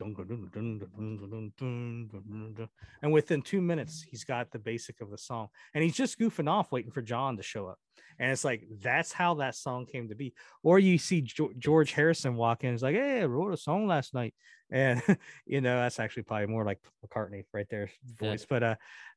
and 3.03 3.13
within 3.13 3.43
two 3.43 3.61
minutes 3.61 4.07
he's 4.09 4.23
got 4.23 4.53
the 4.53 4.59
basic 4.61 5.01
of 5.01 5.11
the 5.11 5.19
song 5.19 5.49
and 5.75 5.83
he's 5.83 5.97
just 5.97 6.17
goofing 6.17 6.49
off 6.49 6.71
waiting 6.71 6.93
for 6.93 7.03
John 7.03 7.37
to 7.37 7.43
show 7.43 7.67
up 7.67 7.81
and 8.21 8.31
it's 8.31 8.45
like 8.45 8.69
that's 8.81 9.13
how 9.13 9.35
that 9.35 9.57
song 9.57 9.87
came 9.87 10.11
to 10.11 10.15
be 10.15 10.33
or 10.63 10.79
you 10.79 10.97
see 10.97 11.23
George 11.23 11.91
Harrison 11.91 12.37
walk 12.37 12.63
in 12.63 12.73
it's 12.73 12.85
like 12.85 12.95
hey 12.95 13.23
I 13.23 13.25
wrote 13.25 13.53
a 13.53 13.57
song 13.57 13.89
last 13.89 14.15
night 14.15 14.33
and 14.71 15.03
you 15.45 15.61
know 15.61 15.77
that's 15.79 15.99
actually 15.99 16.23
probably 16.23 16.47
more 16.47 16.65
like 16.65 16.79
McCartney 17.05 17.47
right 17.53 17.67
there 17.69 17.91
voice 18.05 18.47
yeah. 18.49 18.59
but 18.61 18.63
uh 18.63 18.77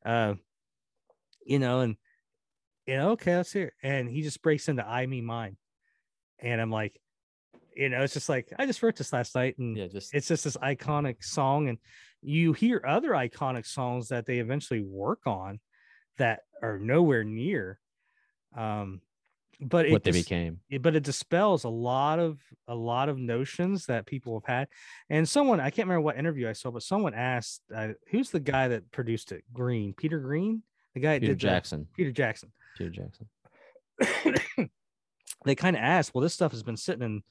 uh 0.10 0.34
you 1.46 1.60
know 1.60 1.82
and 1.82 1.98
you 2.88 2.98
know 2.98 3.12
okay 3.12 3.36
let's 3.36 3.54
hear 3.54 3.68
it. 3.68 3.74
and 3.84 4.10
he 4.10 4.24
just 4.24 4.42
breaks 4.42 4.68
into 4.68 4.84
I 4.84 5.06
me 5.06 5.22
mine 5.22 5.56
and 6.40 6.60
I'm 6.60 6.72
like 6.72 7.00
you 7.76 7.90
know 7.90 8.02
it's 8.02 8.14
just 8.14 8.30
like 8.30 8.52
i 8.60 8.66
just 8.66 8.82
wrote 8.84 8.96
this 8.96 9.14
last 9.14 9.36
night 9.36 9.58
and 9.58 9.78
yeah, 9.78 9.88
just 9.88 10.14
it's 10.14 10.28
just 10.28 10.44
this 10.44 10.58
iconic 10.58 11.24
song 11.24 11.70
and 11.70 11.78
you 12.22 12.54
hear 12.54 12.84
other 12.88 13.12
iconic 13.12 13.66
songs 13.66 14.10
that 14.10 14.26
they 14.26 14.40
eventually 14.40 14.82
work 14.82 15.20
on 15.26 15.60
that 16.18 16.42
are 16.62 16.80
nowhere 16.80 17.24
near 17.24 17.80
um 18.56 19.02
but 19.62 19.90
what 19.90 20.04
they 20.04 20.12
dis- 20.12 20.24
became. 20.24 20.60
but 20.82 20.96
it 20.96 21.04
dispels 21.04 21.64
a 21.64 21.70
lot 21.70 22.20
of 22.20 22.40
a 22.68 22.76
lot 22.76 23.08
of 23.10 23.18
notions 23.18 23.86
that 23.86 24.06
people 24.06 24.40
have 24.40 24.56
had 24.56 24.68
and 25.10 25.28
someone 25.28 25.60
i 25.60 25.70
can't 25.70 25.88
remember 25.88 26.02
what 26.02 26.18
interview 26.18 26.50
i 26.50 26.54
saw 26.54 26.72
but 26.72 26.84
someone 26.84 27.14
asked 27.14 27.62
uh, 27.74 27.90
who's 28.10 28.30
the 28.30 28.40
guy 28.40 28.68
that 28.68 28.90
produced 28.92 29.32
it? 29.32 29.44
Green 29.54 29.94
peter 29.94 30.20
green? 30.20 30.64
The 30.94 31.00
guy 31.00 31.14
that 31.14 31.20
did 31.22 31.28
peter 31.28 31.36
jackson. 31.36 31.80
That, 31.82 31.94
peter 31.94 32.12
jackson. 32.12 32.52
Peter 32.78 32.90
jackson. 32.90 34.70
They 35.46 35.56
kind 35.56 35.76
of 35.76 35.82
asked 35.82 36.14
well 36.14 36.22
this 36.22 36.34
stuff 36.34 36.52
has 36.52 36.64
been 36.64 36.78
sitting 36.78 37.04
in 37.04 37.24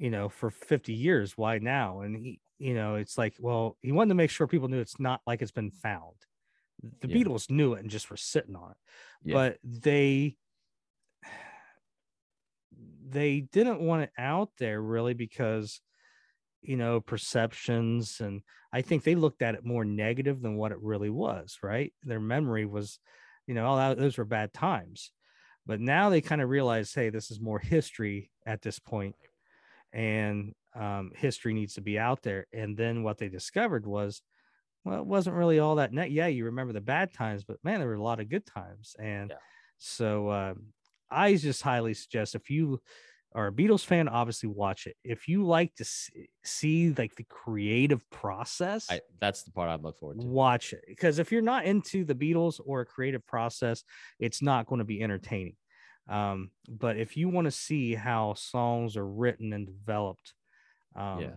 you 0.00 0.10
know, 0.10 0.30
for 0.30 0.50
50 0.50 0.94
years. 0.94 1.36
Why 1.36 1.58
now? 1.58 2.00
And 2.00 2.16
he, 2.16 2.40
you 2.58 2.74
know, 2.74 2.94
it's 2.94 3.18
like, 3.18 3.34
well, 3.38 3.76
he 3.82 3.92
wanted 3.92 4.08
to 4.08 4.14
make 4.14 4.30
sure 4.30 4.46
people 4.46 4.68
knew 4.68 4.80
it's 4.80 4.98
not 4.98 5.20
like 5.26 5.42
it's 5.42 5.52
been 5.52 5.70
found. 5.70 6.16
The 7.02 7.08
yeah. 7.08 7.16
Beatles 7.16 7.50
knew 7.50 7.74
it 7.74 7.82
and 7.82 7.90
just 7.90 8.10
were 8.10 8.16
sitting 8.16 8.56
on 8.56 8.70
it. 8.70 8.76
Yeah. 9.22 9.34
But 9.34 9.58
they 9.62 10.36
they 13.10 13.40
didn't 13.40 13.80
want 13.80 14.04
it 14.04 14.10
out 14.16 14.50
there 14.58 14.80
really 14.80 15.14
because 15.14 15.80
you 16.62 16.76
know 16.76 17.00
perceptions 17.00 18.20
and 18.20 18.42
i 18.72 18.82
think 18.82 19.02
they 19.02 19.16
looked 19.16 19.42
at 19.42 19.56
it 19.56 19.64
more 19.64 19.84
negative 19.84 20.40
than 20.40 20.56
what 20.56 20.70
it 20.70 20.78
really 20.80 21.10
was 21.10 21.58
right 21.60 21.92
their 22.04 22.20
memory 22.20 22.64
was 22.64 23.00
you 23.48 23.54
know 23.54 23.66
oh, 23.66 23.70
all 23.70 23.94
those 23.96 24.16
were 24.16 24.24
bad 24.24 24.52
times 24.52 25.10
but 25.66 25.80
now 25.80 26.08
they 26.08 26.20
kind 26.20 26.40
of 26.40 26.48
realize 26.48 26.94
hey 26.94 27.10
this 27.10 27.32
is 27.32 27.40
more 27.40 27.58
history 27.58 28.30
at 28.46 28.62
this 28.62 28.78
point 28.78 29.16
and 29.92 30.52
um, 30.78 31.10
history 31.14 31.54
needs 31.54 31.74
to 31.74 31.80
be 31.80 31.98
out 31.98 32.22
there. 32.22 32.46
And 32.52 32.76
then 32.76 33.02
what 33.02 33.18
they 33.18 33.28
discovered 33.28 33.86
was, 33.86 34.22
well, 34.84 34.98
it 35.00 35.06
wasn't 35.06 35.36
really 35.36 35.58
all 35.58 35.76
that 35.76 35.92
net. 35.92 36.10
Yeah, 36.10 36.28
you 36.28 36.46
remember 36.46 36.72
the 36.72 36.80
bad 36.80 37.12
times, 37.12 37.44
but 37.44 37.58
man, 37.62 37.80
there 37.80 37.88
were 37.88 37.94
a 37.94 38.02
lot 38.02 38.20
of 38.20 38.28
good 38.28 38.46
times. 38.46 38.94
And 38.98 39.30
yeah. 39.30 39.36
so 39.78 40.30
um, 40.30 40.66
I 41.10 41.34
just 41.34 41.62
highly 41.62 41.94
suggest 41.94 42.34
if 42.34 42.50
you 42.50 42.80
are 43.34 43.48
a 43.48 43.52
Beatles 43.52 43.84
fan, 43.84 44.08
obviously 44.08 44.48
watch 44.48 44.86
it. 44.86 44.96
If 45.04 45.28
you 45.28 45.44
like 45.44 45.74
to 45.76 45.84
see, 45.84 46.28
see 46.44 46.94
like 46.96 47.14
the 47.14 47.24
creative 47.24 48.08
process, 48.10 48.86
I, 48.90 49.00
that's 49.20 49.42
the 49.42 49.52
part 49.52 49.68
I 49.68 49.76
look 49.76 49.98
forward 49.98 50.20
to. 50.20 50.26
Watch 50.26 50.72
it 50.72 50.82
because 50.88 51.18
if 51.18 51.30
you're 51.30 51.42
not 51.42 51.64
into 51.64 52.04
the 52.04 52.14
Beatles 52.14 52.60
or 52.64 52.80
a 52.80 52.86
creative 52.86 53.24
process, 53.26 53.84
it's 54.18 54.42
not 54.42 54.66
going 54.66 54.80
to 54.80 54.84
be 54.84 55.02
entertaining. 55.02 55.56
Um, 56.10 56.50
but 56.68 56.96
if 56.96 57.16
you 57.16 57.28
want 57.28 57.46
to 57.46 57.52
see 57.52 57.94
how 57.94 58.34
songs 58.34 58.96
are 58.96 59.06
written 59.06 59.52
and 59.52 59.64
developed, 59.64 60.34
um, 60.96 61.20
yeah, 61.20 61.30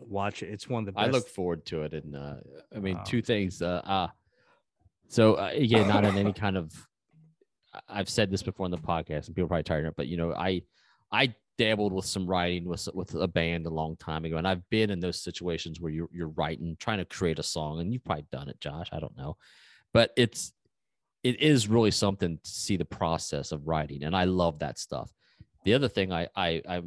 watch 0.00 0.42
it. 0.42 0.50
It's 0.50 0.68
one 0.68 0.80
of 0.80 0.86
the 0.86 0.92
best. 0.92 1.08
I 1.08 1.10
look 1.10 1.28
forward 1.28 1.64
to 1.66 1.82
it. 1.82 1.92
And 1.92 2.16
uh, 2.16 2.34
I 2.74 2.80
mean, 2.80 2.96
uh, 2.96 3.04
two 3.04 3.22
things. 3.22 3.62
Uh, 3.62 3.80
uh 3.84 4.08
so 5.08 5.34
uh, 5.34 5.50
again, 5.52 5.88
not 5.88 6.04
in 6.04 6.16
any 6.16 6.32
kind 6.44 6.56
of. 6.56 6.72
I've 7.88 8.10
said 8.10 8.30
this 8.30 8.42
before 8.42 8.66
in 8.66 8.72
the 8.72 8.78
podcast, 8.78 9.28
and 9.28 9.36
people 9.36 9.44
are 9.44 9.48
probably 9.48 9.62
tired 9.62 9.86
of 9.86 9.92
it. 9.92 9.96
But 9.96 10.08
you 10.08 10.16
know, 10.16 10.34
I 10.34 10.62
I 11.12 11.34
dabbled 11.56 11.92
with 11.92 12.04
some 12.04 12.26
writing 12.26 12.64
with 12.64 12.88
with 12.92 13.14
a 13.14 13.28
band 13.28 13.66
a 13.66 13.70
long 13.70 13.96
time 13.96 14.24
ago, 14.24 14.38
and 14.38 14.48
I've 14.48 14.68
been 14.70 14.90
in 14.90 15.00
those 15.00 15.22
situations 15.22 15.80
where 15.80 15.92
you're 15.92 16.08
you're 16.12 16.28
writing, 16.28 16.76
trying 16.80 16.98
to 16.98 17.04
create 17.04 17.38
a 17.38 17.44
song, 17.44 17.80
and 17.80 17.92
you've 17.92 18.04
probably 18.04 18.26
done 18.32 18.48
it, 18.48 18.60
Josh. 18.60 18.88
I 18.92 18.98
don't 18.98 19.16
know, 19.16 19.36
but 19.92 20.10
it's 20.16 20.52
it 21.22 21.40
is 21.40 21.68
really 21.68 21.90
something 21.90 22.38
to 22.42 22.50
see 22.50 22.76
the 22.76 22.84
process 22.84 23.52
of 23.52 23.68
writing, 23.68 24.02
and 24.02 24.16
I 24.16 24.24
love 24.24 24.58
that 24.58 24.78
stuff. 24.78 25.10
The 25.64 25.74
other 25.74 25.88
thing 25.88 26.12
I 26.12 26.28
I 26.34 26.62
I 26.68 26.82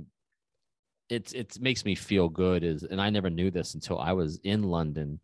it's 1.10 1.34
it 1.34 1.60
makes 1.62 1.86
me 1.86 1.96
feel 1.96 2.30
good 2.30 2.64
is, 2.64 2.84
and 2.84 3.02
I 3.02 3.10
never 3.10 3.30
knew 3.30 3.52
this 3.52 3.76
until 3.76 4.00
I 4.00 4.14
was 4.14 4.40
in 4.44 4.64
London 4.64 5.20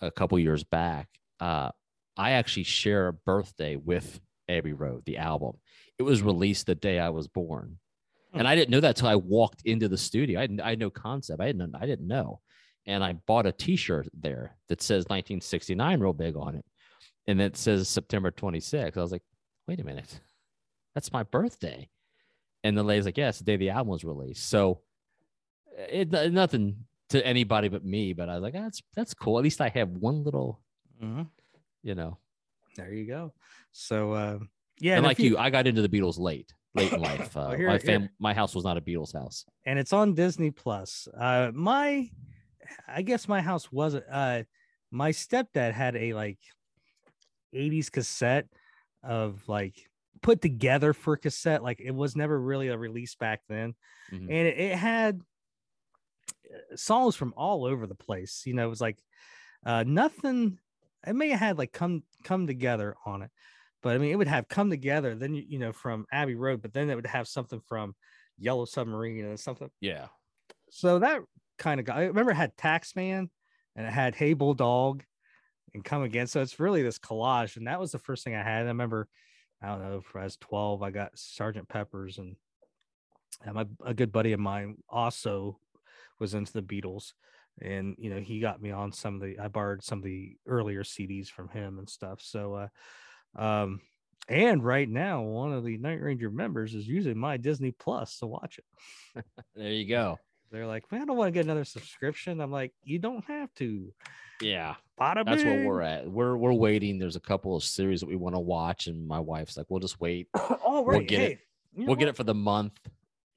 a 0.00 0.10
couple 0.10 0.38
years 0.38 0.64
back. 0.64 1.08
Uh, 1.38 1.70
I 2.16 2.32
actually 2.32 2.64
share 2.64 3.08
a 3.08 3.12
birthday 3.12 3.76
with 3.76 4.20
Abbey 4.48 4.72
Road, 4.72 5.04
the 5.04 5.18
album. 5.18 5.54
It 5.98 6.02
was 6.02 6.22
released 6.22 6.66
the 6.66 6.74
day 6.74 6.98
I 6.98 7.10
was 7.10 7.28
born, 7.28 7.78
hmm. 8.32 8.38
and 8.38 8.48
I 8.48 8.54
didn't 8.54 8.70
know 8.70 8.80
that 8.80 8.96
till 8.96 9.08
I 9.08 9.16
walked 9.16 9.62
into 9.66 9.88
the 9.88 9.98
studio. 9.98 10.40
I, 10.40 10.48
I 10.62 10.70
had 10.70 10.78
no 10.78 10.90
concept. 10.90 11.42
I 11.42 11.46
didn't 11.46 11.74
I 11.74 11.84
didn't 11.84 12.08
know, 12.08 12.40
and 12.86 13.04
I 13.04 13.12
bought 13.12 13.46
a 13.46 13.52
T-shirt 13.52 14.08
there 14.14 14.56
that 14.68 14.80
says 14.80 15.04
1969 15.04 16.00
real 16.00 16.14
big 16.14 16.36
on 16.36 16.54
it 16.54 16.64
and 17.30 17.40
it 17.40 17.56
says 17.56 17.88
September 17.88 18.30
26th. 18.30 18.96
I 18.96 19.00
was 19.00 19.12
like, 19.12 19.22
wait 19.68 19.80
a 19.80 19.84
minute, 19.84 20.20
that's 20.94 21.12
my 21.12 21.22
birthday. 21.22 21.88
And 22.62 22.76
the 22.76 22.82
lady's 22.82 23.06
like, 23.06 23.16
yes, 23.16 23.36
yeah, 23.36 23.38
the 23.38 23.44
day 23.44 23.56
the 23.56 23.70
album 23.70 23.88
was 23.88 24.04
released. 24.04 24.48
So 24.48 24.80
it, 25.76 26.12
it 26.12 26.32
nothing 26.32 26.84
to 27.10 27.26
anybody 27.26 27.68
but 27.68 27.84
me, 27.84 28.12
but 28.12 28.28
I 28.28 28.34
was 28.34 28.42
like, 28.42 28.54
oh, 28.56 28.62
that's 28.62 28.82
that's 28.94 29.14
cool. 29.14 29.38
At 29.38 29.44
least 29.44 29.60
I 29.60 29.68
have 29.68 29.88
one 29.88 30.22
little, 30.22 30.60
mm-hmm. 31.02 31.22
you 31.82 31.94
know. 31.94 32.18
There 32.76 32.92
you 32.92 33.06
go. 33.06 33.32
So 33.72 34.12
uh, 34.12 34.38
yeah, 34.78 34.96
and, 34.96 35.06
like 35.06 35.18
you, 35.18 35.30
you, 35.30 35.38
I 35.38 35.50
got 35.50 35.66
into 35.66 35.82
the 35.82 35.88
Beatles 35.88 36.18
late, 36.18 36.52
late 36.74 36.92
in 36.92 37.00
life. 37.00 37.30
Uh, 37.36 37.50
here, 37.52 37.68
my 37.68 37.78
fam, 37.78 38.02
here. 38.02 38.10
my 38.18 38.34
house 38.34 38.54
was 38.54 38.64
not 38.64 38.76
a 38.76 38.80
Beatles 38.80 39.14
house, 39.14 39.44
and 39.64 39.78
it's 39.78 39.92
on 39.92 40.14
Disney 40.14 40.50
Plus. 40.50 41.08
Uh, 41.18 41.50
my, 41.54 42.10
I 42.88 43.02
guess 43.02 43.28
my 43.28 43.40
house 43.40 43.72
wasn't. 43.72 44.04
Uh, 44.10 44.42
my 44.90 45.12
stepdad 45.12 45.72
had 45.72 45.96
a 45.96 46.12
like 46.12 46.38
80s 47.54 47.90
cassette 47.90 48.46
of 49.02 49.48
like 49.48 49.88
put 50.22 50.40
together 50.40 50.92
for 50.92 51.16
cassette. 51.16 51.62
Like 51.62 51.80
it 51.80 51.94
was 51.94 52.16
never 52.16 52.38
really 52.38 52.68
a 52.68 52.78
release 52.78 53.14
back 53.14 53.40
then. 53.48 53.74
Mm-hmm. 54.12 54.30
And 54.30 54.48
it, 54.48 54.58
it, 54.58 54.76
had 54.76 55.20
uh, 56.52 56.76
songs 56.76 57.16
from 57.16 57.34
all 57.36 57.64
over 57.64 57.86
the 57.86 57.94
place. 57.94 58.42
You 58.44 58.54
know, 58.54 58.66
it 58.66 58.70
was 58.70 58.80
like 58.80 58.98
uh 59.64 59.84
nothing. 59.86 60.58
It 61.06 61.14
may 61.14 61.30
have 61.30 61.40
had 61.40 61.58
like 61.58 61.72
come 61.72 62.02
come 62.24 62.46
together 62.46 62.96
on 63.06 63.22
it, 63.22 63.30
but 63.82 63.94
I 63.94 63.98
mean, 63.98 64.12
it 64.12 64.16
would 64.16 64.28
have 64.28 64.48
come 64.48 64.70
together. 64.70 65.14
Then 65.14 65.34
you 65.34 65.58
know 65.58 65.72
from 65.72 66.06
Abbey 66.12 66.34
Road, 66.34 66.62
but 66.62 66.72
then 66.72 66.90
it 66.90 66.94
would 66.94 67.06
have 67.06 67.28
something 67.28 67.60
from 67.66 67.94
Yellow 68.38 68.64
Submarine 68.64 69.24
and 69.24 69.40
something. 69.40 69.70
Yeah. 69.80 70.06
So 70.70 70.98
that 70.98 71.20
kind 71.58 71.80
of 71.80 71.86
got. 71.86 71.96
I 71.96 72.04
remember 72.06 72.32
it 72.32 72.36
had 72.36 72.56
Taxman 72.56 73.28
and 73.76 73.86
it 73.86 73.92
had 73.92 74.14
Hey 74.14 74.34
Bulldog 74.34 75.04
and 75.74 75.84
Come 75.84 76.02
Again. 76.02 76.26
So 76.26 76.40
it's 76.40 76.60
really 76.60 76.82
this 76.82 76.98
collage, 76.98 77.56
and 77.56 77.66
that 77.66 77.80
was 77.80 77.92
the 77.92 77.98
first 77.98 78.24
thing 78.24 78.34
I 78.34 78.42
had. 78.42 78.64
I 78.64 78.68
remember, 78.68 79.08
I 79.62 79.68
don't 79.68 79.82
know, 79.82 80.02
if 80.04 80.16
I 80.16 80.24
was 80.24 80.36
twelve, 80.36 80.82
I 80.82 80.90
got 80.90 81.18
Sergeant 81.18 81.68
Pepper's, 81.68 82.18
and, 82.18 82.36
and 83.44 83.54
my 83.54 83.66
a 83.84 83.94
good 83.94 84.12
buddy 84.12 84.32
of 84.32 84.40
mine 84.40 84.76
also 84.88 85.58
was 86.18 86.34
into 86.34 86.52
the 86.52 86.62
Beatles, 86.62 87.12
and 87.60 87.96
you 87.98 88.10
know 88.10 88.20
he 88.20 88.40
got 88.40 88.62
me 88.62 88.70
on 88.70 88.92
some 88.92 89.16
of 89.16 89.20
the. 89.20 89.38
I 89.38 89.48
borrowed 89.48 89.82
some 89.82 89.98
of 89.98 90.04
the 90.04 90.36
earlier 90.46 90.82
CDs 90.82 91.28
from 91.28 91.48
him 91.48 91.78
and 91.78 91.88
stuff. 91.88 92.20
So, 92.22 92.68
uh, 93.36 93.42
um, 93.42 93.80
and 94.28 94.64
right 94.64 94.88
now, 94.88 95.22
one 95.22 95.52
of 95.52 95.64
the 95.64 95.78
Night 95.78 96.00
Ranger 96.00 96.30
members 96.30 96.74
is 96.74 96.86
using 96.86 97.18
my 97.18 97.36
Disney 97.36 97.72
Plus 97.72 98.18
to 98.18 98.26
watch 98.26 98.58
it. 98.58 99.24
There 99.56 99.72
you 99.72 99.88
go. 99.88 100.18
They're 100.50 100.66
like, 100.66 100.90
man, 100.90 101.02
I 101.02 101.04
don't 101.04 101.16
want 101.16 101.28
to 101.28 101.32
get 101.32 101.44
another 101.44 101.64
subscription. 101.64 102.40
I'm 102.40 102.50
like, 102.50 102.72
you 102.82 102.98
don't 102.98 103.24
have 103.26 103.52
to. 103.54 103.92
Yeah. 104.40 104.74
Bada 105.00 105.24
That's 105.24 105.44
where 105.44 105.66
we're 105.66 105.82
at. 105.82 106.10
We're 106.10 106.36
we're 106.36 106.52
waiting. 106.52 106.98
There's 106.98 107.16
a 107.16 107.20
couple 107.20 107.56
of 107.56 107.62
series 107.62 108.00
that 108.00 108.08
we 108.08 108.16
want 108.16 108.34
to 108.34 108.40
watch, 108.40 108.86
and 108.86 109.06
my 109.06 109.20
wife's 109.20 109.56
like, 109.56 109.66
"We'll 109.68 109.80
just 109.80 110.00
wait. 110.00 110.28
oh, 110.34 110.84
right. 110.84 110.98
We'll 110.98 111.06
get 111.06 111.20
hey, 111.20 111.38
it. 111.76 111.86
we'll 111.86 111.96
get 111.96 112.08
it 112.08 112.16
for 112.16 112.24
the 112.24 112.34
month, 112.34 112.78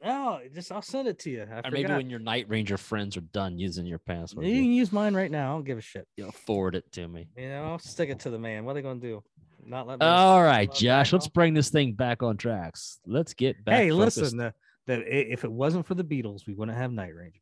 Oh, 0.05 0.41
just 0.53 0.71
I'll 0.71 0.81
send 0.81 1.07
it 1.07 1.17
to 1.19 1.29
you. 1.29 1.47
I 1.49 1.65
or 1.65 1.71
maybe 1.71 1.91
when 1.91 2.09
your 2.09 2.19
Night 2.19 2.45
Ranger 2.49 2.77
friends 2.77 3.15
are 3.15 3.21
done 3.21 3.57
using 3.57 3.85
your 3.85 3.99
password, 3.99 4.45
you 4.45 4.53
you, 4.53 4.61
can 4.61 4.71
use 4.71 4.91
mine 4.91 5.13
right 5.13 5.31
now. 5.31 5.51
I 5.51 5.55
don't 5.55 5.63
give 5.63 5.77
a 5.77 5.81
shit. 5.81 6.07
You'll 6.17 6.31
forward 6.31 6.75
it 6.75 6.91
to 6.93 7.07
me." 7.07 7.27
You 7.37 7.49
know, 7.49 7.63
I'll 7.63 7.79
stick 7.79 8.09
it 8.09 8.19
to 8.21 8.29
the 8.29 8.39
man. 8.39 8.65
What 8.65 8.71
are 8.71 8.73
they 8.75 8.81
gonna 8.81 8.99
do? 8.99 9.23
Not 9.65 9.87
let 9.87 9.99
me. 9.99 10.05
All 10.05 10.43
right, 10.43 10.71
Josh. 10.73 11.13
Let's 11.13 11.29
bring 11.29 11.53
this 11.53 11.69
thing 11.69 11.93
back 11.93 12.21
on 12.21 12.35
tracks. 12.35 12.99
Let's 13.05 13.33
get 13.33 13.63
back. 13.63 13.75
Hey, 13.75 13.89
focused. 13.91 14.17
listen. 14.17 14.37
The, 14.39 14.53
the, 14.87 14.95
i- 14.97 15.27
if 15.31 15.43
it 15.43 15.51
wasn't 15.51 15.85
for 15.85 15.95
the 15.95 16.03
Beatles, 16.03 16.45
we 16.47 16.53
wouldn't 16.53 16.77
have 16.77 16.91
Night 16.91 17.15
Ranger. 17.15 17.39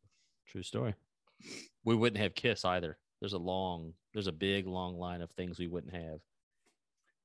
True 0.48 0.62
story. 0.62 0.94
We 1.84 1.94
wouldn't 1.96 2.20
have 2.22 2.34
Kiss 2.34 2.64
either. 2.64 2.98
There's 3.20 3.32
a 3.32 3.38
long, 3.38 3.94
there's 4.12 4.26
a 4.26 4.32
big 4.32 4.66
long 4.66 4.96
line 4.98 5.22
of 5.22 5.30
things 5.32 5.58
we 5.58 5.66
wouldn't 5.68 5.94
have. 5.94 6.20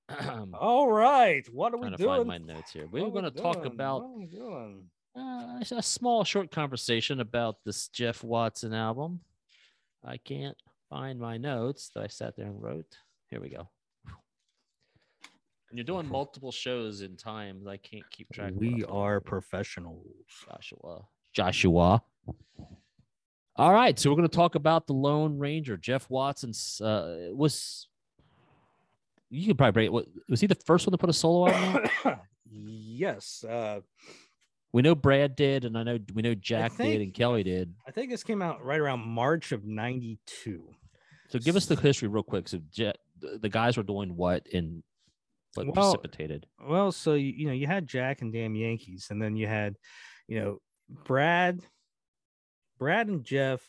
All 0.53 0.89
right, 0.91 1.45
what 1.51 1.73
are 1.73 1.77
we 1.77 1.81
trying 1.81 1.91
to 1.91 1.97
doing? 1.97 2.09
find 2.09 2.27
my 2.27 2.37
notes 2.37 2.71
here. 2.71 2.87
We 2.91 3.01
What 3.01 3.13
were 3.13 3.21
going 3.21 3.33
to 3.33 3.41
talk 3.41 3.65
about 3.65 4.03
What 4.03 4.09
are 4.09 4.17
we 4.17 4.25
doing? 4.25 4.83
uh, 5.17 5.59
a 5.71 5.83
small, 5.83 6.23
short 6.23 6.49
conversation 6.51 7.19
about 7.19 7.57
this 7.65 7.89
Jeff 7.89 8.23
Watson 8.23 8.73
album. 8.73 9.19
I 10.05 10.17
can't 10.17 10.55
find 10.89 11.19
my 11.19 11.37
notes 11.37 11.91
that 11.93 12.03
I 12.03 12.07
sat 12.07 12.37
there 12.37 12.45
and 12.45 12.61
wrote. 12.61 12.95
Here 13.29 13.41
we 13.41 13.49
go. 13.49 13.67
When 15.69 15.77
you're 15.77 15.83
doing 15.83 16.07
multiple 16.11 16.51
shows 16.51 17.01
in 17.01 17.17
time, 17.17 17.65
I 17.67 17.77
can't 17.77 18.09
keep 18.11 18.31
track. 18.31 18.51
of 18.51 18.55
what 18.55 18.65
I'm 18.65 18.73
We 18.75 18.83
are 18.85 19.19
professionals. 19.19 20.05
Joshua. 20.45 21.01
Joshua. 21.33 22.03
All 23.55 23.73
right, 23.73 23.97
so 23.97 24.09
we're 24.09 24.15
going 24.15 24.29
to 24.29 24.35
talk 24.35 24.53
about 24.55 24.85
the 24.85 24.93
Lone 24.93 25.39
Ranger. 25.39 25.77
Jeff 25.77 26.09
Watson's 26.09 26.79
uh, 26.79 27.29
was. 27.31 27.87
You 29.29 29.47
could 29.47 29.57
probably 29.57 29.89
break. 29.89 30.05
Was 30.29 30.39
he 30.39 30.47
the 30.47 30.55
first 30.55 30.85
one 30.85 30.91
to 30.91 30.97
put 30.97 31.09
a 31.09 31.13
solo 31.13 31.49
out? 31.49 31.89
yes, 32.49 33.43
uh, 33.43 33.81
we 34.71 34.83
know 34.83 34.95
Brad 34.95 35.35
did, 35.35 35.65
and 35.65 35.77
I 35.77 35.83
know 35.83 35.97
we 36.13 36.21
know 36.21 36.35
Jack 36.35 36.77
did, 36.77 37.01
and 37.01 37.13
Kelly 37.13 37.43
did. 37.43 37.73
I 37.87 37.91
think 37.91 38.11
this 38.11 38.23
came 38.23 38.41
out 38.41 38.63
right 38.63 38.79
around 38.79 38.99
March 38.99 39.51
of 39.51 39.65
'92. 39.65 40.63
So 41.29 41.39
give 41.39 41.55
us 41.55 41.65
the 41.65 41.75
history 41.75 42.07
real 42.07 42.23
quick. 42.23 42.47
So 42.47 42.59
Je- 42.71 42.93
the 43.19 43.39
the 43.41 43.49
guys 43.49 43.75
were 43.75 43.83
doing 43.83 44.15
what 44.15 44.45
and 44.53 44.83
Well, 45.65 45.73
precipitated? 45.73 46.45
Well, 46.61 46.91
so 46.91 47.13
you, 47.13 47.33
you 47.35 47.47
know, 47.47 47.53
you 47.53 47.67
had 47.67 47.87
Jack 47.87 48.21
and 48.21 48.31
Damn 48.31 48.55
Yankees, 48.55 49.07
and 49.09 49.21
then 49.21 49.35
you 49.35 49.47
had, 49.47 49.75
you 50.27 50.39
know, 50.39 50.59
Brad, 50.89 51.61
Brad 52.77 53.07
and 53.07 53.23
Jeff 53.23 53.61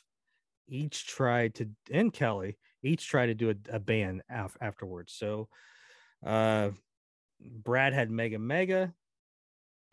each 0.68 1.06
tried 1.06 1.54
to, 1.56 1.70
and 1.90 2.12
Kelly 2.12 2.58
each 2.82 3.08
tried 3.08 3.26
to 3.26 3.34
do 3.34 3.50
a, 3.50 3.76
a 3.76 3.80
band 3.80 4.22
af- 4.30 4.56
afterwards. 4.60 5.14
So, 5.14 5.48
uh, 6.24 6.70
Brad 7.40 7.92
had 7.92 8.10
Mega 8.10 8.38
Mega, 8.38 8.92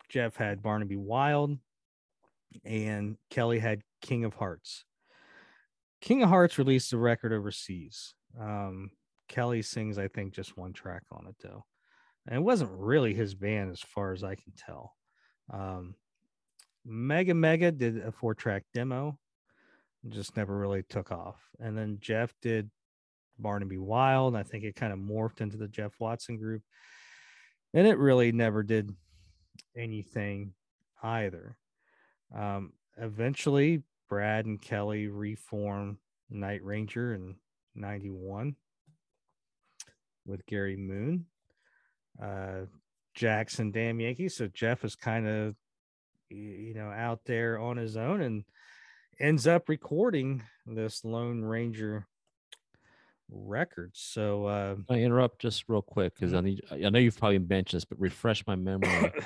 Jeff 0.08 0.36
had 0.36 0.62
Barnaby 0.62 0.96
Wild, 0.96 1.56
and 2.64 3.16
Kelly 3.30 3.58
had 3.58 3.82
King 4.02 4.24
of 4.24 4.34
Hearts. 4.34 4.84
King 6.00 6.22
of 6.22 6.28
Hearts 6.28 6.58
released 6.58 6.92
a 6.92 6.98
record 6.98 7.32
overseas. 7.32 8.14
Um, 8.38 8.90
Kelly 9.28 9.62
sings, 9.62 9.98
I 9.98 10.08
think, 10.08 10.34
just 10.34 10.56
one 10.56 10.72
track 10.72 11.02
on 11.10 11.26
it 11.26 11.36
though 11.42 11.64
and 12.26 12.36
it 12.36 12.42
wasn't 12.42 12.70
really 12.72 13.14
his 13.14 13.34
band 13.34 13.70
as 13.70 13.80
far 13.80 14.12
as 14.12 14.24
I 14.24 14.34
can 14.34 14.52
tell. 14.56 14.94
Um, 15.52 15.94
Mega 16.84 17.34
Mega 17.34 17.72
did 17.72 17.98
a 17.98 18.12
four 18.12 18.34
track 18.34 18.64
demo, 18.74 19.18
just 20.08 20.36
never 20.36 20.56
really 20.56 20.82
took 20.84 21.10
off. 21.10 21.36
And 21.60 21.76
then 21.76 21.98
Jeff 22.00 22.32
did 22.42 22.70
Barnaby 23.38 23.78
Wild. 23.78 24.36
I 24.36 24.42
think 24.42 24.64
it 24.64 24.76
kind 24.76 24.92
of 24.92 24.98
morphed 24.98 25.40
into 25.40 25.56
the 25.56 25.68
Jeff 25.68 25.92
Watson 25.98 26.36
group, 26.36 26.62
and 27.74 27.86
it 27.86 27.98
really 27.98 28.32
never 28.32 28.62
did 28.62 28.90
anything 29.76 30.54
either. 31.02 31.56
Um, 32.34 32.72
eventually, 32.96 33.82
Brad 34.08 34.46
and 34.46 34.60
Kelly 34.60 35.08
reformed 35.08 35.98
Night 36.30 36.64
Ranger 36.64 37.14
in 37.14 37.36
91 37.74 38.56
with 40.24 40.46
Gary 40.46 40.76
Moon 40.76 41.26
uh 42.22 42.66
Jackson 43.14 43.70
Damn 43.70 44.00
Yankees. 44.00 44.36
So 44.36 44.46
Jeff 44.48 44.84
is 44.84 44.94
kind 44.94 45.26
of 45.26 45.54
you 46.28 46.74
know 46.74 46.90
out 46.90 47.20
there 47.24 47.58
on 47.58 47.76
his 47.76 47.96
own 47.96 48.20
and 48.20 48.44
ends 49.18 49.46
up 49.46 49.68
recording 49.68 50.42
this 50.66 51.04
Lone 51.04 51.42
Ranger 51.42 52.06
record. 53.30 53.92
So 53.94 54.46
uh 54.46 54.76
I 54.90 55.00
interrupt 55.00 55.40
just 55.40 55.64
real 55.68 55.82
quick 55.82 56.14
because 56.14 56.34
I 56.34 56.40
need. 56.40 56.62
I 56.70 56.90
know 56.90 56.98
you've 56.98 57.18
probably 57.18 57.38
mentioned 57.38 57.78
this, 57.78 57.84
but 57.84 58.00
refresh 58.00 58.46
my 58.46 58.56
memory. 58.56 59.12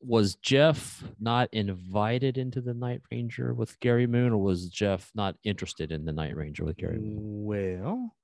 was 0.00 0.34
Jeff 0.36 1.02
not 1.18 1.48
invited 1.52 2.36
into 2.36 2.60
the 2.60 2.74
Night 2.74 3.00
Ranger 3.10 3.54
with 3.54 3.80
Gary 3.80 4.06
Moon, 4.06 4.32
or 4.32 4.38
was 4.38 4.68
Jeff 4.68 5.10
not 5.14 5.36
interested 5.44 5.90
in 5.92 6.04
the 6.04 6.12
Night 6.12 6.36
Ranger 6.36 6.64
with 6.64 6.76
Gary 6.76 6.98
Moon? 6.98 7.44
well 7.44 8.14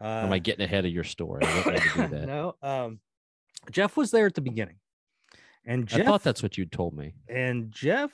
uh, 0.00 0.22
am 0.24 0.32
I 0.32 0.38
getting 0.38 0.64
ahead 0.64 0.84
of 0.84 0.92
your 0.92 1.04
story? 1.04 1.44
I 1.44 1.62
don't 1.62 1.76
to 1.76 1.88
do 1.94 2.08
that. 2.16 2.26
no, 2.26 2.54
um 2.62 3.00
Jeff 3.70 3.96
was 3.96 4.10
there 4.10 4.26
at 4.26 4.34
the 4.34 4.40
beginning. 4.40 4.76
And 5.64 5.88
I 5.92 5.96
Jeff 5.98 6.06
thought 6.06 6.22
that's 6.22 6.42
what 6.42 6.58
you 6.58 6.66
told 6.66 6.94
me. 6.94 7.14
and 7.28 7.70
Jeff, 7.70 8.10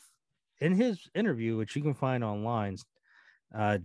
in 0.61 0.74
his 0.74 1.09
interview, 1.14 1.57
which 1.57 1.76
you 1.76 1.82
can 1.82 1.94
find 1.94 2.22
online, 2.22 2.76
uh, 3.55 3.78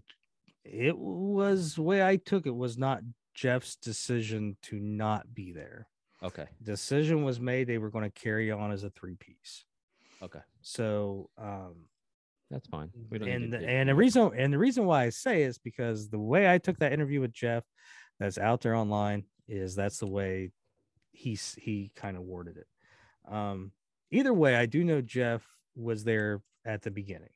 it 0.65 0.97
was 0.97 1.75
the 1.75 1.81
way 1.81 2.05
I 2.05 2.17
took 2.17 2.45
it 2.45 2.55
was 2.55 2.77
not 2.77 3.01
Jeff's 3.33 3.75
decision 3.75 4.57
to 4.63 4.79
not 4.79 5.33
be 5.33 5.51
there. 5.51 5.87
Okay. 6.21 6.45
Decision 6.61 7.23
was 7.23 7.39
made 7.39 7.67
they 7.67 7.77
were 7.77 7.89
going 7.89 8.09
to 8.09 8.21
carry 8.21 8.51
on 8.51 8.71
as 8.71 8.83
a 8.83 8.89
three 8.89 9.15
piece. 9.15 9.65
Okay. 10.21 10.39
So, 10.61 11.29
um, 11.37 11.75
That's 12.49 12.67
fine. 12.67 12.89
We 13.09 13.19
don't 13.19 13.29
and 13.29 13.53
the, 13.53 13.57
and 13.59 13.89
the 13.89 13.95
reason 13.95 14.31
and 14.37 14.53
the 14.53 14.57
reason 14.57 14.85
why 14.85 15.03
I 15.03 15.09
say 15.09 15.43
is 15.43 15.57
because 15.57 16.09
the 16.09 16.19
way 16.19 16.51
I 16.51 16.57
took 16.59 16.77
that 16.79 16.93
interview 16.93 17.19
with 17.19 17.33
Jeff, 17.33 17.63
that's 18.19 18.37
out 18.37 18.61
there 18.61 18.75
online, 18.75 19.25
is 19.47 19.75
that's 19.75 19.97
the 19.99 20.07
way 20.07 20.51
he's 21.13 21.55
he 21.59 21.91
kind 21.95 22.17
of 22.17 22.23
worded 22.23 22.57
it. 22.57 22.67
Um, 23.31 23.71
either 24.11 24.33
way, 24.33 24.55
I 24.55 24.65
do 24.65 24.83
know 24.83 25.01
Jeff 25.01 25.43
was 25.75 26.03
there 26.03 26.41
at 26.65 26.81
the 26.81 26.91
beginning. 26.91 27.29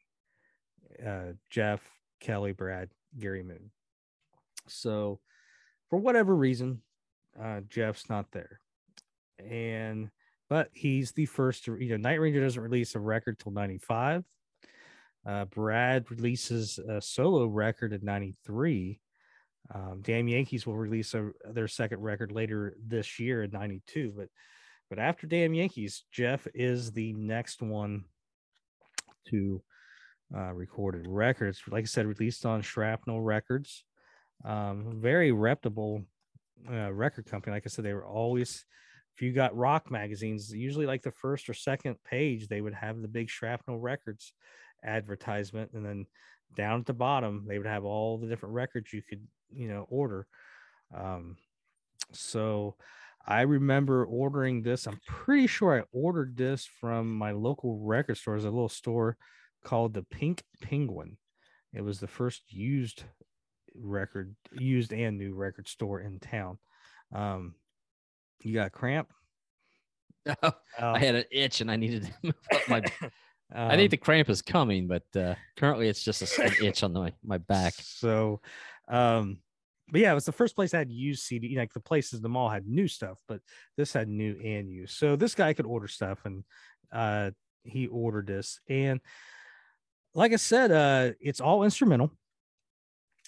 Uh, 1.05 1.33
Jeff, 1.49 1.81
Kelly, 2.19 2.51
Brad, 2.51 2.89
Gary 3.17 3.43
Moon. 3.43 3.71
So, 4.67 5.19
for 5.89 5.99
whatever 5.99 6.35
reason, 6.35 6.81
uh, 7.41 7.61
Jeff's 7.69 8.09
not 8.09 8.31
there, 8.31 8.59
and 9.39 10.09
but 10.49 10.69
he's 10.73 11.11
the 11.11 11.25
first 11.25 11.67
you 11.67 11.89
know 11.89 11.97
Night 11.97 12.19
Ranger 12.19 12.41
doesn't 12.41 12.61
release 12.61 12.95
a 12.95 12.99
record 12.99 13.39
till 13.39 13.51
'95. 13.51 14.23
Uh, 15.25 15.45
Brad 15.45 16.09
releases 16.09 16.79
a 16.79 17.01
solo 17.01 17.45
record 17.45 17.93
in 17.93 18.03
'93. 18.03 18.99
Um, 19.73 20.01
Damn 20.01 20.27
Yankees 20.27 20.65
will 20.65 20.77
release 20.77 21.13
a, 21.13 21.31
their 21.51 21.67
second 21.67 22.01
record 22.01 22.31
later 22.31 22.75
this 22.85 23.19
year 23.19 23.43
in 23.43 23.51
'92. 23.51 24.13
But 24.15 24.29
but 24.89 24.99
after 24.99 25.27
Damn 25.27 25.53
Yankees, 25.53 26.03
Jeff 26.11 26.47
is 26.53 26.91
the 26.91 27.13
next 27.13 27.61
one 27.61 28.05
to 29.29 29.61
uh, 30.35 30.53
recorded 30.53 31.05
records. 31.07 31.61
Like 31.69 31.83
I 31.83 31.87
said, 31.87 32.05
released 32.05 32.45
on 32.45 32.61
Shrapnel 32.61 33.21
Records. 33.21 33.83
Um, 34.45 34.99
very 35.01 35.31
reputable 35.31 36.03
uh, 36.69 36.91
record 36.93 37.25
company. 37.25 37.53
Like 37.53 37.63
I 37.65 37.69
said, 37.69 37.85
they 37.85 37.93
were 37.93 38.05
always. 38.05 38.65
If 39.15 39.23
you 39.23 39.33
got 39.33 39.57
rock 39.57 39.89
magazines, 39.89 40.53
usually 40.53 40.85
like 40.85 41.01
the 41.01 41.11
first 41.11 41.49
or 41.49 41.55
second 41.55 41.95
page, 42.03 42.47
they 42.47 42.61
would 42.61 42.75
have 42.75 43.01
the 43.01 43.07
big 43.07 43.31
Shrapnel 43.31 43.79
Records 43.79 44.31
advertisement, 44.83 45.71
and 45.73 45.83
then 45.83 46.05
down 46.55 46.81
at 46.81 46.85
the 46.85 46.93
bottom, 46.93 47.45
they 47.47 47.57
would 47.57 47.67
have 47.67 47.83
all 47.83 48.17
the 48.17 48.27
different 48.27 48.53
records 48.53 48.93
you 48.93 49.01
could, 49.01 49.25
you 49.51 49.67
know, 49.67 49.85
order. 49.89 50.27
Um, 50.95 51.37
so 52.13 52.75
I 53.25 53.41
remember 53.41 54.05
ordering 54.05 54.63
this. 54.63 54.87
I'm 54.87 54.99
pretty 55.05 55.47
sure 55.47 55.77
I 55.79 55.83
ordered 55.91 56.37
this 56.37 56.65
from 56.65 57.13
my 57.13 57.31
local 57.31 57.79
record 57.79 58.17
store. 58.17 58.35
There's 58.35 58.45
a 58.45 58.49
little 58.49 58.69
store 58.69 59.17
called 59.63 59.93
the 59.93 60.03
Pink 60.03 60.43
Penguin. 60.61 61.17
It 61.73 61.81
was 61.81 61.99
the 61.99 62.07
first 62.07 62.43
used 62.49 63.03
record, 63.75 64.35
used 64.53 64.93
and 64.93 65.17
new 65.17 65.33
record 65.33 65.67
store 65.67 65.99
in 65.99 66.19
town. 66.19 66.57
Um, 67.13 67.55
you 68.43 68.53
got 68.53 68.71
cramp? 68.71 69.11
I 70.43 70.53
Oh, 70.79 70.95
had 70.95 71.15
an 71.15 71.25
itch 71.31 71.61
and 71.61 71.71
I 71.71 71.75
needed 71.75 72.03
to 72.05 72.13
move 72.23 72.35
up 72.53 72.69
my. 72.69 72.81
I 73.53 73.63
um, 73.71 73.77
think 73.77 73.91
the 73.91 73.97
cramp 73.97 74.29
is 74.29 74.41
coming, 74.41 74.87
but 74.87 75.03
uh, 75.15 75.35
currently 75.55 75.87
it's 75.87 76.03
just 76.03 76.21
a, 76.21 76.43
an 76.43 76.53
itch 76.61 76.83
on 76.83 76.91
the, 76.91 77.13
my 77.23 77.37
back. 77.37 77.73
So, 77.77 78.41
um, 78.87 79.39
but 79.91 80.01
yeah, 80.01 80.11
it 80.11 80.15
was 80.15 80.25
the 80.25 80.31
first 80.31 80.55
place 80.55 80.73
I 80.73 80.79
had 80.79 80.91
used 80.91 81.23
CD. 81.23 81.57
Like 81.57 81.73
the 81.73 81.79
places, 81.79 82.21
the 82.21 82.29
mall 82.29 82.49
had 82.49 82.67
new 82.67 82.87
stuff, 82.87 83.19
but 83.27 83.39
this 83.77 83.93
had 83.93 84.09
new 84.09 84.37
and 84.43 84.69
used. 84.69 84.97
So 84.97 85.15
this 85.15 85.35
guy 85.35 85.53
could 85.53 85.65
order 85.65 85.87
stuff, 85.87 86.19
and 86.25 86.43
uh, 86.91 87.31
he 87.63 87.87
ordered 87.87 88.27
this. 88.27 88.59
And 88.69 88.99
like 90.13 90.33
I 90.33 90.37
said, 90.37 90.71
uh, 90.71 91.13
it's 91.21 91.39
all 91.39 91.63
instrumental, 91.63 92.11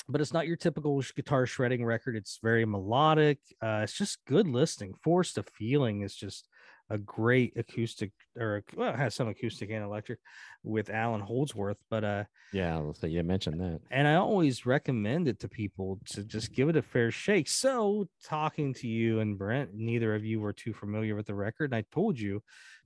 but 0.09 0.21
it's 0.21 0.33
not 0.33 0.47
your 0.47 0.57
typical 0.57 1.01
guitar 1.15 1.45
shredding 1.45 1.85
record. 1.85 2.15
It's 2.17 2.39
very 2.43 2.65
melodic. 2.65 3.39
Uh, 3.61 3.81
it's 3.83 3.97
just 3.97 4.25
good 4.25 4.47
listening. 4.47 4.95
Forest 5.01 5.37
of 5.37 5.47
Feeling 5.47 6.01
is 6.01 6.15
just 6.15 6.47
a 6.89 6.97
great 6.97 7.55
acoustic, 7.55 8.11
or 8.35 8.63
well, 8.75 8.93
it 8.93 8.97
has 8.97 9.15
some 9.15 9.27
acoustic 9.27 9.69
and 9.69 9.83
electric 9.83 10.19
with 10.63 10.89
Allan 10.89 11.21
Holdsworth, 11.21 11.77
but 11.89 12.03
uh 12.03 12.23
Yeah, 12.51 12.91
so 12.93 13.07
you 13.07 13.23
mentioned 13.23 13.59
that. 13.61 13.79
and 13.91 14.07
I 14.07 14.15
always 14.15 14.65
recommend 14.65 15.27
it 15.27 15.39
to 15.41 15.47
people 15.47 15.99
to 16.07 16.23
just 16.23 16.51
give 16.53 16.69
it 16.69 16.75
a 16.75 16.81
fair 16.81 17.11
shake. 17.11 17.47
So, 17.47 18.07
talking 18.23 18.73
to 18.75 18.87
you 18.87 19.19
and 19.19 19.37
Brent, 19.37 19.73
neither 19.73 20.15
of 20.15 20.25
you 20.25 20.39
were 20.39 20.53
too 20.53 20.73
familiar 20.73 21.15
with 21.15 21.27
the 21.27 21.35
record. 21.35 21.71
And 21.71 21.75
I 21.75 21.85
told 21.91 22.19
you 22.19 22.41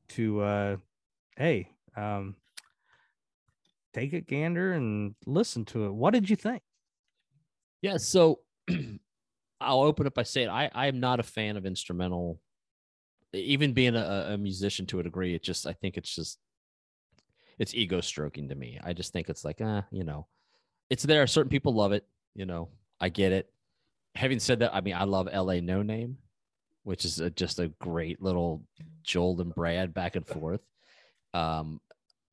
to, 0.10 0.42
uh, 0.42 0.78
hey, 1.38 1.70
um, 1.96 2.36
take 3.94 4.14
a 4.14 4.22
gander 4.22 4.74
and 4.74 5.16
listen 5.26 5.66
to 5.66 5.86
it. 5.86 5.94
What 5.94 6.14
did 6.14 6.30
you 6.30 6.36
think? 6.36 6.62
Yeah, 7.82 7.98
so 7.98 8.40
I'll 9.62 9.82
open 9.82 10.08
up 10.08 10.14
by 10.14 10.24
saying 10.24 10.50
I 10.50 10.70
I 10.74 10.88
am 10.88 11.00
not 11.00 11.20
a 11.20 11.24
fan 11.24 11.58
of 11.58 11.66
instrumental. 11.66 12.40
Even 13.34 13.74
being 13.74 13.96
a, 13.96 14.30
a 14.32 14.38
musician 14.38 14.86
to 14.88 15.00
a 15.00 15.04
degree, 15.04 15.34
it 15.34 15.44
just 15.44 15.66
I 15.66 15.74
think 15.74 15.98
it's 15.98 16.14
just 16.14 16.40
it's 17.60 17.74
ego 17.74 18.02
stroking 18.02 18.50
to 18.50 18.56
me. 18.56 18.80
I 18.84 18.94
just 18.94 19.14
think 19.14 19.30
it's 19.30 19.46
like, 19.46 19.62
uh, 19.62 19.84
you 19.92 20.04
know, 20.04 20.28
it's 20.90 21.04
there. 21.04 21.26
Certain 21.28 21.50
people 21.50 21.74
love 21.74 21.92
it. 21.92 22.06
You 22.36 22.46
know, 22.46 22.70
I 23.00 23.10
get 23.10 23.32
it. 23.32 23.50
Having 24.16 24.40
said 24.40 24.60
that, 24.60 24.74
I 24.74 24.82
mean, 24.82 24.96
I 24.96 25.04
love 25.04 25.28
L.A. 25.32 25.62
No 25.62 25.82
Name, 25.82 26.18
which 26.84 27.06
is 27.06 27.20
a, 27.20 27.30
just 27.30 27.60
a 27.60 27.70
great 27.80 28.22
little 28.22 28.64
Joel 29.04 29.42
and 29.42 29.54
Brad 29.54 29.94
back 29.94 30.16
and 30.16 30.26
forth. 30.26 30.62
Um, 31.34 31.80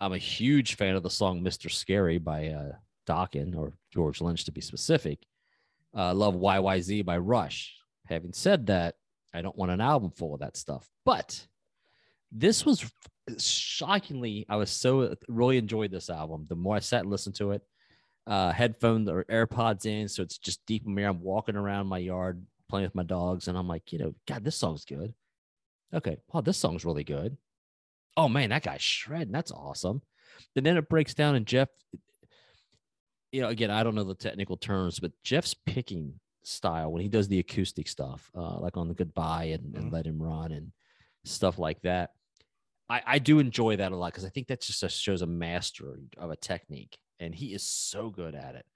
I'm 0.01 0.13
a 0.13 0.19
huge 0.19 0.77
fan 0.77 0.97
of 0.97 1.03
the 1.03 1.11
song 1.11 1.43
"Mr. 1.43 1.71
Scary" 1.71 2.19
by 2.19 2.49
uh, 2.49 2.73
Dokken 3.07 3.57
or 3.57 3.73
George 3.93 4.21
Lynch 4.21 4.45
to 4.45 4.53
be 4.53 4.61
specific. 4.61 5.19
Uh, 5.97 6.15
love 6.15 6.35
YYZ 6.35 7.05
by 7.05 7.19
Rush. 7.19 7.75
Having 8.07 8.33
said 8.33 8.67
that, 8.67 8.97
I 9.33 9.43
don't 9.43 9.57
want 9.57 9.71
an 9.71 9.81
album 9.81 10.11
full 10.11 10.35
of 10.35 10.41
that 10.41 10.57
stuff. 10.57 10.89
But 11.05 11.47
this 12.33 12.65
was 12.65 12.91
shockingly, 13.39 14.47
I 14.49 14.57
was 14.57 14.71
so 14.71 15.15
really 15.29 15.59
enjoyed 15.59 15.91
this 15.91 16.11
album. 16.11 16.47
The 16.49 16.57
more 16.57 16.77
I 16.77 16.81
sat 16.81 17.03
and 17.03 17.11
listened 17.11 17.37
to 17.37 17.53
it, 17.53 17.63
uh, 18.27 18.53
headphones 18.53 19.09
or 19.09 19.25
AirPods 19.25 19.87
in, 19.87 20.09
so 20.09 20.23
it's 20.23 20.39
just 20.39 20.65
deep 20.67 20.87
in 20.87 20.95
me. 20.95 21.03
I'm 21.03 21.21
walking 21.21 21.57
around 21.57 21.87
my 21.87 21.99
yard 21.99 22.45
playing 22.69 22.87
with 22.87 22.95
my 22.95 23.03
dogs, 23.03 23.49
and 23.49 23.59
I'm 23.59 23.69
like, 23.69 23.93
you 23.93 23.99
know, 23.99 24.15
God, 24.29 24.45
this 24.45 24.57
song's 24.57 24.85
good. 24.85 25.15
Okay, 25.93 26.17
oh, 26.33 26.41
this 26.41 26.59
song's 26.59 26.85
really 26.85 27.05
good. 27.05 27.37
Oh 28.17 28.29
man, 28.29 28.51
that 28.51 28.63
guy's 28.63 28.83
shredding. 28.83 29.33
That's 29.33 29.51
awesome. 29.51 30.03
And 30.55 30.65
then 30.65 30.77
it 30.77 30.89
breaks 30.89 31.15
down, 31.15 31.35
and 31.35 31.47
Jeff, 31.47 31.69
you 33.33 33.41
know, 33.41 33.49
again, 33.49 33.71
I 33.71 33.83
don't 33.83 33.95
know 33.95 34.05
the 34.05 34.15
technical 34.15 34.57
terms, 34.57 35.01
but 35.01 35.13
Jeff's 35.25 35.55
picking 35.55 36.21
style 36.51 36.93
when 36.93 37.03
he 37.03 37.09
does 37.09 37.29
the 37.29 37.39
acoustic 37.39 37.89
stuff, 37.89 38.31
uh, 38.35 38.59
like 38.59 38.77
on 38.77 38.89
the 38.89 38.95
Goodbye 38.95 39.45
and, 39.45 39.75
and 39.75 39.87
Mhm. 39.87 39.93
Let 39.93 40.07
Him 40.07 40.23
Run 40.23 40.53
and 40.53 40.73
stuff 41.25 41.59
like 41.59 41.81
that. 41.83 42.11
I, 42.89 43.03
I 43.07 43.19
do 43.19 43.39
enjoy 43.39 43.77
that 43.77 43.93
a 43.93 43.97
lot 43.97 44.13
because 44.13 44.25
I 44.25 44.31
think 44.31 44.49
that 44.49 44.61
just 44.61 45.01
shows 45.01 45.23
a 45.23 45.27
mastery 45.27 46.11
of 46.19 46.31
a 46.31 46.37
technique, 46.37 46.99
and 47.21 47.35
he 47.35 47.55
is 47.55 47.63
so 47.63 48.11
good 48.11 48.35
at 48.35 48.57
it. 48.57 48.67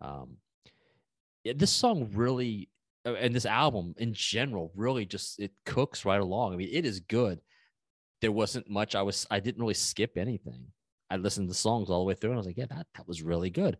Um, 0.00 0.36
yeah, 1.44 1.54
this 1.56 1.70
song 1.70 2.10
really, 2.12 2.68
uh, 3.06 3.14
and 3.14 3.34
this 3.34 3.46
album 3.46 3.94
in 3.98 4.12
general, 4.12 4.70
really 4.74 5.06
just 5.06 5.40
it 5.40 5.52
cooks 5.64 6.04
right 6.04 6.20
along. 6.20 6.52
I 6.52 6.56
mean, 6.56 6.70
it 6.72 6.84
is 6.84 7.00
good. 7.00 7.40
There 8.20 8.32
wasn't 8.32 8.68
much 8.68 8.94
I 8.94 9.02
was, 9.02 9.26
I 9.30 9.40
didn't 9.40 9.60
really 9.60 9.74
skip 9.74 10.16
anything. 10.16 10.66
I 11.10 11.16
listened 11.16 11.48
to 11.48 11.54
songs 11.54 11.90
all 11.90 12.00
the 12.00 12.08
way 12.08 12.14
through, 12.14 12.30
and 12.30 12.36
I 12.36 12.40
was 12.40 12.46
like, 12.46 12.56
yeah, 12.56 12.66
that 12.70 12.86
that 12.96 13.06
was 13.06 13.22
really 13.22 13.50
good. 13.50 13.78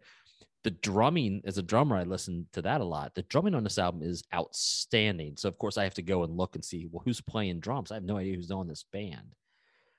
The 0.65 0.71
drumming, 0.71 1.43
as 1.45 1.59
a 1.59 1.63
drummer, 1.63 1.97
I 1.97 2.05
listen 2.05 2.47
to 2.55 2.63
that 2.63 2.81
a 2.81 2.85
lot. 2.85 3.15
The 3.15 3.23
drumming 3.23 3.55
on 3.55 3.65
this 3.65 3.79
album 3.79 4.03
is 4.03 4.25
outstanding. 4.35 5.37
So 5.37 5.49
of 5.49 5.59
course, 5.59 5.77
I 5.77 5.85
have 5.85 5.95
to 5.95 6.03
go 6.03 6.25
and 6.25 6.37
look 6.37 6.55
and 6.55 6.65
see 6.65 6.89
well 6.91 7.03
who's 7.05 7.21
playing 7.21 7.61
drums. 7.61 7.91
I 7.91 7.97
have 7.97 8.05
no 8.05 8.17
idea 8.17 8.35
who's 8.35 8.51
on 8.51 8.67
this 8.67 8.85
band 8.93 9.35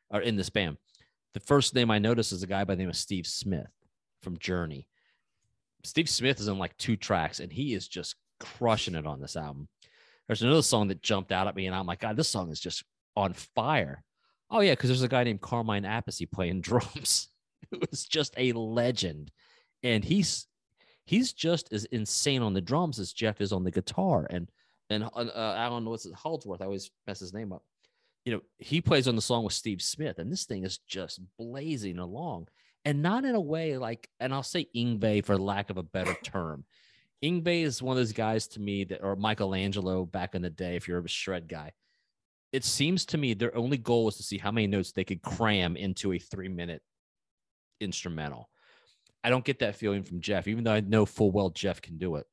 or 0.09 0.21
in 0.21 0.35
this 0.35 0.49
band. 0.49 0.77
The 1.33 1.39
first 1.39 1.75
name 1.75 1.91
I 1.91 1.99
noticed 1.99 2.31
is 2.31 2.43
a 2.43 2.47
guy 2.47 2.63
by 2.63 2.75
the 2.75 2.79
name 2.79 2.89
of 2.89 2.95
Steve 2.95 3.27
Smith 3.27 3.69
from 4.23 4.37
Journey. 4.37 4.87
Steve 5.83 6.09
Smith 6.09 6.39
is 6.39 6.47
on 6.47 6.57
like 6.57 6.75
two 6.77 6.95
tracks, 6.95 7.39
and 7.39 7.51
he 7.51 7.73
is 7.73 7.87
just 7.87 8.15
crushing 8.39 8.95
it 8.95 9.05
on 9.05 9.21
this 9.21 9.35
album. 9.35 9.67
There's 10.27 10.41
another 10.41 10.63
song 10.63 10.87
that 10.87 11.03
jumped 11.03 11.31
out 11.31 11.47
at 11.47 11.55
me, 11.55 11.67
and 11.67 11.75
I'm 11.75 11.85
like, 11.85 11.99
God, 11.99 12.17
this 12.17 12.29
song 12.29 12.49
is 12.49 12.59
just 12.59 12.83
on 13.15 13.33
fire. 13.33 14.03
Oh 14.49 14.61
yeah, 14.61 14.71
because 14.73 14.89
there's 14.89 15.03
a 15.03 15.07
guy 15.07 15.23
named 15.23 15.41
Carmine 15.41 15.83
Appice 15.83 16.29
playing 16.31 16.61
drums, 16.61 17.27
It 17.71 17.89
was 17.89 18.05
just 18.05 18.33
a 18.37 18.53
legend, 18.53 19.31
and 19.83 20.03
he's 20.03 20.47
he's 21.05 21.33
just 21.33 21.71
as 21.71 21.85
insane 21.85 22.41
on 22.41 22.53
the 22.53 22.61
drums 22.61 22.99
as 22.99 23.13
Jeff 23.13 23.41
is 23.41 23.53
on 23.53 23.63
the 23.63 23.71
guitar. 23.71 24.27
And 24.29 24.49
and 24.89 25.03
uh, 25.03 25.55
Allan 25.57 25.85
what's 25.85 26.05
it, 26.05 26.13
Holdsworth, 26.13 26.61
I 26.61 26.65
always 26.65 26.91
mess 27.07 27.19
his 27.19 27.33
name 27.33 27.51
up. 27.51 27.63
You 28.25 28.33
know, 28.33 28.41
he 28.57 28.81
plays 28.81 29.07
on 29.07 29.15
the 29.15 29.21
song 29.21 29.43
with 29.43 29.53
Steve 29.53 29.81
Smith, 29.81 30.19
and 30.19 30.31
this 30.31 30.45
thing 30.45 30.63
is 30.63 30.79
just 30.79 31.19
blazing 31.37 31.99
along, 31.99 32.47
and 32.83 33.01
not 33.01 33.25
in 33.25 33.35
a 33.35 33.41
way 33.41 33.77
like, 33.77 34.09
and 34.19 34.33
I'll 34.33 34.43
say 34.43 34.67
Yngwie 34.75 35.25
for 35.25 35.37
lack 35.37 35.69
of 35.69 35.77
a 35.77 35.83
better 35.83 36.15
term. 36.23 36.65
Yngwie 37.23 37.63
is 37.63 37.81
one 37.81 37.93
of 37.93 37.97
those 37.97 38.13
guys 38.13 38.47
to 38.49 38.59
me 38.59 38.83
that, 38.85 39.03
or 39.03 39.15
Michael 39.15 39.55
Angelo 39.55 40.05
back 40.05 40.35
in 40.35 40.41
the 40.41 40.49
day, 40.49 40.75
if 40.75 40.87
you're 40.87 40.99
a 40.99 41.07
shred 41.07 41.47
guy. 41.47 41.71
It 42.51 42.63
seems 42.63 43.05
to 43.07 43.17
me 43.17 43.33
their 43.33 43.55
only 43.55 43.77
goal 43.77 44.05
was 44.05 44.17
to 44.17 44.23
see 44.23 44.37
how 44.37 44.51
many 44.51 44.67
notes 44.67 44.91
they 44.91 45.03
could 45.03 45.21
cram 45.21 45.75
into 45.75 46.13
a 46.13 46.19
three 46.19 46.47
minute 46.47 46.81
instrumental. 47.81 48.49
I 49.25 49.29
don't 49.29 49.43
get 49.43 49.57
that 49.59 49.75
feeling 49.75 50.03
from 50.03 50.21
Jeff, 50.21 50.47
even 50.47 50.63
though 50.63 50.73
I 50.73 50.81
know 50.81 51.03
full 51.03 51.31
well 51.31 51.49
Jeff 51.49 51.81
can 51.81 51.97
do 51.97 52.17
it. 52.17 52.27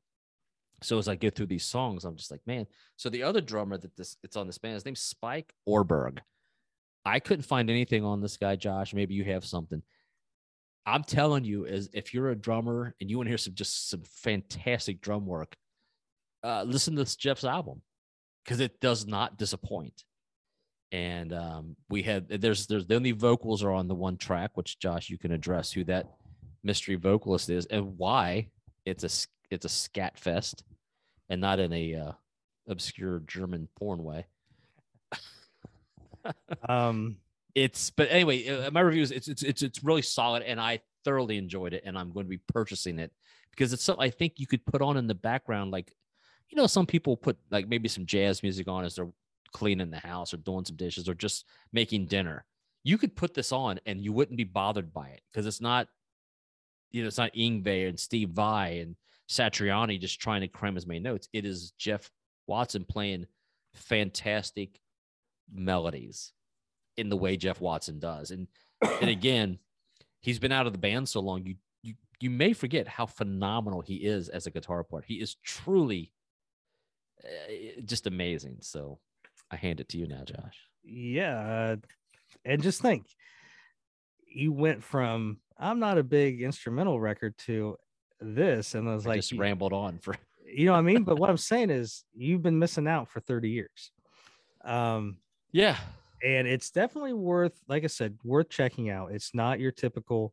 So 0.82 0.98
as 0.98 1.08
I 1.08 1.14
get 1.14 1.34
through 1.34 1.46
these 1.46 1.64
songs, 1.64 2.04
I'm 2.04 2.16
just 2.16 2.30
like, 2.30 2.42
man. 2.46 2.66
So 2.96 3.08
the 3.08 3.22
other 3.22 3.40
drummer 3.40 3.78
that 3.78 3.96
this 3.96 4.18
it's 4.22 4.36
on 4.36 4.46
this 4.46 4.58
band, 4.58 4.74
his 4.74 4.84
name's 4.84 5.00
Spike 5.00 5.54
Orberg. 5.66 6.18
I 7.06 7.18
couldn't 7.18 7.46
find 7.46 7.70
anything 7.70 8.04
on 8.04 8.20
this 8.20 8.36
guy, 8.36 8.56
Josh. 8.56 8.92
Maybe 8.92 9.14
you 9.14 9.24
have 9.24 9.42
something. 9.42 9.82
I'm 10.84 11.02
telling 11.02 11.44
you, 11.44 11.64
is 11.64 11.88
if 11.94 12.12
you're 12.12 12.28
a 12.28 12.36
drummer 12.36 12.94
and 13.00 13.08
you 13.08 13.16
want 13.16 13.28
to 13.28 13.30
hear 13.30 13.38
some 13.38 13.54
just 13.54 13.88
some 13.88 14.02
fantastic 14.04 15.00
drum 15.00 15.24
work, 15.24 15.56
uh, 16.44 16.62
listen 16.66 16.94
to 16.96 17.16
Jeff's 17.16 17.44
album 17.44 17.80
because 18.44 18.60
it 18.60 18.82
does 18.82 19.06
not 19.06 19.38
disappoint. 19.38 20.04
And 20.90 21.32
um, 21.32 21.76
we 21.88 22.02
had 22.02 22.28
there's 22.28 22.66
there's 22.66 22.86
the 22.86 22.96
only 22.96 23.12
vocals 23.12 23.62
are 23.64 23.72
on 23.72 23.88
the 23.88 23.94
one 23.94 24.18
track, 24.18 24.58
which 24.58 24.78
Josh 24.78 25.08
you 25.08 25.16
can 25.16 25.32
address 25.32 25.72
who 25.72 25.84
that 25.84 26.18
mystery 26.62 26.96
vocalist 26.96 27.50
is 27.50 27.66
and 27.66 27.98
why 27.98 28.48
it's 28.84 29.04
a 29.04 29.28
it's 29.50 29.64
a 29.64 29.68
scat 29.68 30.18
fest 30.18 30.64
and 31.28 31.40
not 31.40 31.58
in 31.58 31.72
a 31.72 31.94
uh, 31.94 32.12
obscure 32.68 33.20
German 33.20 33.68
porn 33.78 34.02
way. 34.04 34.26
Um, 36.68 37.16
It's 37.54 37.90
but 37.90 38.08
anyway, 38.10 38.48
uh, 38.48 38.70
my 38.70 38.80
review 38.80 39.02
is 39.02 39.10
it's 39.10 39.28
it's 39.28 39.42
it's 39.42 39.62
it's 39.62 39.84
really 39.84 40.02
solid 40.02 40.42
and 40.42 40.60
I 40.60 40.80
thoroughly 41.04 41.36
enjoyed 41.36 41.74
it 41.74 41.82
and 41.84 41.98
I'm 41.98 42.12
going 42.12 42.24
to 42.24 42.30
be 42.30 42.40
purchasing 42.48 42.98
it 42.98 43.12
because 43.50 43.72
it's 43.72 43.82
something 43.84 44.02
I 44.02 44.10
think 44.10 44.34
you 44.36 44.46
could 44.46 44.64
put 44.64 44.80
on 44.80 44.96
in 44.96 45.06
the 45.06 45.14
background 45.14 45.70
like 45.70 45.92
you 46.48 46.56
know 46.56 46.66
some 46.66 46.86
people 46.86 47.16
put 47.16 47.36
like 47.50 47.68
maybe 47.68 47.88
some 47.88 48.06
jazz 48.06 48.42
music 48.42 48.68
on 48.68 48.84
as 48.84 48.94
they're 48.94 49.12
cleaning 49.52 49.90
the 49.90 49.98
house 49.98 50.32
or 50.32 50.38
doing 50.38 50.64
some 50.64 50.76
dishes 50.76 51.08
or 51.08 51.14
just 51.14 51.44
making 51.72 52.06
dinner. 52.06 52.46
You 52.84 52.96
could 52.96 53.14
put 53.14 53.34
this 53.34 53.52
on 53.52 53.80
and 53.84 54.00
you 54.00 54.12
wouldn't 54.12 54.38
be 54.38 54.44
bothered 54.44 54.92
by 54.92 55.08
it 55.08 55.20
because 55.30 55.46
it's 55.46 55.60
not 55.60 55.88
you 56.92 57.02
know 57.02 57.08
it's 57.08 57.18
not 57.18 57.34
Yngwie 57.34 57.88
and 57.88 57.98
Steve 57.98 58.30
Vai 58.30 58.80
and 58.80 58.96
Satriani 59.28 60.00
just 60.00 60.20
trying 60.20 60.42
to 60.42 60.48
cram 60.48 60.76
as 60.76 60.86
many 60.86 61.00
notes. 61.00 61.28
It 61.32 61.44
is 61.44 61.72
Jeff 61.78 62.10
Watson 62.46 62.84
playing 62.84 63.26
fantastic 63.74 64.80
melodies 65.52 66.32
in 66.96 67.08
the 67.08 67.16
way 67.16 67.36
Jeff 67.36 67.60
Watson 67.60 67.98
does. 67.98 68.30
And 68.30 68.46
and 69.00 69.10
again, 69.10 69.58
he's 70.20 70.38
been 70.38 70.52
out 70.52 70.66
of 70.66 70.72
the 70.72 70.78
band 70.78 71.08
so 71.08 71.20
long, 71.20 71.44
you 71.44 71.56
you 71.82 71.94
you 72.20 72.30
may 72.30 72.52
forget 72.52 72.86
how 72.86 73.06
phenomenal 73.06 73.80
he 73.80 73.96
is 73.96 74.28
as 74.28 74.46
a 74.46 74.50
guitar 74.50 74.84
player. 74.84 75.04
He 75.06 75.14
is 75.14 75.34
truly 75.36 76.12
uh, 77.24 77.80
just 77.84 78.06
amazing. 78.06 78.58
So 78.60 78.98
I 79.50 79.56
hand 79.56 79.80
it 79.80 79.88
to 79.90 79.98
you 79.98 80.06
now, 80.06 80.24
Josh. 80.24 80.58
Yeah, 80.84 81.38
uh, 81.38 81.76
and 82.44 82.62
just 82.62 82.82
think, 82.82 83.06
you 84.26 84.52
went 84.52 84.82
from 84.82 85.38
I'm 85.62 85.78
not 85.78 85.96
a 85.96 86.02
big 86.02 86.42
instrumental 86.42 87.00
record 87.00 87.38
to 87.46 87.76
this, 88.20 88.74
and 88.74 88.88
I 88.88 88.94
was 88.94 89.06
I 89.06 89.10
like, 89.10 89.18
just 89.20 89.32
rambled 89.32 89.72
on 89.72 89.98
for 89.98 90.14
you 90.46 90.66
know 90.66 90.72
what 90.72 90.78
I 90.78 90.82
mean? 90.82 91.04
But 91.04 91.18
what 91.18 91.30
I'm 91.30 91.38
saying 91.38 91.70
is, 91.70 92.04
you've 92.14 92.42
been 92.42 92.58
missing 92.58 92.88
out 92.88 93.08
for 93.08 93.20
30 93.20 93.48
years. 93.48 93.92
Um, 94.64 95.18
yeah. 95.52 95.76
and 96.22 96.46
it's 96.46 96.70
definitely 96.70 97.12
worth 97.12 97.60
like 97.68 97.82
i 97.84 97.88
said 97.88 98.16
worth 98.22 98.48
checking 98.48 98.90
out 98.90 99.10
it's 99.10 99.34
not 99.34 99.58
your 99.58 99.72
typical 99.72 100.32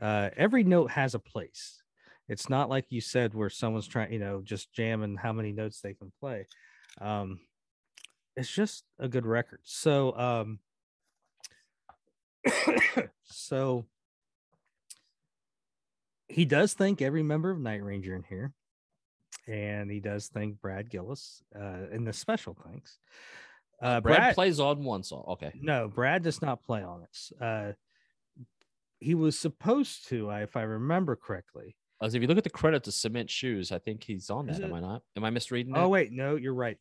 uh 0.00 0.28
every 0.36 0.62
note 0.62 0.90
has 0.90 1.14
a 1.14 1.18
place 1.18 1.82
it's 2.28 2.50
not 2.50 2.68
like 2.68 2.84
you 2.90 3.00
said 3.00 3.34
where 3.34 3.48
someone's 3.48 3.86
trying 3.88 4.12
you 4.12 4.18
know 4.18 4.42
just 4.42 4.72
jamming 4.72 5.16
how 5.16 5.32
many 5.32 5.52
notes 5.52 5.80
they 5.80 5.94
can 5.94 6.12
play 6.20 6.46
um 7.00 7.40
it's 8.36 8.50
just 8.50 8.84
a 8.98 9.08
good 9.08 9.26
record 9.26 9.60
so 9.64 10.16
um 10.18 10.58
so 13.24 13.86
he 16.32 16.44
does 16.44 16.74
thank 16.74 17.02
every 17.02 17.22
member 17.22 17.50
of 17.50 17.58
night 17.58 17.82
ranger 17.82 18.14
in 18.14 18.22
here 18.22 18.52
and 19.48 19.90
he 19.90 20.00
does 20.00 20.28
thank 20.28 20.60
brad 20.60 20.90
gillis 20.90 21.42
uh 21.56 21.88
in 21.90 22.04
the 22.04 22.12
special 22.12 22.56
thanks 22.66 22.98
uh 23.82 24.00
Brad, 24.00 24.34
plays 24.34 24.60
on 24.60 24.84
one 24.84 25.02
song. 25.02 25.24
Okay. 25.26 25.50
no, 25.60 25.88
Brad 25.88 26.22
does 26.22 26.40
not 26.40 26.62
play 26.62 26.84
on 26.84 27.02
it. 27.02 27.42
Uh, 27.42 27.72
he 29.00 29.16
was 29.16 29.36
supposed 29.36 30.08
to, 30.08 30.30
if 30.30 30.56
I 30.56 30.62
remember 30.62 31.16
correctly. 31.16 31.76
As 32.00 32.14
if 32.14 32.22
you 32.22 32.28
look 32.28 32.38
at 32.38 32.44
the 32.44 32.50
credit 32.50 32.84
to 32.84 32.92
Cement 32.92 33.28
Shoes, 33.28 33.72
I 33.72 33.78
think 33.78 34.04
he's 34.04 34.30
on 34.30 34.46
that. 34.46 34.60
Am? 34.60 34.72
I 34.72 34.80
not? 34.80 35.02
Am 35.16 35.24
I 35.24 35.30
misreading 35.30 35.76
Oh 35.76 35.88
wait, 35.88 36.12
no, 36.12 36.36
you're 36.36 36.54
right. 36.54 36.78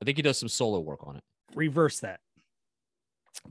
I 0.00 0.04
think 0.04 0.18
he 0.18 0.22
does 0.22 0.38
some 0.38 0.48
solo 0.48 0.80
work 0.80 1.06
on 1.06 1.16
it. 1.16 1.24
Reverse 1.54 2.00
that. 2.00 2.20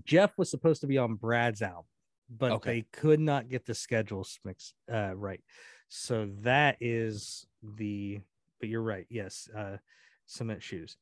Jeff 0.05 0.37
was 0.37 0.49
supposed 0.49 0.81
to 0.81 0.87
be 0.87 0.97
on 0.97 1.15
Brad's 1.15 1.61
album, 1.61 1.85
but 2.29 2.51
Okay. 2.53 2.71
they 2.71 2.81
could 2.91 3.19
not 3.19 3.49
get 3.49 3.65
the 3.65 3.73
schedules 3.75 4.39
mixed 4.45 4.73
uh, 4.91 5.13
right. 5.15 5.41
So 5.89 6.29
that 6.41 6.77
is 6.79 7.47
the. 7.63 8.19
But 8.59 8.69
you're 8.69 8.83
right. 8.83 9.05
Yes, 9.09 9.49
uh, 9.55 9.77
cement 10.25 10.61
shoes. 10.61 10.97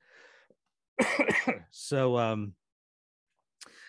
so 1.72 2.18
um. 2.18 2.54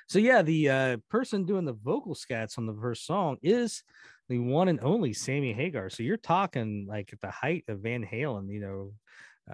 So 0.08 0.18
yeah, 0.18 0.40
the 0.40 0.70
uh, 0.70 0.96
person 1.10 1.44
doing 1.44 1.66
the 1.66 1.74
vocal 1.74 2.14
scats 2.14 2.56
on 2.56 2.64
the 2.66 2.74
first 2.80 3.04
song 3.04 3.36
is 3.42 3.82
the 4.30 4.38
one 4.38 4.68
and 4.68 4.80
only 4.80 5.12
Sammy 5.12 5.52
Hagar. 5.52 5.90
So 5.90 6.02
you're 6.02 6.16
talking 6.16 6.86
like 6.88 7.12
at 7.12 7.20
the 7.20 7.30
height 7.30 7.64
of 7.68 7.80
Van 7.80 8.02
Halen, 8.04 8.48
you 8.50 8.60
know, 8.60 8.92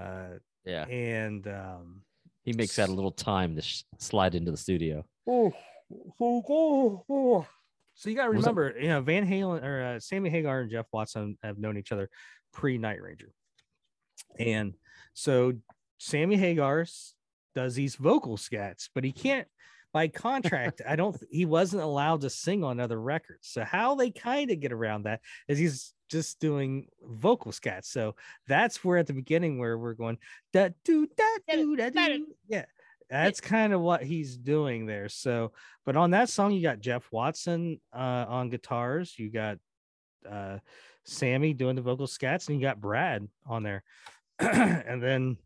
uh, 0.00 0.38
Yeah. 0.64 0.84
and 0.86 1.44
um, 1.48 2.02
He 2.44 2.52
makes 2.52 2.76
that 2.76 2.88
a 2.88 2.92
little 2.92 3.10
time 3.10 3.56
to 3.56 3.62
sh- 3.62 3.82
slide 3.98 4.36
into 4.36 4.52
the 4.52 4.56
studio. 4.56 5.04
oh, 5.26 5.52
oh, 6.20 7.04
oh. 7.10 7.46
So 7.94 8.10
you 8.10 8.16
got 8.16 8.24
to 8.24 8.30
remember, 8.30 8.74
you 8.78 8.88
know, 8.88 9.00
Van 9.00 9.26
Halen 9.26 9.62
or 9.62 9.82
uh, 9.82 10.00
Sammy 10.00 10.30
Hagar 10.30 10.60
and 10.60 10.70
Jeff 10.70 10.86
Watson 10.92 11.38
have 11.42 11.58
known 11.58 11.76
each 11.76 11.92
other 11.92 12.10
pre 12.52 12.78
Night 12.78 13.00
Ranger, 13.00 13.32
and 14.38 14.74
so 15.14 15.54
Sammy 15.98 16.36
Hagar 16.36 16.86
does 17.54 17.74
these 17.74 17.96
vocal 17.96 18.36
scats, 18.36 18.88
but 18.94 19.04
he 19.04 19.12
can't. 19.12 19.48
By 19.92 20.08
contract, 20.08 20.82
I 20.88 20.96
don't. 20.96 21.16
He 21.30 21.46
wasn't 21.46 21.84
allowed 21.84 22.22
to 22.22 22.30
sing 22.30 22.64
on 22.64 22.80
other 22.80 23.00
records. 23.00 23.46
So 23.48 23.62
how 23.62 23.94
they 23.94 24.10
kind 24.10 24.50
of 24.50 24.58
get 24.58 24.72
around 24.72 25.04
that 25.04 25.20
is 25.46 25.56
he's 25.56 25.94
just 26.10 26.40
doing 26.40 26.88
vocal 27.02 27.52
scats. 27.52 27.86
So 27.86 28.16
that's 28.48 28.84
where 28.84 28.98
at 28.98 29.06
the 29.06 29.12
beginning 29.12 29.58
where 29.58 29.78
we're 29.78 29.94
going 29.94 30.18
da 30.52 30.70
do 30.84 31.06
da 31.16 31.24
do 31.48 31.76
da 31.76 31.90
do. 31.90 32.26
Yeah, 32.48 32.64
that's 33.10 33.40
kind 33.40 33.72
of 33.72 33.80
what 33.80 34.02
he's 34.02 34.36
doing 34.36 34.86
there. 34.86 35.08
So, 35.08 35.52
but 35.84 35.96
on 35.96 36.10
that 36.12 36.28
song, 36.28 36.52
you 36.52 36.62
got 36.62 36.80
Jeff 36.80 37.06
Watson 37.12 37.80
uh, 37.92 38.24
on 38.28 38.48
guitars. 38.50 39.14
You 39.18 39.30
got 39.30 39.58
uh, 40.30 40.58
Sammy 41.04 41.52
doing 41.52 41.76
the 41.76 41.82
vocal 41.82 42.06
scats, 42.06 42.48
and 42.48 42.58
you 42.60 42.66
got 42.66 42.80
Brad 42.80 43.28
on 43.46 43.62
there. 43.62 43.82
and 44.38 45.02
then 45.02 45.36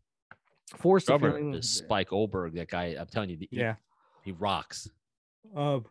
Forced 0.77 1.07
to 1.07 1.17
Drummer 1.17 1.37
Feeling- 1.37 1.53
is 1.55 1.69
Spike 1.69 2.09
Olberg. 2.09 2.53
That 2.53 2.69
guy, 2.69 2.95
I'm 2.99 3.07
telling 3.07 3.29
you, 3.29 3.37
he, 3.37 3.47
Yeah. 3.51 3.75
he 4.23 4.31
rocks. 4.31 4.89
Um, 5.55 5.85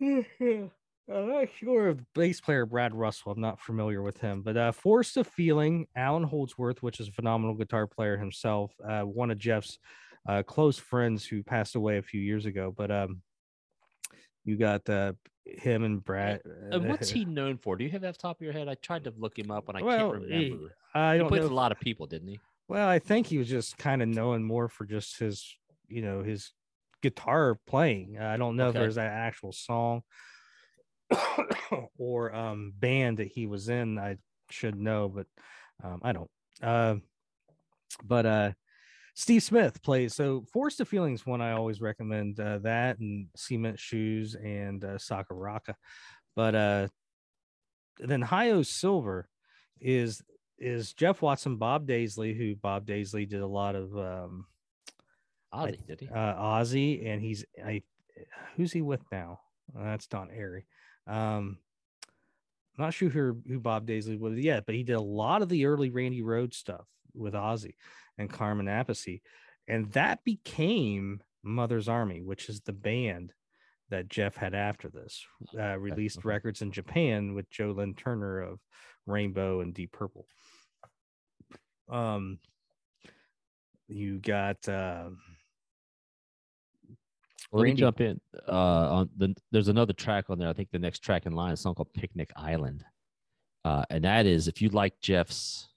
I'm 0.00 0.70
not 1.08 1.48
sure 1.58 1.88
of 1.88 2.12
bass 2.14 2.40
player 2.40 2.66
Brad 2.66 2.94
Russell. 2.94 3.32
I'm 3.32 3.40
not 3.40 3.60
familiar 3.60 4.02
with 4.02 4.18
him, 4.18 4.42
but 4.42 4.56
uh, 4.56 4.72
Forest 4.72 5.16
of 5.16 5.26
Feeling, 5.26 5.86
Allan 5.94 6.24
Holdsworth, 6.24 6.82
which 6.82 6.98
is 7.00 7.08
a 7.08 7.12
phenomenal 7.12 7.54
guitar 7.54 7.86
player 7.86 8.16
himself, 8.16 8.72
uh, 8.86 9.02
one 9.02 9.30
of 9.30 9.38
Jeff's 9.38 9.78
uh, 10.28 10.42
close 10.42 10.78
friends 10.78 11.24
who 11.26 11.42
passed 11.42 11.74
away 11.74 11.98
a 11.98 12.02
few 12.02 12.20
years 12.20 12.46
ago. 12.46 12.72
But 12.76 12.90
um, 12.90 13.22
you 14.44 14.56
got 14.56 14.88
uh, 14.88 15.12
him 15.44 15.84
and 15.84 16.02
Brad. 16.04 16.40
And 16.70 16.88
what's 16.88 17.10
he 17.10 17.24
known 17.38 17.58
for? 17.58 17.76
Do 17.76 17.84
you 17.84 17.90
have 17.90 18.02
that 18.02 18.18
top 18.18 18.38
of 18.38 18.42
your 18.42 18.52
head? 18.52 18.68
I 18.68 18.74
tried 18.74 19.04
to 19.04 19.12
look 19.16 19.38
him 19.38 19.50
up 19.50 19.68
and 19.68 19.78
I 19.78 19.82
Well, 19.82 20.10
can't 20.12 20.24
he- 20.24 20.34
remember. 20.50 20.74
I 20.94 21.18
don't 21.18 21.28
played 21.28 21.42
know. 21.42 21.48
a 21.48 21.50
lot 21.54 21.72
of 21.72 21.80
people, 21.80 22.06
didn't 22.06 22.28
he? 22.28 22.40
Well, 22.68 22.88
I 22.88 22.98
think 22.98 23.26
he 23.26 23.38
was 23.38 23.48
just 23.48 23.76
kind 23.78 24.02
of 24.02 24.08
known 24.08 24.42
more 24.42 24.68
for 24.68 24.84
just 24.86 25.18
his, 25.18 25.56
you 25.88 26.02
know, 26.02 26.22
his 26.22 26.52
guitar 27.02 27.58
playing. 27.66 28.18
I 28.18 28.36
don't 28.36 28.56
know 28.56 28.68
Okay. 28.68 28.78
if 28.78 28.82
there's 28.82 28.96
an 28.96 29.04
actual 29.04 29.52
song 29.52 30.02
or 31.98 32.34
um 32.34 32.72
band 32.76 33.18
that 33.18 33.28
he 33.28 33.46
was 33.46 33.68
in. 33.68 33.98
I 33.98 34.16
should 34.50 34.76
know, 34.76 35.08
but 35.08 35.26
um, 35.82 36.00
I 36.02 36.12
don't. 36.12 36.30
Uh, 36.62 36.96
but 38.02 38.26
uh, 38.26 38.52
Steve 39.16 39.42
Smith 39.42 39.82
plays. 39.82 40.14
So 40.14 40.44
Forest 40.52 40.80
of 40.82 40.88
Feelings 40.88 41.24
one 41.24 41.40
I 41.40 41.52
always 41.52 41.80
recommend 41.80 42.38
uh, 42.38 42.58
that 42.58 42.98
and 42.98 43.28
Cement 43.34 43.80
Shoes 43.80 44.34
and 44.34 44.84
uh, 44.84 44.88
Osaka 44.88 45.32
Rocka. 45.32 45.74
But 46.36 46.54
uh, 46.54 46.88
then 47.98 48.20
Hi-Yo 48.20 48.62
Silver 48.62 49.26
is 49.80 50.22
is 50.58 50.92
Jeff 50.92 51.22
Watson, 51.22 51.56
Bob 51.56 51.86
Daisley, 51.86 52.36
who 52.36 52.56
Bob 52.56 52.86
Daisley 52.86 53.26
did 53.26 53.40
a 53.40 53.46
lot 53.46 53.74
of 53.74 53.96
um 53.96 54.44
Ozzy, 55.52 55.86
did 55.86 56.00
he? 56.00 56.08
uh 56.08 56.34
Ozzy, 56.34 57.06
and 57.06 57.22
he's 57.22 57.42
I 57.64 57.82
who's 58.56 58.72
he 58.72 58.82
with 58.82 59.00
now? 59.10 59.40
Uh, 59.74 59.84
that's 59.84 60.06
Don 60.06 60.28
Airey. 60.28 60.64
Um 61.06 61.56
I'm 62.78 62.84
not 62.84 62.92
sure 62.92 63.08
who, 63.08 63.40
who 63.48 63.58
Bob 63.60 63.86
Daisley 63.86 64.18
was 64.18 64.38
yet, 64.38 64.66
but 64.66 64.74
he 64.74 64.82
did 64.82 64.96
a 64.96 65.00
lot 65.00 65.40
of 65.40 65.48
the 65.48 65.64
early 65.64 65.88
Randy 65.88 66.20
Rhoads 66.20 66.54
stuff 66.54 66.86
with 67.14 67.32
Ozzy 67.32 67.72
and 68.18 68.30
Carmine 68.30 68.66
Appice. 68.66 69.20
And 69.68 69.90
that 69.92 70.24
became 70.24 71.20
Mother's 71.42 71.88
Army, 71.88 72.22
which 72.22 72.48
is 72.48 72.60
the 72.60 72.72
band 72.72 73.32
that 73.90 74.08
Jeff 74.08 74.36
had 74.36 74.54
after 74.54 74.88
this. 74.88 75.24
Uh, 75.58 75.78
released 75.78 76.18
okay. 76.18 76.28
records 76.28 76.62
in 76.62 76.72
Japan 76.72 77.34
with 77.34 77.50
Joe 77.50 77.72
Lynn 77.76 77.94
Turner 77.94 78.40
of 78.40 78.58
Rainbow 79.06 79.60
and 79.60 79.72
Deep 79.72 79.92
Purple. 79.92 80.26
Um, 81.88 82.38
you 83.88 84.18
got 84.18 84.68
Well, 87.50 87.62
let 87.62 87.64
me 87.64 87.74
jump 87.74 88.00
in. 88.00 88.20
Uh, 88.48 88.52
on 88.52 89.10
the 89.16 89.34
there's 89.52 89.68
another 89.68 89.92
track 89.92 90.26
on 90.28 90.38
there. 90.38 90.48
I 90.48 90.52
think 90.52 90.70
the 90.72 90.78
next 90.78 91.00
track 91.00 91.26
in 91.26 91.32
line 91.32 91.52
is 91.52 91.60
a 91.60 91.62
song 91.62 91.74
called 91.74 91.92
Picnic 91.94 92.30
Island, 92.36 92.84
uh, 93.64 93.84
and 93.90 94.04
that 94.04 94.26
is 94.26 94.48
if 94.48 94.60
you 94.60 94.68
like 94.70 95.00
Jeff's, 95.00 95.68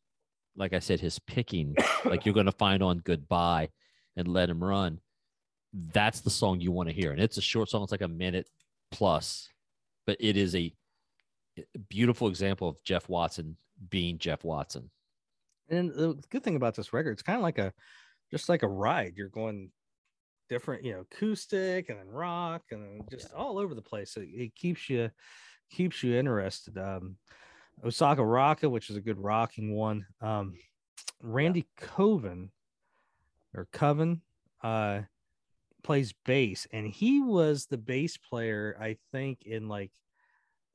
like 0.55 0.73
I 0.73 0.79
said, 0.79 0.99
his 0.99 1.19
picking, 1.19 1.75
like 2.05 2.25
you're 2.25 2.35
gonna 2.35 2.51
find 2.51 2.83
on 2.83 2.99
Goodbye 2.99 3.69
and 4.15 4.27
Let 4.27 4.49
Him 4.49 4.63
Run. 4.63 4.99
That's 5.93 6.21
the 6.21 6.29
song 6.29 6.59
you 6.59 6.71
want 6.71 6.89
to 6.89 6.95
hear, 6.95 7.11
and 7.11 7.21
it's 7.21 7.37
a 7.37 7.41
short 7.41 7.69
song. 7.69 7.83
It's 7.83 7.91
like 7.91 8.01
a 8.01 8.07
minute 8.07 8.49
plus, 8.91 9.49
but 10.05 10.17
it 10.19 10.35
is 10.37 10.55
a 10.55 10.73
beautiful 11.89 12.27
example 12.27 12.69
of 12.69 12.83
Jeff 12.83 13.09
Watson 13.09 13.57
being 13.89 14.17
Jeff 14.17 14.43
Watson. 14.43 14.89
And 15.69 15.91
the 15.91 16.21
good 16.29 16.43
thing 16.43 16.55
about 16.55 16.75
this 16.75 16.93
record, 16.93 17.11
it's 17.11 17.21
kind 17.21 17.37
of 17.37 17.43
like 17.43 17.59
a 17.59 17.73
just 18.31 18.49
like 18.49 18.63
a 18.63 18.67
ride. 18.67 19.13
You're 19.15 19.29
going 19.29 19.71
different, 20.49 20.83
you 20.83 20.93
know, 20.93 21.01
acoustic 21.01 21.89
and 21.89 21.99
then 21.99 22.07
rock 22.07 22.63
and 22.71 22.83
then 22.83 23.07
just 23.09 23.33
all 23.33 23.59
over 23.59 23.75
the 23.75 23.81
place. 23.81 24.17
It, 24.17 24.29
it 24.33 24.55
keeps 24.55 24.89
you 24.89 25.11
keeps 25.69 26.03
you 26.03 26.15
interested. 26.15 26.77
Um 26.77 27.17
Osaka 27.83 28.21
Rocka, 28.21 28.69
which 28.69 28.89
is 28.89 28.95
a 28.95 29.01
good 29.01 29.19
rocking 29.19 29.73
one. 29.73 30.05
Um 30.21 30.55
Randy 31.21 31.67
Coven 31.77 32.51
or 33.55 33.67
Coven 33.71 34.21
uh 34.63 35.01
plays 35.83 36.13
bass 36.25 36.67
and 36.71 36.85
he 36.87 37.21
was 37.21 37.65
the 37.65 37.77
bass 37.77 38.17
player, 38.17 38.77
I 38.79 38.97
think, 39.11 39.43
in 39.43 39.67
like 39.67 39.91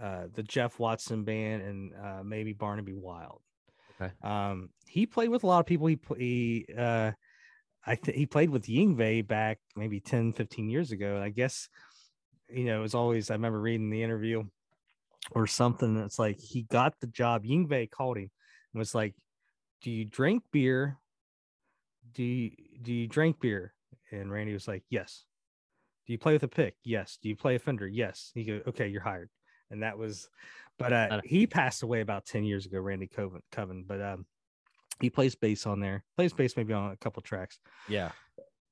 uh 0.00 0.24
the 0.32 0.42
Jeff 0.42 0.78
Watson 0.78 1.24
band 1.24 1.62
and 1.62 1.92
uh 1.94 2.22
maybe 2.24 2.52
Barnaby 2.52 2.94
Wild. 2.94 3.40
Okay. 4.00 4.12
Um, 4.22 4.70
he 4.86 5.06
played 5.06 5.28
with 5.28 5.44
a 5.44 5.46
lot 5.46 5.60
of 5.60 5.66
people. 5.66 5.86
He, 5.86 5.98
he 6.16 6.66
uh, 6.76 7.12
I 7.86 7.94
think 7.96 8.16
he 8.16 8.26
played 8.26 8.50
with 8.50 8.66
Yngwie 8.66 9.26
back 9.26 9.58
maybe 9.76 10.00
10, 10.00 10.32
15 10.32 10.68
years 10.70 10.90
ago. 10.90 11.16
And 11.16 11.24
I 11.24 11.28
guess, 11.28 11.68
you 12.48 12.64
know, 12.64 12.78
it 12.78 12.82
was 12.82 12.94
always, 12.94 13.30
I 13.30 13.34
remember 13.34 13.60
reading 13.60 13.90
the 13.90 14.02
interview 14.02 14.44
or 15.32 15.46
something. 15.46 15.96
It's 15.98 16.18
like 16.18 16.38
he 16.40 16.62
got 16.62 16.94
the 17.00 17.06
job. 17.06 17.44
Yngwie 17.44 17.90
called 17.90 18.16
him 18.18 18.30
and 18.72 18.78
was 18.78 18.94
like, 18.94 19.14
Do 19.82 19.90
you 19.90 20.04
drink 20.04 20.42
beer? 20.52 20.98
Do 22.12 22.22
you, 22.22 22.50
do 22.82 22.92
you 22.92 23.06
drink 23.06 23.40
beer? 23.40 23.72
And 24.10 24.30
Randy 24.30 24.52
was 24.52 24.68
like, 24.68 24.84
Yes. 24.90 25.24
Do 26.06 26.12
you 26.12 26.18
play 26.18 26.34
with 26.34 26.42
a 26.42 26.48
pick? 26.48 26.76
Yes. 26.84 27.18
Do 27.22 27.28
you 27.28 27.36
play 27.36 27.54
a 27.54 27.58
fender? 27.58 27.88
Yes. 27.88 28.30
He 28.34 28.44
go, 28.44 28.60
Okay, 28.68 28.88
you're 28.88 29.02
hired. 29.02 29.30
And 29.70 29.82
that 29.82 29.98
was, 29.98 30.28
but 30.78 30.92
Uh, 30.92 31.20
he 31.24 31.46
passed 31.46 31.82
away 31.82 32.00
about 32.00 32.26
10 32.26 32.44
years 32.44 32.66
ago, 32.66 32.78
Randy 32.78 33.06
Coven, 33.06 33.40
Coven. 33.50 33.84
But 33.86 34.02
um, 34.02 34.26
he 35.00 35.10
plays 35.10 35.34
bass 35.34 35.66
on 35.66 35.80
there, 35.80 36.04
plays 36.16 36.32
bass 36.32 36.56
maybe 36.56 36.72
on 36.72 36.92
a 36.92 36.96
couple 36.96 37.22
tracks. 37.22 37.58
Yeah. 37.88 38.12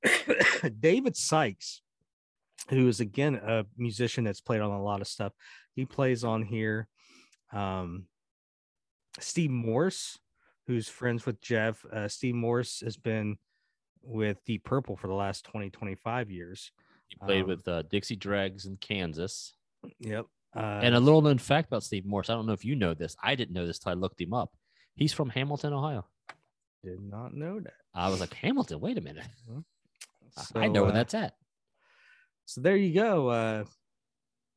David 0.81 1.17
Sykes, 1.17 1.81
who 2.71 2.89
is 2.89 3.01
again 3.01 3.35
a 3.37 3.65
musician 3.77 4.25
that's 4.25 4.41
played 4.41 4.61
on 4.61 4.71
a 4.71 4.83
lot 4.83 5.01
of 5.01 5.09
stuff, 5.09 5.33
he 5.75 5.85
plays 5.85 6.25
on 6.25 6.43
here. 6.43 6.89
Um, 7.53 8.07
Steve 9.21 9.51
Morse, 9.51 10.19
who's 10.67 10.89
friends 10.89 11.27
with 11.27 11.41
Jeff. 11.41 11.85
Uh, 11.85 12.09
Steve 12.09 12.35
Morse 12.35 12.81
has 12.81 12.97
been 12.97 13.37
with 14.03 14.43
Deep 14.45 14.65
Purple 14.65 14.97
for 14.97 15.07
the 15.07 15.15
last 15.15 15.45
20, 15.45 15.71
25 15.71 16.31
years. 16.31 16.73
He 17.09 17.17
played 17.17 17.43
Um, 17.43 17.49
with 17.49 17.69
uh, 17.69 17.83
Dixie 17.83 18.17
Dregs 18.17 18.65
in 18.65 18.77
Kansas. 18.79 19.55
Yep. 20.01 20.27
Uh, 20.57 20.81
and 20.83 20.95
a 20.95 21.01
little 21.01 21.21
known 21.23 21.39
fact 21.39 21.69
about 21.69 21.83
Steve 21.83 22.05
Morse. 22.07 22.31
I 22.31 22.35
don't 22.35 22.47
know 22.47 22.53
if 22.53 22.65
you 22.65 22.75
know 22.77 22.95
this. 22.95 23.17
I 23.23 23.35
didn't 23.35 23.55
know 23.55 23.67
this 23.67 23.79
till 23.79 23.93
I 23.93 23.95
looked 23.95 24.21
him 24.21 24.33
up. 24.35 24.51
He's 24.95 25.13
from 25.13 25.31
Hamilton, 25.31 25.73
Ohio. 25.73 26.07
did 26.85 27.01
not 27.01 27.35
know 27.35 27.61
that. 27.61 27.75
I 27.95 28.09
was 28.09 28.21
like, 28.21 28.35
Hamilton, 28.35 28.81
wait 28.81 28.99
a 28.99 29.01
minute. 29.01 29.25
I 30.37 30.43
So, 30.43 30.67
know 30.69 30.83
where 30.83 30.91
uh, 30.91 30.95
that's 30.95 31.15
at. 31.15 31.35
So 32.45 32.61
there 32.61 32.77
you 32.77 32.95
go. 32.95 33.29
Uh, 33.29 33.65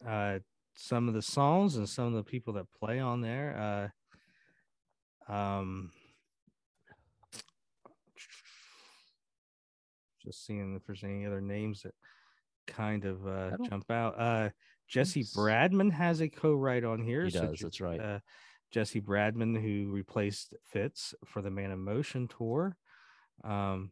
uh, 0.08 0.40
some 0.76 1.08
of 1.08 1.14
the 1.14 1.22
songs 1.22 1.76
and 1.78 1.88
some 1.88 2.08
of 2.08 2.14
the 2.14 2.24
people 2.24 2.54
that 2.54 2.72
play 2.72 3.00
on 3.00 3.22
there. 3.22 3.92
Uh, 5.30 5.34
um, 5.34 5.92
just 10.24 10.46
seeing 10.46 10.76
if 10.76 10.86
there's 10.86 11.04
any 11.04 11.26
other 11.26 11.42
names 11.42 11.84
that 11.84 11.94
kind 12.68 13.06
of 13.06 13.26
uh, 13.28 13.52
jump 13.70 13.90
out. 13.90 14.20
Uh, 14.20 14.50
Jesse 14.88 15.24
Bradman 15.24 15.92
has 15.92 16.22
a 16.22 16.30
co-write 16.30 16.84
on 16.84 17.02
here. 17.04 17.26
He 17.26 17.32
so 17.32 17.48
does. 17.48 17.60
J- 17.60 17.66
That's 17.66 17.82
right. 17.82 18.00
uh, 18.00 18.20
Jesse 18.72 19.02
Bradman, 19.02 19.60
who 19.60 19.90
replaced 19.92 20.54
Fitz 20.64 21.14
for 21.26 21.42
the 21.42 21.52
Man 21.52 21.72
of 21.72 21.80
Motion 21.80 22.28
tour. 22.28 22.76
Um, 23.44 23.92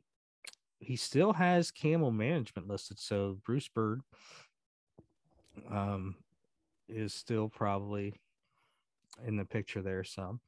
he 0.83 0.95
still 0.95 1.33
has 1.33 1.71
Camel 1.71 2.11
Management 2.11 2.67
listed, 2.67 2.99
so 2.99 3.37
Bruce 3.45 3.67
Bird 3.67 4.01
um, 5.69 6.15
is 6.87 7.13
still 7.13 7.49
probably 7.49 8.13
in 9.25 9.37
the 9.37 9.45
picture 9.45 9.81
there 9.81 10.03
some. 10.03 10.39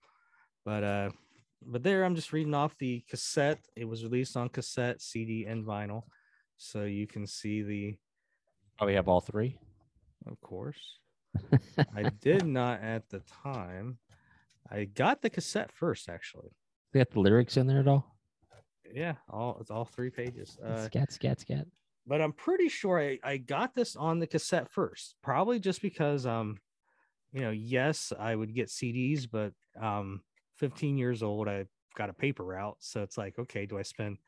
But 0.63 0.83
uh, 0.83 1.09
but 1.65 1.83
there 1.83 2.03
I'm 2.03 2.15
just 2.15 2.33
reading 2.33 2.53
off 2.53 2.77
the 2.77 3.03
cassette. 3.09 3.59
It 3.75 3.85
was 3.85 4.03
released 4.03 4.37
on 4.37 4.49
cassette, 4.49 5.01
CD, 5.01 5.45
and 5.45 5.65
vinyl, 5.65 6.03
so 6.57 6.83
you 6.83 7.07
can 7.07 7.25
see 7.27 7.61
the. 7.61 7.95
Probably 8.77 8.95
have 8.95 9.07
all 9.07 9.21
three. 9.21 9.57
Of 10.27 10.39
course, 10.41 10.99
I 11.95 12.09
did 12.21 12.45
not 12.47 12.81
at 12.81 13.09
the 13.09 13.21
time. 13.43 13.99
I 14.69 14.85
got 14.85 15.21
the 15.21 15.29
cassette 15.29 15.71
first, 15.71 16.09
actually. 16.09 16.49
They 16.91 16.99
got 16.99 17.11
the 17.11 17.19
lyrics 17.19 17.57
in 17.57 17.67
there 17.67 17.79
at 17.79 17.87
all? 17.87 18.14
Yeah, 18.95 19.15
all 19.29 19.57
it's 19.59 19.69
all 19.69 19.83
three 19.83 20.09
pages. 20.09 20.57
Uh, 20.65 20.85
scat, 20.85 21.11
scat, 21.11 21.41
scat. 21.41 21.67
but 22.07 22.21
I'm 22.21 22.31
pretty 22.31 22.69
sure 22.69 22.97
I, 22.99 23.19
I 23.23 23.35
got 23.37 23.75
this 23.75 23.97
on 23.97 24.19
the 24.19 24.27
cassette 24.27 24.71
first, 24.71 25.15
probably 25.21 25.59
just 25.59 25.81
because 25.81 26.25
um, 26.25 26.59
you 27.33 27.41
know, 27.41 27.51
yes, 27.51 28.13
I 28.17 28.33
would 28.33 28.55
get 28.55 28.69
CDs, 28.69 29.27
but 29.29 29.51
um, 29.79 30.21
15 30.55 30.97
years 30.97 31.21
old, 31.21 31.49
I 31.49 31.65
got 31.97 32.09
a 32.09 32.13
paper 32.13 32.45
route, 32.45 32.77
so 32.79 33.03
it's 33.03 33.17
like, 33.17 33.37
okay, 33.37 33.65
do 33.65 33.77
I 33.77 33.81
spend 33.81 34.19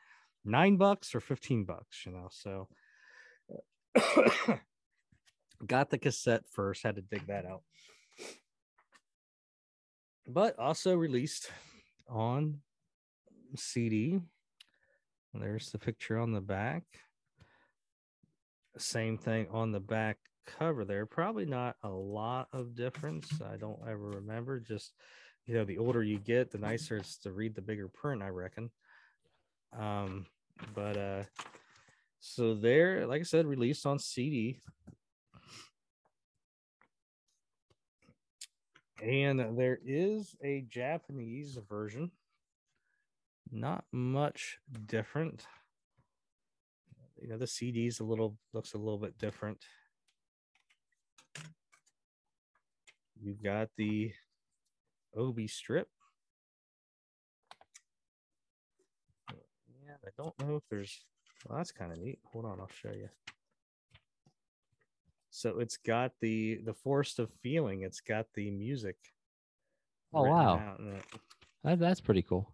nine 0.43 0.76
bucks 0.76 1.15
or 1.15 1.22
15 1.22 1.63
bucks? 1.63 2.05
You 2.05 2.11
know, 2.11 2.28
so 2.30 2.68
got 5.65 5.89
the 5.89 5.97
cassette 5.97 6.43
first, 6.51 6.84
had 6.84 6.97
to 6.97 7.01
dig 7.01 7.26
that 7.28 7.45
out, 7.45 7.61
but 10.28 10.59
also 10.59 10.93
released 10.93 11.49
on 12.09 12.59
CD. 13.55 14.20
There's 15.39 15.71
the 15.71 15.79
picture 15.79 16.17
on 16.17 16.31
the 16.31 16.41
back. 16.41 16.83
Same 18.77 19.17
thing 19.17 19.47
on 19.51 19.71
the 19.71 19.79
back 19.79 20.17
cover 20.45 20.85
there. 20.85 21.05
Probably 21.05 21.45
not 21.45 21.75
a 21.83 21.89
lot 21.89 22.47
of 22.53 22.75
difference. 22.75 23.29
I 23.41 23.57
don't 23.57 23.79
ever 23.88 24.09
remember. 24.09 24.59
Just 24.59 24.93
you 25.47 25.53
know 25.53 25.63
the 25.63 25.77
older 25.77 26.03
you 26.03 26.19
get 26.19 26.51
the 26.51 26.57
nicer 26.57 26.97
it's 26.97 27.17
to 27.19 27.31
read 27.31 27.55
the 27.55 27.61
bigger 27.61 27.88
print 27.88 28.21
i 28.21 28.27
reckon. 28.27 28.69
Um 29.77 30.25
but 30.75 30.97
uh 30.97 31.23
so 32.19 32.55
there 32.55 33.05
like 33.07 33.21
i 33.21 33.23
said 33.23 33.45
released 33.45 33.85
on 33.85 33.99
cd 33.99 34.59
and 39.03 39.39
there 39.57 39.79
is 39.85 40.35
a 40.43 40.65
japanese 40.67 41.59
version 41.69 42.09
not 43.51 43.85
much 43.91 44.57
different 44.85 45.45
you 47.21 47.27
know 47.27 47.37
the 47.37 47.45
cd's 47.45 47.99
a 47.99 48.03
little 48.03 48.37
looks 48.53 48.73
a 48.73 48.77
little 48.77 48.97
bit 48.99 49.17
different 49.17 49.63
You've 53.19 53.41
got 53.41 53.69
the 53.77 54.11
obi 55.15 55.47
strip 55.47 55.87
yeah 59.83 59.95
i 60.05 60.09
don't 60.15 60.37
know 60.39 60.55
if 60.55 60.63
there's 60.69 61.03
well 61.47 61.57
that's 61.57 61.71
kind 61.71 61.91
of 61.91 61.97
neat 61.97 62.19
hold 62.25 62.45
on 62.45 62.59
i'll 62.59 62.69
show 62.81 62.91
you 62.91 63.09
so 65.31 65.59
it's 65.59 65.77
got 65.77 66.11
the 66.21 66.59
the 66.63 66.73
forest 66.73 67.17
of 67.19 67.31
feeling 67.41 67.81
it's 67.81 68.01
got 68.01 68.27
the 68.35 68.51
music 68.51 68.97
Oh, 70.13 70.23
wow. 70.23 70.55
out 70.57 70.79
in 70.79 70.87
it. 70.93 71.03
That, 71.63 71.79
that's 71.79 71.99
pretty 72.01 72.21
cool. 72.21 72.49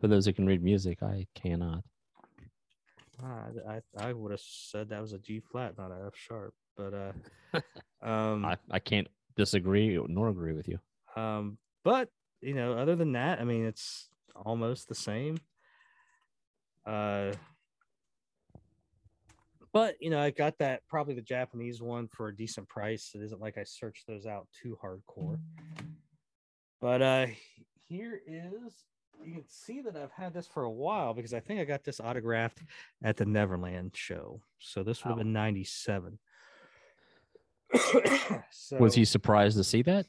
For 0.00 0.08
those 0.08 0.24
who 0.24 0.32
can 0.32 0.46
read 0.46 0.62
music, 0.62 1.02
I 1.02 1.26
cannot. 1.34 1.84
Ah, 3.22 3.44
I 3.68 3.80
I 3.98 4.12
would 4.14 4.30
have 4.30 4.40
said 4.40 4.88
that 4.88 5.00
was 5.00 5.12
a 5.12 5.18
G 5.18 5.40
flat, 5.40 5.76
not 5.76 5.90
a 5.90 6.06
F 6.06 6.16
sharp. 6.16 6.54
But 6.74 6.94
uh, 6.94 7.60
um, 8.02 8.46
I, 8.46 8.56
I 8.70 8.78
can't 8.78 9.08
disagree 9.36 9.98
nor 10.08 10.28
agree 10.28 10.54
with 10.54 10.68
you. 10.68 10.78
um, 11.16 11.58
but 11.84 12.08
you 12.40 12.54
know, 12.54 12.72
other 12.72 12.96
than 12.96 13.12
that, 13.12 13.40
I 13.40 13.44
mean, 13.44 13.66
it's 13.66 14.08
almost 14.34 14.88
the 14.88 14.94
same. 14.94 15.36
Uh, 16.86 17.32
but 19.72 19.96
you 20.00 20.08
know, 20.08 20.20
I 20.20 20.30
got 20.30 20.56
that 20.58 20.80
probably 20.88 21.14
the 21.14 21.20
Japanese 21.20 21.82
one 21.82 22.08
for 22.08 22.28
a 22.28 22.36
decent 22.36 22.68
price. 22.68 23.12
It 23.14 23.20
isn't 23.22 23.40
like 23.40 23.58
I 23.58 23.64
searched 23.64 24.06
those 24.06 24.24
out 24.24 24.48
too 24.62 24.78
hardcore. 24.82 25.38
But 26.80 27.02
uh, 27.02 27.26
here 27.86 28.22
is 28.26 28.72
you 29.24 29.34
can 29.34 29.44
see 29.48 29.80
that 29.82 29.96
I've 29.96 30.12
had 30.12 30.34
this 30.34 30.46
for 30.46 30.62
a 30.62 30.70
while 30.70 31.14
because 31.14 31.34
I 31.34 31.40
think 31.40 31.60
I 31.60 31.64
got 31.64 31.84
this 31.84 32.00
autographed 32.00 32.62
at 33.02 33.16
the 33.16 33.26
Neverland 33.26 33.92
show. 33.94 34.40
So 34.58 34.82
this 34.82 35.04
would 35.04 35.10
have 35.10 35.18
been 35.18 35.32
97. 35.32 36.18
so, 38.50 38.76
Was 38.78 38.94
he 38.94 39.04
surprised 39.04 39.56
to 39.56 39.64
see 39.64 39.82
that? 39.82 40.06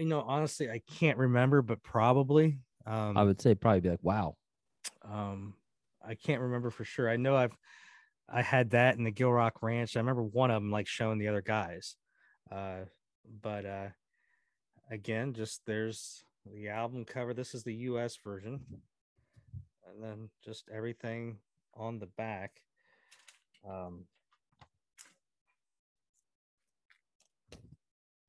you 0.00 0.06
know, 0.06 0.22
honestly, 0.26 0.70
I 0.70 0.80
can't 0.98 1.18
remember, 1.18 1.62
but 1.62 1.82
probably. 1.82 2.58
Um, 2.86 3.16
I 3.16 3.22
would 3.22 3.40
say 3.40 3.54
probably 3.54 3.80
be 3.80 3.90
like, 3.90 4.02
wow. 4.02 4.36
um, 5.04 5.54
I 6.04 6.14
can't 6.14 6.40
remember 6.40 6.70
for 6.70 6.84
sure. 6.84 7.08
I 7.08 7.16
know 7.16 7.36
I've 7.36 7.56
I 8.32 8.42
had 8.42 8.70
that 8.70 8.96
in 8.96 9.04
the 9.04 9.10
Gill 9.10 9.32
Rock 9.32 9.62
Ranch. 9.62 9.96
I 9.96 10.00
remember 10.00 10.22
one 10.22 10.50
of 10.50 10.62
them 10.62 10.70
like 10.70 10.86
showing 10.86 11.18
the 11.18 11.28
other 11.28 11.42
guys. 11.42 11.96
Uh, 12.50 12.84
but 13.42 13.66
uh, 13.66 13.88
again, 14.90 15.34
just 15.34 15.62
there's 15.66 16.22
the 16.46 16.68
album 16.68 17.04
cover. 17.04 17.34
This 17.34 17.54
is 17.54 17.62
the 17.62 17.74
US 17.74 18.16
version. 18.16 18.60
And 19.88 20.02
then 20.02 20.30
just 20.44 20.68
everything 20.72 21.38
on 21.74 21.98
the 21.98 22.06
back. 22.06 22.60
Um, 23.68 24.04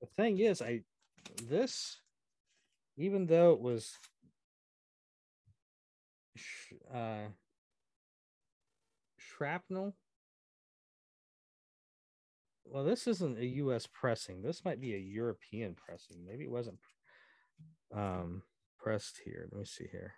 the 0.02 0.08
thing 0.18 0.40
is, 0.40 0.62
I 0.62 0.82
this 1.48 2.02
even 2.98 3.26
though 3.26 3.54
it 3.54 3.62
was 3.62 3.98
sh- 6.36 6.74
uh 6.94 7.28
shrapnel 9.18 9.96
well 12.66 12.84
this 12.84 13.08
isn't 13.08 13.38
a 13.38 13.46
us 13.46 13.88
pressing 13.88 14.42
this 14.42 14.64
might 14.66 14.80
be 14.80 14.94
a 14.94 15.00
european 15.00 15.76
pressing 15.76 16.18
maybe 16.26 16.44
it 16.44 16.52
wasn't 16.52 16.78
um 17.96 18.42
pressed 18.80 19.20
here 19.26 19.48
let 19.52 19.60
me 19.60 19.66
see 19.66 19.88
here 19.92 20.14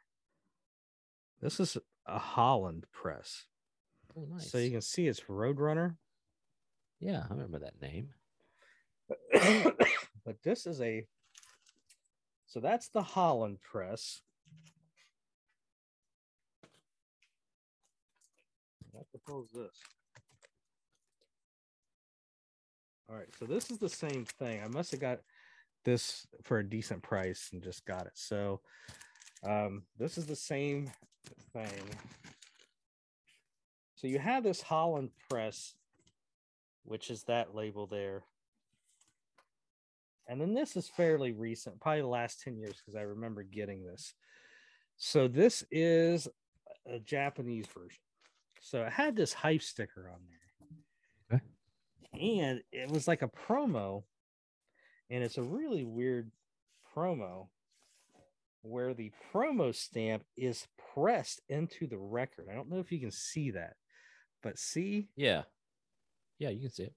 this 1.42 1.60
is 1.60 1.78
a 2.06 2.20
holland 2.20 2.86
press 2.92 3.46
Oh, 4.16 4.28
nice. 4.30 4.52
so 4.52 4.60
you 4.60 4.70
can 4.70 4.82
see 4.82 5.08
it's 5.08 5.22
roadrunner 5.22 5.96
yeah, 7.04 7.24
I 7.30 7.34
remember 7.34 7.60
that 7.60 7.82
name. 7.82 8.12
but 10.26 10.42
this 10.42 10.66
is 10.66 10.80
a 10.80 11.06
so 12.48 12.62
that's 12.62 12.88
the 12.88 13.02
holland 13.02 13.58
press 13.62 14.22
What 18.92 19.08
the 19.12 19.20
hell 19.28 19.44
is 19.44 19.52
this? 19.52 19.80
All 23.10 23.16
right, 23.18 23.28
so 23.38 23.46
this 23.46 23.72
is 23.72 23.80
the 23.80 23.90
same 23.90 24.24
thing. 24.24 24.62
I 24.64 24.68
must 24.68 24.92
have 24.92 25.00
got 25.02 25.20
this 25.84 26.28
for 26.44 26.60
a 26.60 26.70
decent 26.70 27.02
price 27.02 27.50
and 27.52 27.62
just 27.62 27.86
got 27.86 28.06
it. 28.06 28.14
So 28.16 28.62
um, 29.44 29.84
this 29.98 30.18
is 30.18 30.26
the 30.26 30.36
same 30.36 30.92
thing. 31.54 31.84
So 33.96 34.08
you 34.08 34.20
have 34.20 34.44
this 34.44 34.62
Holland 34.62 35.12
press, 35.30 35.76
which 36.84 37.10
is 37.10 37.24
that 37.24 37.56
label 37.56 37.88
there. 37.88 38.24
And 40.28 40.40
then 40.40 40.54
this 40.54 40.76
is 40.76 40.88
fairly 40.88 41.32
recent, 41.32 41.80
probably 41.82 42.02
the 42.02 42.08
last 42.08 42.42
10 42.42 42.58
years, 42.58 42.76
because 42.78 42.96
I 42.98 43.04
remember 43.04 43.44
getting 43.44 43.86
this. 43.86 44.14
So 44.98 45.28
this 45.28 45.64
is 45.72 46.28
a 46.86 47.00
Japanese 47.00 47.68
version. 47.68 48.00
So 48.62 48.84
it 48.84 48.92
had 48.92 49.16
this 49.16 49.34
hype 49.34 49.62
sticker 49.62 50.10
on 50.14 50.20
there. 51.30 51.40
Okay. 52.20 52.40
And 52.42 52.62
it 52.72 52.90
was 52.90 53.08
like 53.08 53.22
a 53.22 53.28
promo. 53.28 54.04
And 55.10 55.24
it's 55.24 55.38
a 55.38 55.44
really 55.44 55.84
weird 55.84 56.32
promo 56.96 57.48
where 58.62 58.94
the 58.94 59.12
promo 59.34 59.76
stamp 59.76 60.24
is 60.38 60.68
pressed 60.94 61.42
into 61.50 61.88
the 61.88 61.98
record. 61.98 62.48
I 62.50 62.56
don't 62.56 62.70
know 62.70 62.80
if 62.80 62.92
you 62.92 63.00
can 63.00 63.12
see 63.12 63.52
that, 63.52 63.76
but 64.42 64.58
see? 64.58 65.10
Yeah. 65.16 65.44
Yeah, 66.40 66.50
you 66.50 66.62
can 66.62 66.72
see 66.72 66.84
it 66.84 66.94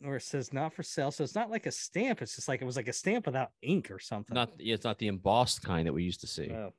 where 0.00 0.16
it 0.16 0.22
says 0.22 0.52
not 0.52 0.74
for 0.74 0.82
sale. 0.82 1.10
So 1.10 1.24
it's 1.24 1.34
not 1.34 1.50
like 1.50 1.66
a 1.66 1.72
stamp. 1.72 2.20
It's 2.20 2.36
just 2.36 2.48
like 2.48 2.60
it 2.60 2.66
was 2.66 2.76
like 2.76 2.88
a 2.88 2.92
stamp 2.92 3.26
without 3.26 3.52
ink 3.62 3.90
or 3.90 3.98
something. 3.98 4.34
Not 4.34 4.50
it's 4.58 4.84
not 4.84 4.98
the 4.98 5.08
embossed 5.08 5.62
kind 5.62 5.86
that 5.86 5.92
we 5.92 6.02
used 6.04 6.20
to 6.20 6.26
see. 6.26 6.48
No. 6.48 6.72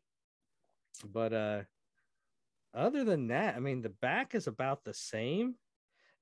But 1.06 1.34
uh 1.34 1.62
other 2.74 3.04
than 3.04 3.28
that, 3.28 3.56
I 3.56 3.60
mean 3.60 3.82
the 3.82 3.90
back 3.90 4.36
is 4.36 4.48
about 4.48 4.84
the 4.84 4.94
same, 4.94 5.56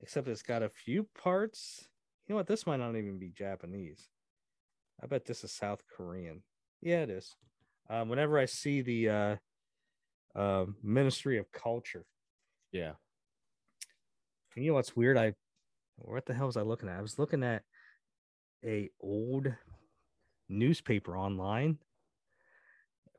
except 0.01 0.27
it's 0.27 0.41
got 0.41 0.63
a 0.63 0.69
few 0.69 1.07
parts. 1.21 1.87
You 2.27 2.33
know 2.33 2.37
what? 2.37 2.47
This 2.47 2.65
might 2.65 2.77
not 2.77 2.95
even 2.95 3.19
be 3.19 3.29
Japanese. 3.29 4.09
I 5.01 5.07
bet 5.07 5.25
this 5.25 5.43
is 5.43 5.51
South 5.51 5.81
Korean. 5.95 6.43
Yeah, 6.81 7.03
it 7.03 7.09
is. 7.09 7.35
Um, 7.89 8.09
whenever 8.09 8.39
I 8.39 8.45
see 8.45 8.81
the 8.81 9.09
uh, 9.09 9.35
uh, 10.35 10.65
Ministry 10.83 11.37
of 11.37 11.51
Culture. 11.51 12.05
Yeah. 12.71 12.93
And 14.55 14.63
you 14.63 14.71
know 14.71 14.75
what's 14.75 14.95
weird? 14.95 15.17
I 15.17 15.33
what 15.97 16.25
the 16.25 16.33
hell 16.33 16.47
was 16.47 16.57
I 16.57 16.61
looking 16.61 16.89
at? 16.89 16.97
I 16.97 17.01
was 17.01 17.19
looking 17.19 17.43
at 17.43 17.63
a 18.63 18.89
old 19.01 19.53
newspaper 20.49 21.17
online 21.17 21.77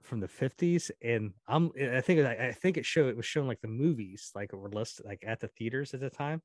from 0.02 0.20
the 0.20 0.28
50s 0.28 0.92
and 1.02 1.32
i'm 1.48 1.72
i 1.92 2.00
think 2.00 2.20
i 2.20 2.52
think 2.52 2.76
it 2.76 2.86
showed 2.86 3.08
it 3.08 3.16
was 3.16 3.26
showing 3.26 3.48
like 3.48 3.60
the 3.60 3.66
movies 3.66 4.30
like 4.36 4.52
were 4.52 4.70
listed 4.70 5.04
like 5.04 5.24
at 5.26 5.40
the 5.40 5.48
theaters 5.48 5.92
at 5.94 6.00
the 6.00 6.08
time 6.08 6.40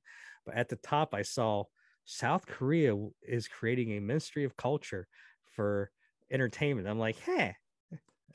but 0.46 0.56
at 0.56 0.68
the 0.68 0.78
top 0.78 1.14
i 1.14 1.22
saw 1.22 1.64
south 2.06 2.46
korea 2.46 2.96
is 3.28 3.48
creating 3.48 3.92
a 3.92 4.02
ministry 4.02 4.44
of 4.44 4.58
culture 4.58 5.08
for 5.56 5.92
entertainment 6.32 6.88
i'm 6.88 7.00
like 7.00 7.18
hey 7.20 7.56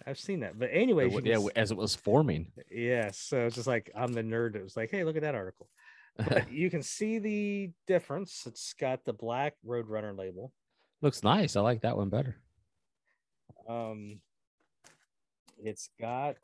i've 0.07 0.19
seen 0.19 0.41
that 0.41 0.59
but 0.59 0.69
anyway 0.73 1.09
yeah 1.25 1.39
as 1.57 1.71
it 1.71 1.77
was 1.77 1.95
forming 1.95 2.53
yeah 2.71 3.11
so 3.13 3.47
it's 3.47 3.57
just 3.57 3.67
like 3.67 3.91
i'm 3.97 4.13
the 4.13 4.23
nerd 4.23 4.55
It 4.55 4.63
was 4.63 4.77
like 4.77 4.91
hey 4.91 5.05
look 5.05 5.17
at 5.17 5.23
that 5.23 5.35
article 5.35 5.69
you 6.51 6.71
can 6.71 6.83
see 6.83 7.19
the 7.19 7.71
difference. 7.87 8.45
It's 8.47 8.73
got 8.75 9.05
the 9.05 9.13
black 9.13 9.55
Roadrunner 9.67 10.17
label. 10.17 10.53
Looks 11.03 11.23
nice. 11.23 11.57
I 11.57 11.61
like 11.61 11.83
that 11.83 11.97
one 11.97 12.09
better. 12.09 12.37
Um, 13.69 14.21
it's 15.63 15.91
got 16.01 16.37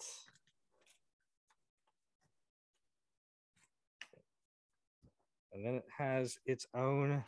and 5.52 5.64
then 5.64 5.74
it 5.74 5.84
has 5.96 6.38
its 6.46 6.66
own 6.74 7.24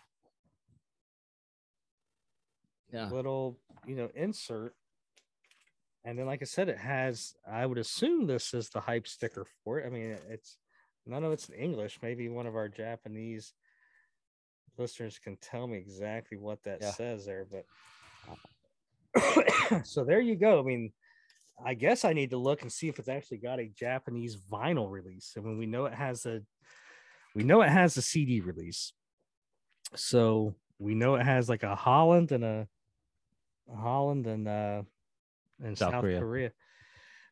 yeah. 2.92 3.08
little 3.10 3.58
you 3.86 3.96
know 3.96 4.08
insert 4.14 4.74
and 6.04 6.18
then 6.18 6.26
like 6.26 6.42
i 6.42 6.44
said 6.44 6.68
it 6.68 6.78
has 6.78 7.34
i 7.50 7.66
would 7.66 7.78
assume 7.78 8.26
this 8.26 8.54
is 8.54 8.68
the 8.70 8.80
hype 8.80 9.06
sticker 9.06 9.46
for 9.64 9.78
it 9.78 9.86
i 9.86 9.90
mean 9.90 10.16
it's 10.28 10.58
none 11.06 11.24
of 11.24 11.32
it's 11.32 11.48
in 11.48 11.54
English. 11.54 11.98
Maybe 12.02 12.28
one 12.28 12.46
of 12.46 12.56
our 12.56 12.68
Japanese 12.68 13.52
listeners 14.78 15.18
can 15.18 15.36
tell 15.36 15.66
me 15.66 15.78
exactly 15.78 16.38
what 16.38 16.62
that 16.64 16.78
yeah. 16.80 16.90
says 16.92 17.26
there. 17.26 17.46
But 17.50 17.64
so 19.86 20.04
there 20.04 20.20
you 20.20 20.36
go. 20.36 20.60
I 20.60 20.62
mean, 20.62 20.92
I 21.64 21.74
guess 21.74 22.04
I 22.04 22.12
need 22.12 22.30
to 22.30 22.36
look 22.36 22.62
and 22.62 22.72
see 22.72 22.88
if 22.88 22.98
it's 22.98 23.08
actually 23.08 23.38
got 23.38 23.60
a 23.60 23.68
Japanese 23.68 24.36
vinyl 24.36 24.90
release. 24.90 25.34
I 25.36 25.40
mean, 25.40 25.58
we 25.58 25.66
know 25.66 25.86
it 25.86 25.94
has 25.94 26.26
a 26.26 26.40
we 27.35 27.45
know 27.45 27.62
it 27.62 27.70
has 27.70 27.97
a 27.97 28.03
CD 28.03 28.41
release. 28.41 28.93
So 29.95 30.55
we 30.78 30.95
know 30.95 31.16
it 31.16 31.24
has 31.24 31.49
like 31.49 31.62
a 31.62 31.74
Holland 31.74 32.32
and 32.32 32.45
a, 32.45 32.68
a 33.72 33.76
Holland 33.76 34.26
and 34.26 34.49
uh 34.49 34.82
and 35.62 35.76
South, 35.78 35.93
South 35.93 36.03
Korea. 36.03 36.20
Korea. 36.20 36.53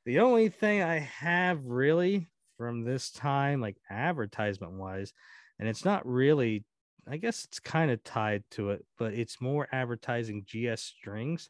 The 0.04 0.20
only 0.20 0.48
thing 0.48 0.82
I 0.82 0.98
have 0.98 1.66
really 1.66 2.28
from 2.62 2.84
this 2.84 3.10
time, 3.10 3.60
like 3.60 3.76
advertisement 3.90 4.74
wise. 4.74 5.12
And 5.58 5.68
it's 5.68 5.84
not 5.84 6.06
really, 6.06 6.64
I 7.08 7.16
guess 7.16 7.44
it's 7.44 7.58
kind 7.58 7.90
of 7.90 8.02
tied 8.04 8.44
to 8.52 8.70
it, 8.70 8.84
but 8.98 9.14
it's 9.14 9.40
more 9.40 9.68
advertising 9.72 10.44
GS 10.46 10.82
strings, 10.82 11.48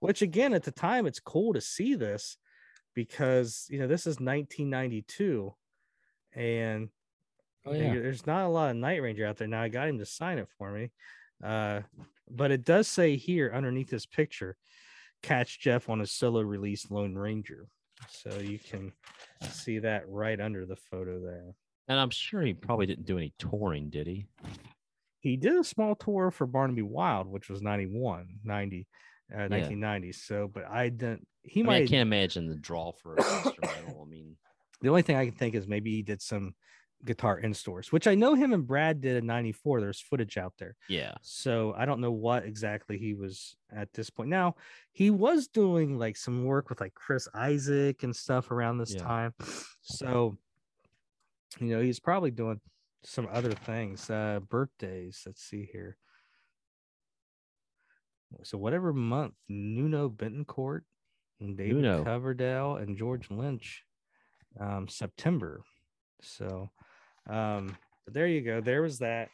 which 0.00 0.22
again, 0.22 0.54
at 0.54 0.62
the 0.62 0.70
time, 0.70 1.06
it's 1.06 1.20
cool 1.20 1.52
to 1.52 1.60
see 1.60 1.94
this 1.94 2.38
because, 2.94 3.66
you 3.68 3.78
know, 3.78 3.86
this 3.86 4.02
is 4.02 4.20
1992 4.20 5.54
and 6.34 6.88
oh, 7.66 7.72
yeah. 7.72 7.94
there's 7.94 8.26
not 8.26 8.44
a 8.44 8.48
lot 8.48 8.70
of 8.70 8.76
Night 8.76 9.02
Ranger 9.02 9.26
out 9.26 9.36
there. 9.36 9.48
Now 9.48 9.62
I 9.62 9.68
got 9.68 9.88
him 9.88 9.98
to 9.98 10.06
sign 10.06 10.38
it 10.38 10.48
for 10.58 10.70
me. 10.70 10.90
Uh, 11.42 11.80
but 12.30 12.50
it 12.50 12.64
does 12.64 12.88
say 12.88 13.16
here 13.16 13.52
underneath 13.54 13.90
this 13.90 14.06
picture, 14.06 14.56
catch 15.22 15.60
Jeff 15.60 15.88
on 15.88 16.00
a 16.00 16.06
solo 16.06 16.40
release 16.40 16.90
Lone 16.90 17.14
Ranger. 17.14 17.66
So 18.08 18.38
you 18.38 18.58
can 18.58 18.92
see 19.50 19.78
that 19.80 20.08
right 20.08 20.40
under 20.40 20.66
the 20.66 20.76
photo 20.76 21.20
there. 21.20 21.54
And 21.88 21.98
I'm 21.98 22.10
sure 22.10 22.42
he 22.42 22.54
probably 22.54 22.86
didn't 22.86 23.06
do 23.06 23.18
any 23.18 23.32
touring, 23.38 23.90
did 23.90 24.06
he? 24.06 24.26
He 25.20 25.36
did 25.36 25.54
a 25.56 25.64
small 25.64 25.94
tour 25.94 26.30
for 26.30 26.46
Barnaby 26.46 26.82
Wild, 26.82 27.26
which 27.26 27.48
was 27.48 27.62
91, 27.62 28.26
90, 28.44 28.86
uh, 29.32 29.48
1990. 29.48 30.12
So, 30.12 30.50
but 30.52 30.64
I 30.68 30.88
didn't, 30.88 31.26
he 31.42 31.60
I 31.60 31.64
might. 31.64 31.74
Mean, 31.74 31.82
I 31.82 31.86
can't 31.86 32.08
imagine 32.08 32.48
the 32.48 32.56
draw 32.56 32.92
for 32.92 33.14
a 33.14 33.18
instrumental. 33.18 34.06
I 34.06 34.10
mean, 34.10 34.36
the 34.80 34.88
only 34.88 35.02
thing 35.02 35.16
I 35.16 35.26
can 35.26 35.34
think 35.34 35.54
is 35.54 35.66
maybe 35.66 35.92
he 35.92 36.02
did 36.02 36.20
some 36.20 36.54
guitar 37.04 37.38
in 37.38 37.52
stores, 37.54 37.92
which 37.92 38.06
I 38.06 38.14
know 38.14 38.34
him 38.34 38.52
and 38.52 38.66
Brad 38.66 39.00
did 39.00 39.16
in 39.16 39.26
94. 39.26 39.80
There's 39.80 40.00
footage 40.00 40.36
out 40.36 40.54
there. 40.58 40.76
Yeah. 40.88 41.14
So 41.22 41.74
I 41.76 41.84
don't 41.84 42.00
know 42.00 42.12
what 42.12 42.44
exactly 42.44 42.98
he 42.98 43.14
was 43.14 43.56
at 43.74 43.92
this 43.92 44.10
point. 44.10 44.30
Now, 44.30 44.56
he 44.92 45.10
was 45.10 45.48
doing 45.48 45.98
like 45.98 46.16
some 46.16 46.44
work 46.44 46.68
with 46.68 46.80
like 46.80 46.94
Chris 46.94 47.28
Isaak 47.34 48.02
and 48.02 48.14
stuff 48.14 48.50
around 48.50 48.78
this 48.78 48.94
yeah. 48.94 49.02
time. 49.02 49.34
So, 49.82 50.36
you 51.60 51.76
know, 51.76 51.82
he's 51.82 52.00
probably 52.00 52.30
doing 52.30 52.60
some 53.04 53.28
other 53.30 53.52
things. 53.52 54.08
Uh 54.08 54.40
birthdays. 54.48 55.22
Let's 55.26 55.42
see 55.42 55.68
here. 55.70 55.96
So 58.42 58.58
whatever 58.58 58.92
month, 58.92 59.34
Nuno 59.48 60.08
Bettencourt 60.08 60.80
and 61.40 61.56
David 61.56 61.76
Nuno. 61.76 62.04
Coverdale 62.04 62.76
and 62.76 62.96
George 62.96 63.30
Lynch. 63.30 63.84
Um, 64.58 64.88
September. 64.88 65.62
So 66.22 66.70
um, 67.28 67.76
but 68.04 68.14
there 68.14 68.26
you 68.26 68.40
go. 68.40 68.60
There 68.60 68.82
was 68.82 68.98
that. 68.98 69.30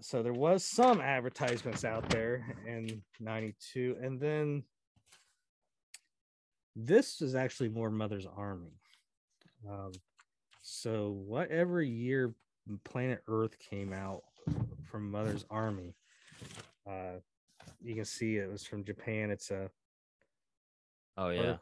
So 0.00 0.22
there 0.22 0.32
was 0.32 0.64
some 0.64 1.00
advertisements 1.00 1.84
out 1.84 2.08
there 2.08 2.56
in 2.66 3.02
92. 3.20 3.96
And 4.00 4.18
then 4.18 4.64
this 6.74 7.20
is 7.20 7.34
actually 7.34 7.68
more 7.68 7.90
Mother's 7.90 8.26
Army. 8.36 8.80
Um, 9.68 9.92
so 10.62 11.10
whatever 11.26 11.82
year 11.82 12.34
Planet 12.84 13.22
Earth 13.28 13.56
came 13.58 13.92
out 13.92 14.22
from 14.90 15.10
Mother's 15.10 15.44
Army, 15.50 15.94
uh, 16.88 17.18
you 17.82 17.94
can 17.94 18.04
see 18.04 18.36
it 18.36 18.50
was 18.50 18.64
from 18.64 18.84
Japan. 18.84 19.30
It's 19.30 19.50
a 19.50 19.70
oh 21.16 21.28
yeah 21.28 21.56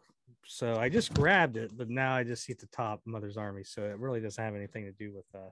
so 0.45 0.77
I 0.77 0.89
just 0.89 1.15
grabbed 1.15 1.57
it, 1.57 1.77
but 1.77 1.89
now 1.89 2.15
I 2.15 2.25
just 2.25 2.45
see 2.45 2.53
at 2.53 2.59
the 2.59 2.67
top 2.67 3.01
Mother's 3.05 3.37
Army. 3.37 3.65
So 3.65 3.83
it 3.83 3.99
really 3.99 4.21
doesn't 4.21 4.43
have 4.43 4.55
anything 4.55 4.85
to 4.85 4.93
do 4.93 5.13
with 5.13 5.25
uh 5.35 5.51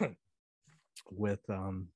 with 1.10 1.40
um 1.48 1.88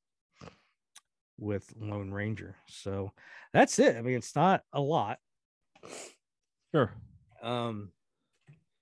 with 1.38 1.72
Lone 1.80 2.10
Ranger. 2.10 2.56
So 2.68 3.12
that's 3.52 3.78
it. 3.78 3.96
I 3.96 4.02
mean, 4.02 4.16
it's 4.16 4.36
not 4.36 4.62
a 4.72 4.80
lot. 4.80 5.18
Sure. 6.72 6.92
Um 7.42 7.92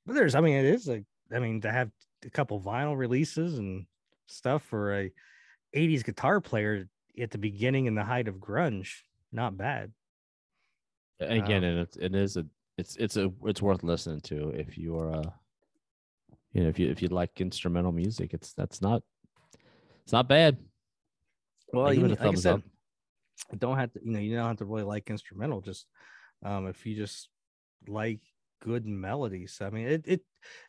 but 0.07 0.15
there's 0.15 0.35
I 0.35 0.41
mean 0.41 0.57
it 0.57 0.67
is 0.67 0.89
a 0.89 1.05
I 1.35 1.39
mean 1.39 1.61
to 1.63 1.71
have 1.71 1.91
a 2.25 2.31
couple 2.31 2.61
vinyl 2.61 2.97
releases 2.97 3.59
and 3.59 3.87
stuff 4.27 4.63
for 4.63 4.99
a 4.99 5.13
80s 5.75 6.05
guitar 6.05 6.41
player 6.41 6.89
at 7.21 7.31
the 7.31 7.39
beginning 7.39 7.89
and 7.89 7.97
the 7.97 8.05
height 8.05 8.29
of 8.29 8.37
grunge, 8.37 9.03
not 9.33 9.57
bad. 9.57 9.93
Again, 11.21 11.65
um, 11.65 11.71
and 11.71 11.79
it's 11.81 11.97
it 11.97 12.15
is 12.15 12.37
a 12.37 12.47
it's 12.77 12.97
it's 12.97 13.17
a 13.17 13.33
it's 13.45 13.63
worth 13.63 13.83
listening 13.83 14.21
to 14.23 14.51
if 14.51 14.77
you 14.77 14.99
are 14.99 15.11
a 15.11 15.35
you 16.57 16.63
know, 16.63 16.71
if 16.71 16.79
you 16.79 16.91
if 16.91 17.03
you 17.03 17.09
like 17.09 17.39
instrumental 17.39 17.93
music, 17.93 18.33
it's 18.33 18.55
that's 18.55 18.81
not 18.81 19.03
it's 20.05 20.13
not 20.13 20.27
bad. 20.27 20.57
Well, 21.71 21.93
you, 21.93 22.09
like 22.09 22.19
I 22.19 22.33
said, 22.33 22.55
up. 22.55 22.63
don't 23.59 23.77
have 23.77 23.93
to, 23.93 24.01
you 24.03 24.13
know, 24.13 24.21
you 24.21 24.35
don't 24.35 24.47
have 24.47 24.57
to 24.57 24.65
really 24.65 24.85
like 24.85 25.11
instrumental. 25.11 25.61
Just 25.61 25.87
um, 26.43 26.67
if 26.67 26.87
you 26.87 26.97
just 26.97 27.29
like 27.87 28.21
good 28.63 28.87
melodies, 28.87 29.59
I 29.61 29.69
mean, 29.69 29.87
it 29.87 30.05
it 30.07 30.21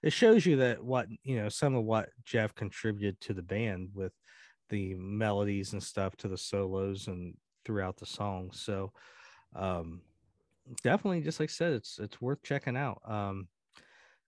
it 0.03 0.11
shows 0.11 0.45
you 0.45 0.57
that 0.57 0.83
what 0.83 1.07
you 1.23 1.37
know, 1.37 1.47
some 1.47 1.73
of 1.73 1.85
what 1.85 2.09
Jeff 2.25 2.53
contributed 2.53 3.21
to 3.21 3.33
the 3.33 3.41
band 3.41 3.91
with 3.93 4.11
the 4.69 4.93
melodies 4.95 5.71
and 5.71 5.81
stuff 5.81 6.17
to 6.17 6.27
the 6.27 6.37
solos 6.37 7.07
and 7.07 7.33
throughout 7.63 7.95
the 7.95 8.05
songs. 8.05 8.59
So, 8.61 8.91
um, 9.55 10.01
definitely, 10.83 11.21
just 11.21 11.39
like 11.39 11.49
I 11.49 11.53
said, 11.53 11.73
it's 11.73 11.99
it's 11.99 12.21
worth 12.21 12.41
checking 12.43 12.77
out. 12.77 13.01
Um, 13.07 13.47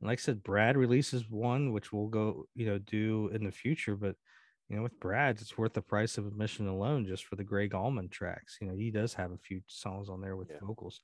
like 0.02 0.20
I 0.20 0.22
said, 0.22 0.44
Brad 0.44 0.78
releases 0.78 1.30
one, 1.30 1.74
which 1.74 1.92
we'll 1.92 2.08
go, 2.08 2.46
you 2.56 2.66
know, 2.66 2.78
do 2.78 3.30
in 3.34 3.44
the 3.44 3.52
future, 3.52 3.96
but 3.96 4.16
you 4.70 4.76
know, 4.78 4.84
with 4.84 5.00
Brad, 5.00 5.42
it's 5.42 5.58
worth 5.58 5.74
the 5.74 5.82
price 5.82 6.18
of 6.18 6.28
admission 6.28 6.68
alone 6.68 7.06
just 7.06 7.26
for 7.26 7.36
the 7.36 7.44
Gregg 7.44 7.74
Allman 7.74 8.08
tracks. 8.10 8.58
You 8.62 8.68
know, 8.68 8.76
he 8.76 8.92
does 8.92 9.14
have 9.16 9.32
a 9.32 9.38
few 9.38 9.62
songs 9.68 10.10
on 10.10 10.22
there 10.22 10.36
with 10.36 10.50
Yeah. 10.50 10.60
vocals. 10.62 11.02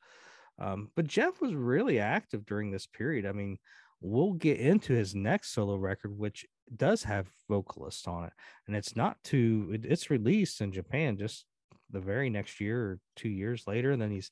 Um, 0.59 0.91
but 0.95 1.07
Jeff 1.07 1.41
was 1.41 1.53
really 1.53 1.99
active 1.99 2.45
during 2.45 2.71
this 2.71 2.85
period. 2.85 3.25
I 3.25 3.31
mean, 3.33 3.57
we'll 4.01 4.33
get 4.33 4.59
into 4.59 4.93
his 4.93 5.15
next 5.15 5.51
solo 5.51 5.75
record, 5.75 6.17
which 6.17 6.45
does 6.73 7.03
have 7.03 7.27
vocalists 7.49 8.07
on 8.07 8.25
it, 8.25 8.33
and 8.67 8.75
it's 8.75 8.95
not 8.95 9.21
too. 9.23 9.71
It, 9.73 9.85
it's 9.85 10.09
released 10.09 10.61
in 10.61 10.71
Japan 10.71 11.17
just 11.17 11.45
the 11.89 11.99
very 11.99 12.29
next 12.29 12.59
year 12.61 12.81
or 12.81 12.99
two 13.15 13.29
years 13.29 13.67
later, 13.67 13.91
and 13.91 14.01
then 14.01 14.11
he's 14.11 14.31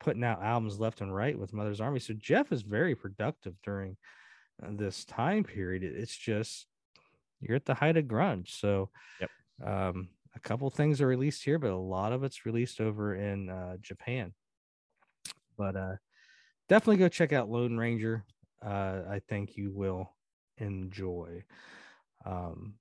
putting 0.00 0.24
out 0.24 0.42
albums 0.42 0.80
left 0.80 1.00
and 1.02 1.14
right 1.14 1.38
with 1.38 1.52
Mother's 1.52 1.80
Army. 1.80 2.00
So 2.00 2.14
Jeff 2.14 2.50
is 2.52 2.62
very 2.62 2.94
productive 2.94 3.54
during 3.62 3.96
uh, 4.62 4.70
this 4.72 5.04
time 5.04 5.44
period. 5.44 5.84
It's 5.84 6.16
just 6.16 6.66
you're 7.40 7.56
at 7.56 7.66
the 7.66 7.74
height 7.74 7.96
of 7.96 8.04
grunge. 8.06 8.58
So, 8.60 8.90
Yep. 9.20 9.30
um, 9.64 10.08
a 10.34 10.40
couple 10.40 10.68
things 10.70 11.00
are 11.00 11.06
released 11.06 11.44
here, 11.44 11.58
but 11.58 11.70
a 11.70 11.76
lot 11.76 12.12
of 12.12 12.22
it's 12.24 12.46
released 12.46 12.80
over 12.80 13.14
in 13.14 13.48
uh, 13.48 13.76
Japan. 13.80 14.32
But 15.56 15.76
uh, 15.76 15.96
definitely 16.68 16.98
go 16.98 17.08
check 17.08 17.32
out 17.32 17.50
Lone 17.50 17.76
Ranger. 17.76 18.24
Uh, 18.64 19.02
I 19.08 19.20
think 19.28 19.56
you 19.56 19.72
will 19.72 20.14
enjoy. 20.58 21.44
Um, 22.24 22.74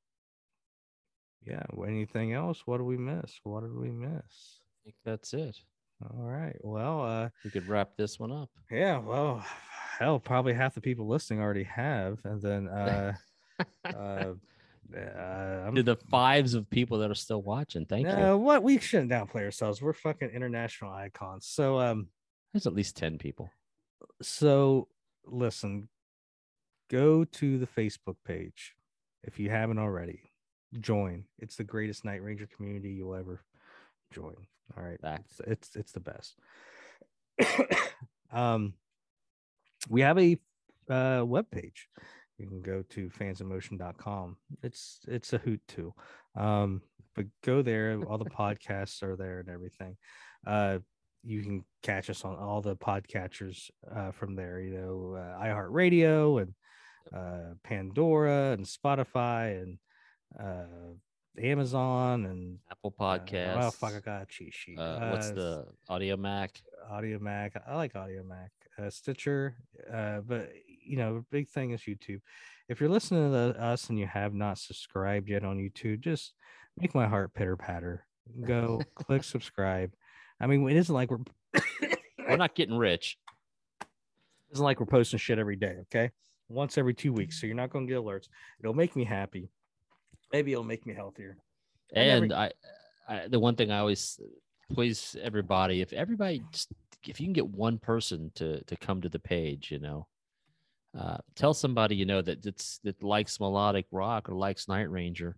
yeah. 1.46 1.64
Anything 1.88 2.34
else? 2.34 2.62
What 2.66 2.78
did 2.78 2.84
we 2.84 2.98
miss? 2.98 3.40
What 3.44 3.62
did 3.62 3.76
we 3.76 3.90
miss? 3.92 4.12
I 4.22 4.78
think 4.84 4.96
that's 5.04 5.34
it. 5.34 5.58
All 6.02 6.24
right. 6.24 6.56
Well, 6.62 7.02
uh, 7.04 7.30
We 7.44 7.52
could 7.52 7.68
wrap 7.68 7.98
this 7.98 8.20
one 8.20 8.32
up. 8.32 8.50
yeah. 8.72 9.00
Well, 9.00 9.44
hell, 10.00 10.20
probably 10.20 10.54
half 10.54 10.74
the 10.76 10.82
people 10.82 11.08
listening 11.08 11.42
already 11.42 11.64
have, 11.66 12.20
and 12.24 12.42
then 12.42 12.68
uh, 12.70 13.14
uh, 13.86 14.34
uh, 14.98 15.72
to 15.72 15.84
the 15.84 15.98
fives 16.10 16.54
of 16.54 16.70
people 16.70 16.98
that 17.00 17.12
are 17.12 17.16
still 17.16 17.42
watching, 17.42 17.86
thank 17.86 18.08
you. 18.08 18.14
no, 18.14 18.38
what 18.38 18.64
we 18.64 18.80
shouldn't 18.80 19.12
downplay 19.12 19.44
ourselves. 19.44 19.82
We're 19.82 19.94
fucking 19.94 20.30
international 20.30 20.92
icons. 20.92 21.46
So 21.46 21.80
um 21.80 22.08
There's 22.54 22.66
at 22.66 22.74
least 22.74 22.96
10 22.98 23.18
people. 23.18 23.52
so 24.22 24.88
listen, 25.26 25.90
go 26.90 27.24
to 27.24 27.58
the 27.60 27.68
Facebook 27.68 28.16
page 28.26 28.76
if 29.24 29.38
you 29.40 29.50
haven't 29.50 29.78
already. 29.80 30.22
Join. 30.80 31.26
It's 31.40 31.56
the 31.56 31.64
greatest 31.64 32.06
Night 32.06 32.24
Ranger 32.24 32.48
community 32.56 32.90
you'll 32.92 33.16
ever 33.16 33.42
join. 34.12 34.36
All 34.78 34.84
right. 34.84 35.00
It's 35.04 35.42
it's, 35.46 35.76
it's 35.76 35.92
the 35.92 36.00
best. 36.00 36.36
um 38.32 38.74
we 39.90 40.02
have 40.02 40.18
a 40.18 40.38
uh 40.90 41.24
web 41.26 41.50
page. 41.52 41.88
You 42.38 42.48
can 42.48 42.62
go 42.62 42.84
to 42.90 43.10
fansinmotion.com. 43.10 44.38
It's 44.64 45.00
it's 45.08 45.34
a 45.34 45.38
hoot 45.38 45.62
too. 45.68 45.94
Um, 46.36 46.82
but 47.16 47.26
go 47.44 47.62
there, 47.62 48.00
all 48.08 48.18
the 48.18 48.26
podcasts 48.30 49.04
are 49.04 49.16
there 49.16 49.40
and 49.40 49.50
everything. 49.50 49.98
Uh 50.46 50.80
you 51.24 51.42
can 51.42 51.66
catch 51.84 52.10
us 52.10 52.24
on 52.24 52.36
all 52.36 52.62
the 52.62 52.76
podcatchers 52.76 53.70
uh, 53.94 54.12
from 54.12 54.36
there, 54.36 54.62
you 54.62 54.72
know, 54.72 55.16
uh, 55.16 55.44
iHeartRadio 55.44 56.42
and 56.42 56.54
uh, 57.14 57.54
Pandora 57.64 58.52
and 58.52 58.66
Spotify 58.66 59.62
and 59.62 59.78
uh, 60.40 60.94
Amazon 61.38 62.26
and 62.26 62.60
Apple 62.72 62.94
uh, 63.00 63.18
oh 63.62 63.72
fuck, 63.72 63.94
I 63.94 64.00
got 64.00 64.22
a 64.24 64.26
cheat 64.26 64.54
sheet. 64.54 64.78
uh, 64.80 65.10
what's 65.12 65.30
Uh, 65.30 65.34
the 65.34 65.66
Audiomack? 65.90 66.62
Audio 66.90 67.20
Mac. 67.20 67.54
I 67.68 67.76
like 67.76 67.94
Audiomack, 67.94 68.50
uh, 68.82 68.90
Stitcher. 68.90 69.56
Uh, 69.94 70.22
but 70.22 70.52
you 70.84 70.98
know, 70.98 71.24
big 71.32 71.48
thing 71.48 71.72
is 71.72 71.82
YouTube. 71.82 72.22
If 72.68 72.80
you're 72.80 72.90
listening 72.90 73.32
to 73.32 73.60
us 73.62 73.90
and 73.90 74.00
you 74.00 74.08
have 74.08 74.34
not 74.34 74.58
subscribed 74.58 75.30
yet 75.30 75.44
on 75.44 75.58
YouTube, 75.58 76.00
just 76.02 76.34
make 76.78 76.96
my 76.96 77.08
heart 77.08 77.34
pitter 77.34 77.56
patter. 77.56 78.06
Go 78.46 78.82
click 78.96 79.24
subscribe. 79.24 79.92
I 80.40 80.48
mean, 80.48 80.68
it 80.70 80.78
isn't 80.78 80.94
like 80.94 81.12
we're 81.12 81.20
We're 82.28 82.38
not 82.38 82.54
getting 82.56 82.78
rich. 82.78 83.18
It 83.82 83.88
isn't 84.54 84.64
like 84.64 84.80
we're 84.80 84.86
posting 84.86 85.20
shit 85.20 85.40
every 85.40 85.56
day. 85.56 85.78
Okay, 85.84 86.12
once 86.48 86.78
every 86.78 86.94
two 86.94 87.12
weeks, 87.14 87.40
so 87.42 87.48
you're 87.48 87.56
not 87.56 87.70
going 87.72 87.88
to 87.88 87.94
get 87.94 88.02
alerts. 88.02 88.28
It'll 88.60 88.74
make 88.76 88.96
me 88.96 89.04
happy. 89.04 89.50
Maybe 90.32 90.52
it'll 90.52 90.64
make 90.64 90.86
me 90.86 90.94
healthier. 90.94 91.38
I 91.96 92.00
never- 92.00 92.24
And 92.26 92.34
I, 92.34 92.52
I, 93.08 93.28
the 93.28 93.40
one 93.40 93.56
thing 93.56 93.72
I 93.72 93.80
always 93.80 94.20
please 94.72 95.16
everybody, 95.22 95.82
if 95.82 95.94
everybody 95.94 96.44
just 96.52 96.72
if 97.08 97.20
you 97.20 97.26
can 97.26 97.34
get 97.34 97.48
one 97.48 97.78
person 97.80 98.32
to 98.36 98.64
to 98.66 98.76
come 98.78 99.02
to 99.02 99.10
the 99.10 99.20
page, 99.20 99.72
you 99.72 99.80
know, 99.80 100.08
uh, 100.98 101.18
tell 101.36 101.54
somebody 101.54 101.96
you 101.96 102.06
know 102.06 102.22
that 102.22 102.44
that's 102.44 102.80
that 102.84 103.02
likes 103.02 103.40
melodic 103.40 103.86
rock 103.92 104.30
or 104.30 104.36
likes 104.36 104.68
Night 104.68 104.90
Ranger. 104.92 105.36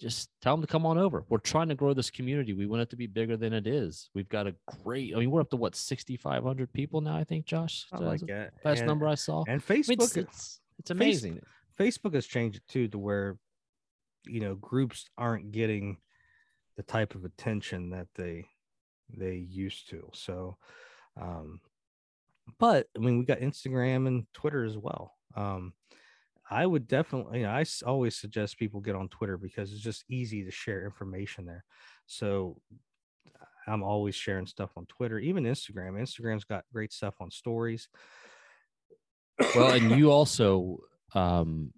Just 0.00 0.28
tell 0.42 0.54
them 0.56 0.60
to 0.60 0.66
come 0.66 0.84
on 0.86 0.98
over. 0.98 1.24
We're 1.28 1.38
trying 1.38 1.68
to 1.68 1.76
grow 1.76 1.94
this 1.94 2.10
community. 2.10 2.52
We 2.52 2.66
want 2.66 2.82
it 2.82 2.90
to 2.90 2.96
be 2.96 3.06
bigger 3.06 3.36
than 3.36 3.52
it 3.52 3.66
is. 3.68 4.10
We've 4.12 4.28
got 4.28 4.48
a 4.48 4.54
great. 4.82 5.14
I 5.14 5.20
mean, 5.20 5.30
we're 5.30 5.40
up 5.40 5.50
to 5.50 5.56
what 5.56 5.74
sixty 5.76 6.16
five 6.16 6.42
hundred 6.42 6.72
people 6.72 7.00
now. 7.00 7.16
I 7.16 7.24
think 7.24 7.46
Josh. 7.46 7.86
I 7.92 7.98
like 7.98 8.20
that. 8.26 8.52
Best 8.62 8.80
And- 8.80 8.88
number 8.88 9.06
I 9.08 9.14
saw. 9.14 9.44
And 9.48 9.50
I 9.50 9.52
mean, 9.72 9.82
Facebook, 9.82 10.02
it's, 10.02 10.16
it's, 10.16 10.60
it's 10.80 10.90
amazing. 10.90 11.40
Facebook 11.78 12.14
has 12.14 12.26
changed 12.26 12.56
it 12.58 12.62
too 12.68 12.88
to 12.88 12.98
where 12.98 13.36
you 14.26 14.40
know 14.40 14.54
groups 14.54 15.06
aren't 15.16 15.52
getting 15.52 15.98
the 16.76 16.82
type 16.82 17.14
of 17.14 17.24
attention 17.24 17.90
that 17.90 18.08
they 18.14 18.46
they 19.16 19.34
used 19.36 19.90
to. 19.90 20.08
So 20.12 20.56
um 21.20 21.60
but 22.58 22.86
I 22.96 23.00
mean 23.00 23.18
we 23.18 23.24
got 23.24 23.40
Instagram 23.40 24.06
and 24.06 24.26
Twitter 24.34 24.64
as 24.64 24.76
well. 24.76 25.14
Um 25.36 25.72
I 26.50 26.66
would 26.66 26.86
definitely 26.86 27.40
you 27.40 27.46
know, 27.46 27.52
I 27.52 27.64
always 27.86 28.16
suggest 28.16 28.58
people 28.58 28.80
get 28.80 28.96
on 28.96 29.08
Twitter 29.08 29.38
because 29.38 29.72
it's 29.72 29.80
just 29.80 30.04
easy 30.08 30.44
to 30.44 30.50
share 30.50 30.84
information 30.84 31.46
there. 31.46 31.64
So 32.06 32.60
I'm 33.66 33.82
always 33.82 34.14
sharing 34.14 34.46
stuff 34.46 34.70
on 34.76 34.84
Twitter, 34.86 35.18
even 35.18 35.44
Instagram. 35.44 35.98
Instagram's 35.98 36.44
got 36.44 36.64
great 36.72 36.92
stuff 36.92 37.14
on 37.20 37.30
stories. 37.30 37.88
well 39.54 39.72
and 39.72 39.90
you 39.98 40.10
also 40.10 40.78
um 41.14 41.72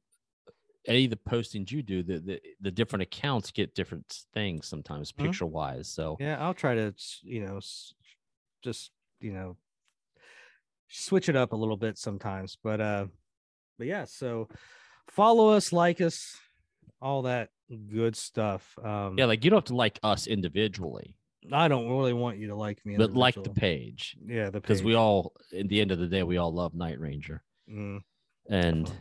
any 0.87 1.05
of 1.05 1.11
the 1.11 1.17
postings 1.17 1.71
you 1.71 1.83
do 1.83 2.03
the 2.03 2.19
the, 2.19 2.41
the 2.61 2.71
different 2.71 3.03
accounts 3.03 3.51
get 3.51 3.75
different 3.75 4.25
things 4.33 4.67
sometimes 4.67 5.13
Mhm. 5.13 5.25
picture 5.25 5.47
wise 5.47 5.89
so 5.89 6.17
Yeah, 6.21 6.37
I'll 6.45 6.55
try 6.55 6.75
to, 6.75 6.95
you 7.23 7.45
know, 7.45 7.61
just 8.63 8.91
you 9.21 9.33
know, 9.33 9.57
switch 10.89 11.29
it 11.29 11.37
up 11.37 11.53
a 11.53 11.57
little 11.57 11.77
bit 11.77 11.99
sometimes. 11.99 12.57
But 12.63 12.81
uh, 12.81 13.07
but 13.79 13.87
yeah, 13.87 14.05
so 14.05 14.49
follow 15.09 15.51
us, 15.51 15.73
like 15.73 16.01
us, 16.01 16.37
all 17.01 17.23
that 17.23 17.51
good 17.89 18.17
stuff. 18.17 18.77
Um, 18.83 19.19
yeah 19.19 19.25
like 19.27 19.45
you 19.45 19.51
don't 19.51 19.59
have 19.59 19.65
to 19.65 19.75
like 19.75 19.99
us 20.03 20.27
individually 20.27 21.17
I 21.53 21.69
don't 21.69 21.89
really 21.89 22.13
want 22.13 22.39
you 22.39 22.49
to 22.49 22.57
like 22.57 22.85
me, 22.85 22.97
but 22.97 23.15
like 23.15 23.41
the 23.43 23.51
page 23.51 24.17
yeah, 24.27 24.51
the 24.51 24.61
because 24.61 24.83
we 24.83 24.95
all 24.95 25.33
at 25.57 25.69
the 25.69 25.81
end 25.81 25.91
of 25.93 25.99
the 25.99 26.07
day 26.09 26.23
we 26.23 26.39
all 26.39 26.53
love 26.53 26.75
night 26.75 26.99
ranger 27.01 27.43
Mm, 27.69 28.01
and 28.49 28.93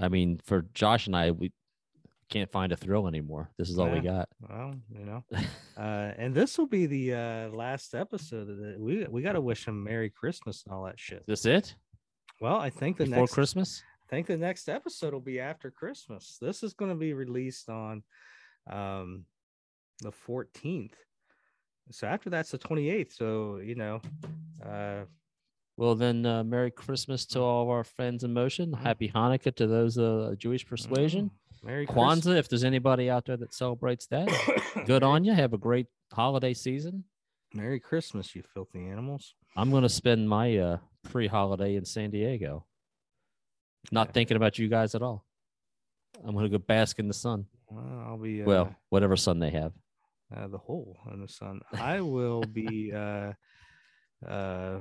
i 0.00 0.08
mean 0.08 0.40
for 0.44 0.66
josh 0.74 1.06
and 1.06 1.16
i 1.16 1.30
we 1.30 1.52
can't 2.30 2.50
find 2.50 2.72
a 2.72 2.76
thrill 2.76 3.06
anymore 3.06 3.50
this 3.58 3.68
is 3.68 3.78
all 3.78 3.90
we 3.90 4.00
got 4.00 4.28
well, 4.48 4.74
you 4.90 5.04
know, 5.04 5.24
uh, 5.76 6.12
and 6.16 6.34
this 6.34 6.58
will 6.58 6.66
be 6.66 6.86
the 6.86 7.14
uh 7.14 7.48
last 7.50 7.94
episode 7.94 8.48
of 8.48 8.56
the 8.58 8.76
we 8.78 9.06
we 9.08 9.22
got 9.22 9.32
to 9.32 9.40
wish 9.40 9.66
him 9.66 9.84
Merry 9.84 10.10
Christmas 10.10 10.64
and 10.64 10.74
all 10.74 10.84
that 10.84 10.98
shit. 10.98 11.22
is 11.28 11.42
this 11.42 11.46
it 11.46 11.74
Well, 12.40 12.56
I 12.56 12.70
think 12.70 12.96
the 12.96 13.04
before 13.04 13.20
next 13.20 13.32
christmas 13.32 13.82
I 14.04 14.10
think 14.10 14.26
the 14.26 14.36
next 14.36 14.68
episode 14.68 15.12
will 15.12 15.20
be 15.20 15.40
after 15.40 15.70
Christmas. 15.70 16.36
This 16.40 16.62
is 16.62 16.74
going 16.74 16.90
to 16.90 16.96
be 16.96 17.14
released 17.14 17.68
on 17.68 18.02
um 18.70 19.24
the 20.00 20.12
14th. 20.26 20.92
So 21.90 22.06
after 22.06 22.30
that's 22.30 22.50
the 22.50 22.58
28th. 22.58 23.12
So, 23.12 23.58
you 23.58 23.74
know, 23.74 24.00
uh 24.64 25.04
well 25.76 25.94
then 25.94 26.24
uh, 26.26 26.42
merry 26.44 26.70
christmas 26.70 27.26
to 27.26 27.40
all 27.40 27.62
of 27.64 27.68
our 27.68 27.84
friends 27.84 28.24
in 28.24 28.32
motion 28.32 28.70
Mm. 28.72 28.82
happy 28.82 29.08
hanukkah 29.08 29.54
to 29.54 29.66
those 29.66 29.98
uh 29.98 30.34
jewish 30.38 30.64
persuasion 30.66 31.24
mm, 31.30 31.66
Merry 31.66 31.86
kwanzaa 31.86 32.36
if 32.38 32.46
there's 32.48 32.64
anybody 32.64 33.08
out 33.10 33.24
there 33.24 33.38
that 33.38 33.52
celebrates 33.54 34.06
that 34.08 34.28
good 34.86 35.02
on 35.02 35.24
you 35.24 35.32
have 35.32 35.52
a 35.54 35.58
great 35.58 35.86
holiday 36.12 36.54
season 36.54 37.04
Merry 37.54 37.78
Christmas, 37.78 38.34
you 38.34 38.42
filthy 38.42 38.82
animals. 38.94 39.34
i'm 39.56 39.70
going 39.70 39.84
to 39.84 39.94
spend 40.02 40.28
my 40.28 40.46
uh 40.58 40.76
pre-holiday 41.10 41.76
in 41.76 41.84
san 41.84 42.10
diego 42.10 42.66
Not 43.92 44.12
thinking 44.14 44.36
about 44.36 44.58
you 44.58 44.66
guys 44.68 44.94
at 44.94 45.02
all. 45.02 45.18
I'm 46.24 46.34
gonna 46.34 46.48
go 46.48 46.58
bask 46.58 46.98
in 46.98 47.06
the 47.12 47.14
sun. 47.26 47.44
Well, 47.68 47.84
I'll 48.06 48.16
be 48.18 48.40
uh, 48.42 48.46
Well, 48.46 48.66
whatever 48.88 49.16
sun 49.16 49.38
they 49.44 49.50
have. 49.50 49.72
uh, 50.34 50.48
the 50.48 50.58
hole 50.68 50.96
in 51.12 51.20
the 51.20 51.28
sun. 51.28 51.60
I 51.92 52.00
will 52.00 52.42
be 52.60 52.70
uh 53.04 53.32
uh 54.26 54.78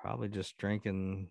probably 0.00 0.28
just 0.28 0.56
drinking, 0.58 1.28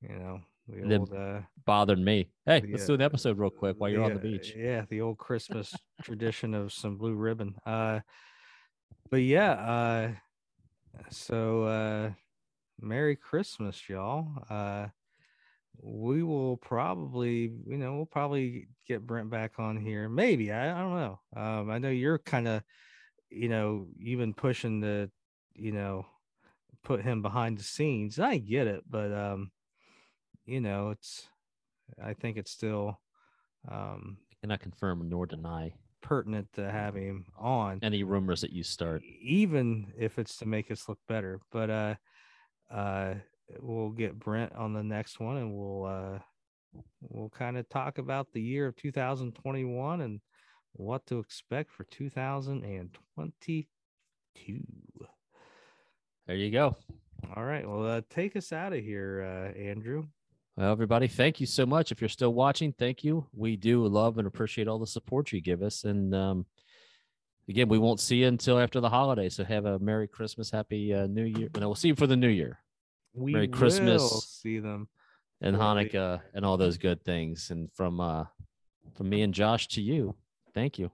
you 0.00 0.18
know, 0.18 0.40
the 0.68 0.88
The- 0.88 0.98
old 0.98 1.14
uh 1.14 1.40
Bothered 1.64 1.98
me. 1.98 2.30
Hey, 2.46 2.62
let's 2.70 2.86
do 2.86 2.94
an 2.94 3.02
episode 3.02 3.38
real 3.38 3.50
quick 3.50 3.76
while 3.78 3.90
you're 3.90 4.02
on 4.04 4.14
the 4.14 4.20
beach. 4.20 4.54
Yeah, 4.56 4.84
the 4.88 5.00
old 5.00 5.18
Christmas 5.18 5.74
tradition 6.02 6.54
of 6.54 6.72
some 6.72 6.96
blue 6.96 7.14
ribbon. 7.14 7.54
Uh 7.66 8.00
but 9.10 9.22
yeah, 9.22 9.52
uh 9.52 10.12
so 11.10 11.64
uh 11.64 12.10
Merry 12.80 13.16
Christmas, 13.16 13.88
y'all. 13.88 14.28
Uh 14.48 14.88
we 15.82 16.22
will 16.22 16.56
probably, 16.58 17.52
you 17.66 17.78
know, 17.78 17.94
we'll 17.94 18.06
probably 18.06 18.68
get 18.86 19.06
Brent 19.06 19.30
back 19.30 19.58
on 19.58 19.78
here. 19.78 20.08
Maybe. 20.08 20.52
I, 20.52 20.76
I 20.76 20.82
don't 20.82 20.94
know. 20.96 21.20
Um, 21.34 21.70
I 21.70 21.78
know 21.78 21.88
you're 21.88 22.18
kind 22.18 22.46
of, 22.46 22.62
you 23.30 23.48
know, 23.48 23.86
even 23.98 24.34
pushing 24.34 24.80
the, 24.80 25.10
you 25.54 25.72
know, 25.72 26.04
put 26.82 27.02
him 27.02 27.22
behind 27.22 27.58
the 27.58 27.64
scenes. 27.64 28.18
I 28.18 28.38
get 28.38 28.66
it, 28.66 28.82
but 28.88 29.12
um, 29.12 29.50
you 30.44 30.60
know, 30.60 30.90
it's 30.90 31.28
I 32.02 32.14
think 32.14 32.36
it's 32.36 32.50
still 32.50 33.00
um 33.70 34.18
Cannot 34.42 34.60
confirm 34.60 35.08
nor 35.08 35.26
deny 35.26 35.72
pertinent 36.00 36.48
to 36.54 36.70
have 36.70 36.94
him 36.94 37.26
on 37.38 37.78
any 37.82 38.02
rumors 38.04 38.40
that 38.40 38.52
you 38.52 38.62
start. 38.62 39.02
even 39.20 39.92
if 39.98 40.18
it's 40.18 40.38
to 40.38 40.46
make 40.46 40.70
us 40.70 40.88
look 40.88 40.98
better. 41.08 41.40
But 41.52 41.70
uh 41.70 41.94
uh 42.70 43.14
we'll 43.60 43.90
get 43.90 44.18
Brent 44.18 44.54
on 44.54 44.72
the 44.72 44.82
next 44.82 45.20
one 45.20 45.36
and 45.36 45.54
we'll 45.54 45.84
uh 45.84 46.18
we'll 47.02 47.28
kind 47.30 47.58
of 47.58 47.68
talk 47.68 47.98
about 47.98 48.32
the 48.32 48.40
year 48.40 48.66
of 48.66 48.76
2021 48.76 50.00
and 50.00 50.20
what 50.72 51.04
to 51.06 51.18
expect 51.18 51.72
for 51.72 51.84
2022. 51.84 53.66
There 56.30 56.38
you 56.38 56.52
go. 56.52 56.76
All 57.34 57.42
right. 57.42 57.68
Well, 57.68 57.84
uh, 57.84 58.02
take 58.08 58.36
us 58.36 58.52
out 58.52 58.72
of 58.72 58.84
here, 58.84 59.52
uh, 59.52 59.58
Andrew. 59.58 60.06
Well, 60.56 60.70
everybody, 60.70 61.08
thank 61.08 61.40
you 61.40 61.46
so 61.46 61.66
much. 61.66 61.90
If 61.90 62.00
you're 62.00 62.08
still 62.08 62.32
watching, 62.32 62.72
thank 62.72 63.02
you. 63.02 63.26
We 63.32 63.56
do 63.56 63.84
love 63.88 64.16
and 64.16 64.28
appreciate 64.28 64.68
all 64.68 64.78
the 64.78 64.86
support 64.86 65.32
you 65.32 65.40
give 65.40 65.60
us. 65.60 65.82
And 65.82 66.14
um, 66.14 66.46
again, 67.48 67.66
we 67.68 67.78
won't 67.78 67.98
see 67.98 68.18
you 68.18 68.28
until 68.28 68.60
after 68.60 68.78
the 68.78 68.88
holiday. 68.88 69.28
So 69.28 69.42
have 69.42 69.64
a 69.64 69.80
Merry 69.80 70.06
Christmas, 70.06 70.52
Happy 70.52 70.94
uh, 70.94 71.08
New 71.08 71.24
Year. 71.24 71.48
And 71.52 71.64
we'll 71.64 71.74
see 71.74 71.88
you 71.88 71.96
for 71.96 72.06
the 72.06 72.16
New 72.16 72.28
Year 72.28 72.60
We 73.12 73.32
Merry 73.32 73.48
will 73.48 73.58
Christmas. 73.58 74.38
see 74.40 74.60
them. 74.60 74.86
and 75.40 75.56
Hanukkah 75.56 76.20
and 76.32 76.44
all 76.44 76.56
those 76.56 76.78
good 76.78 77.02
things. 77.02 77.50
And 77.50 77.72
from 77.72 77.98
uh, 77.98 78.26
from 78.94 79.08
me 79.08 79.22
and 79.22 79.34
Josh 79.34 79.66
to 79.70 79.82
you, 79.82 80.14
thank 80.54 80.78
you. 80.78 80.92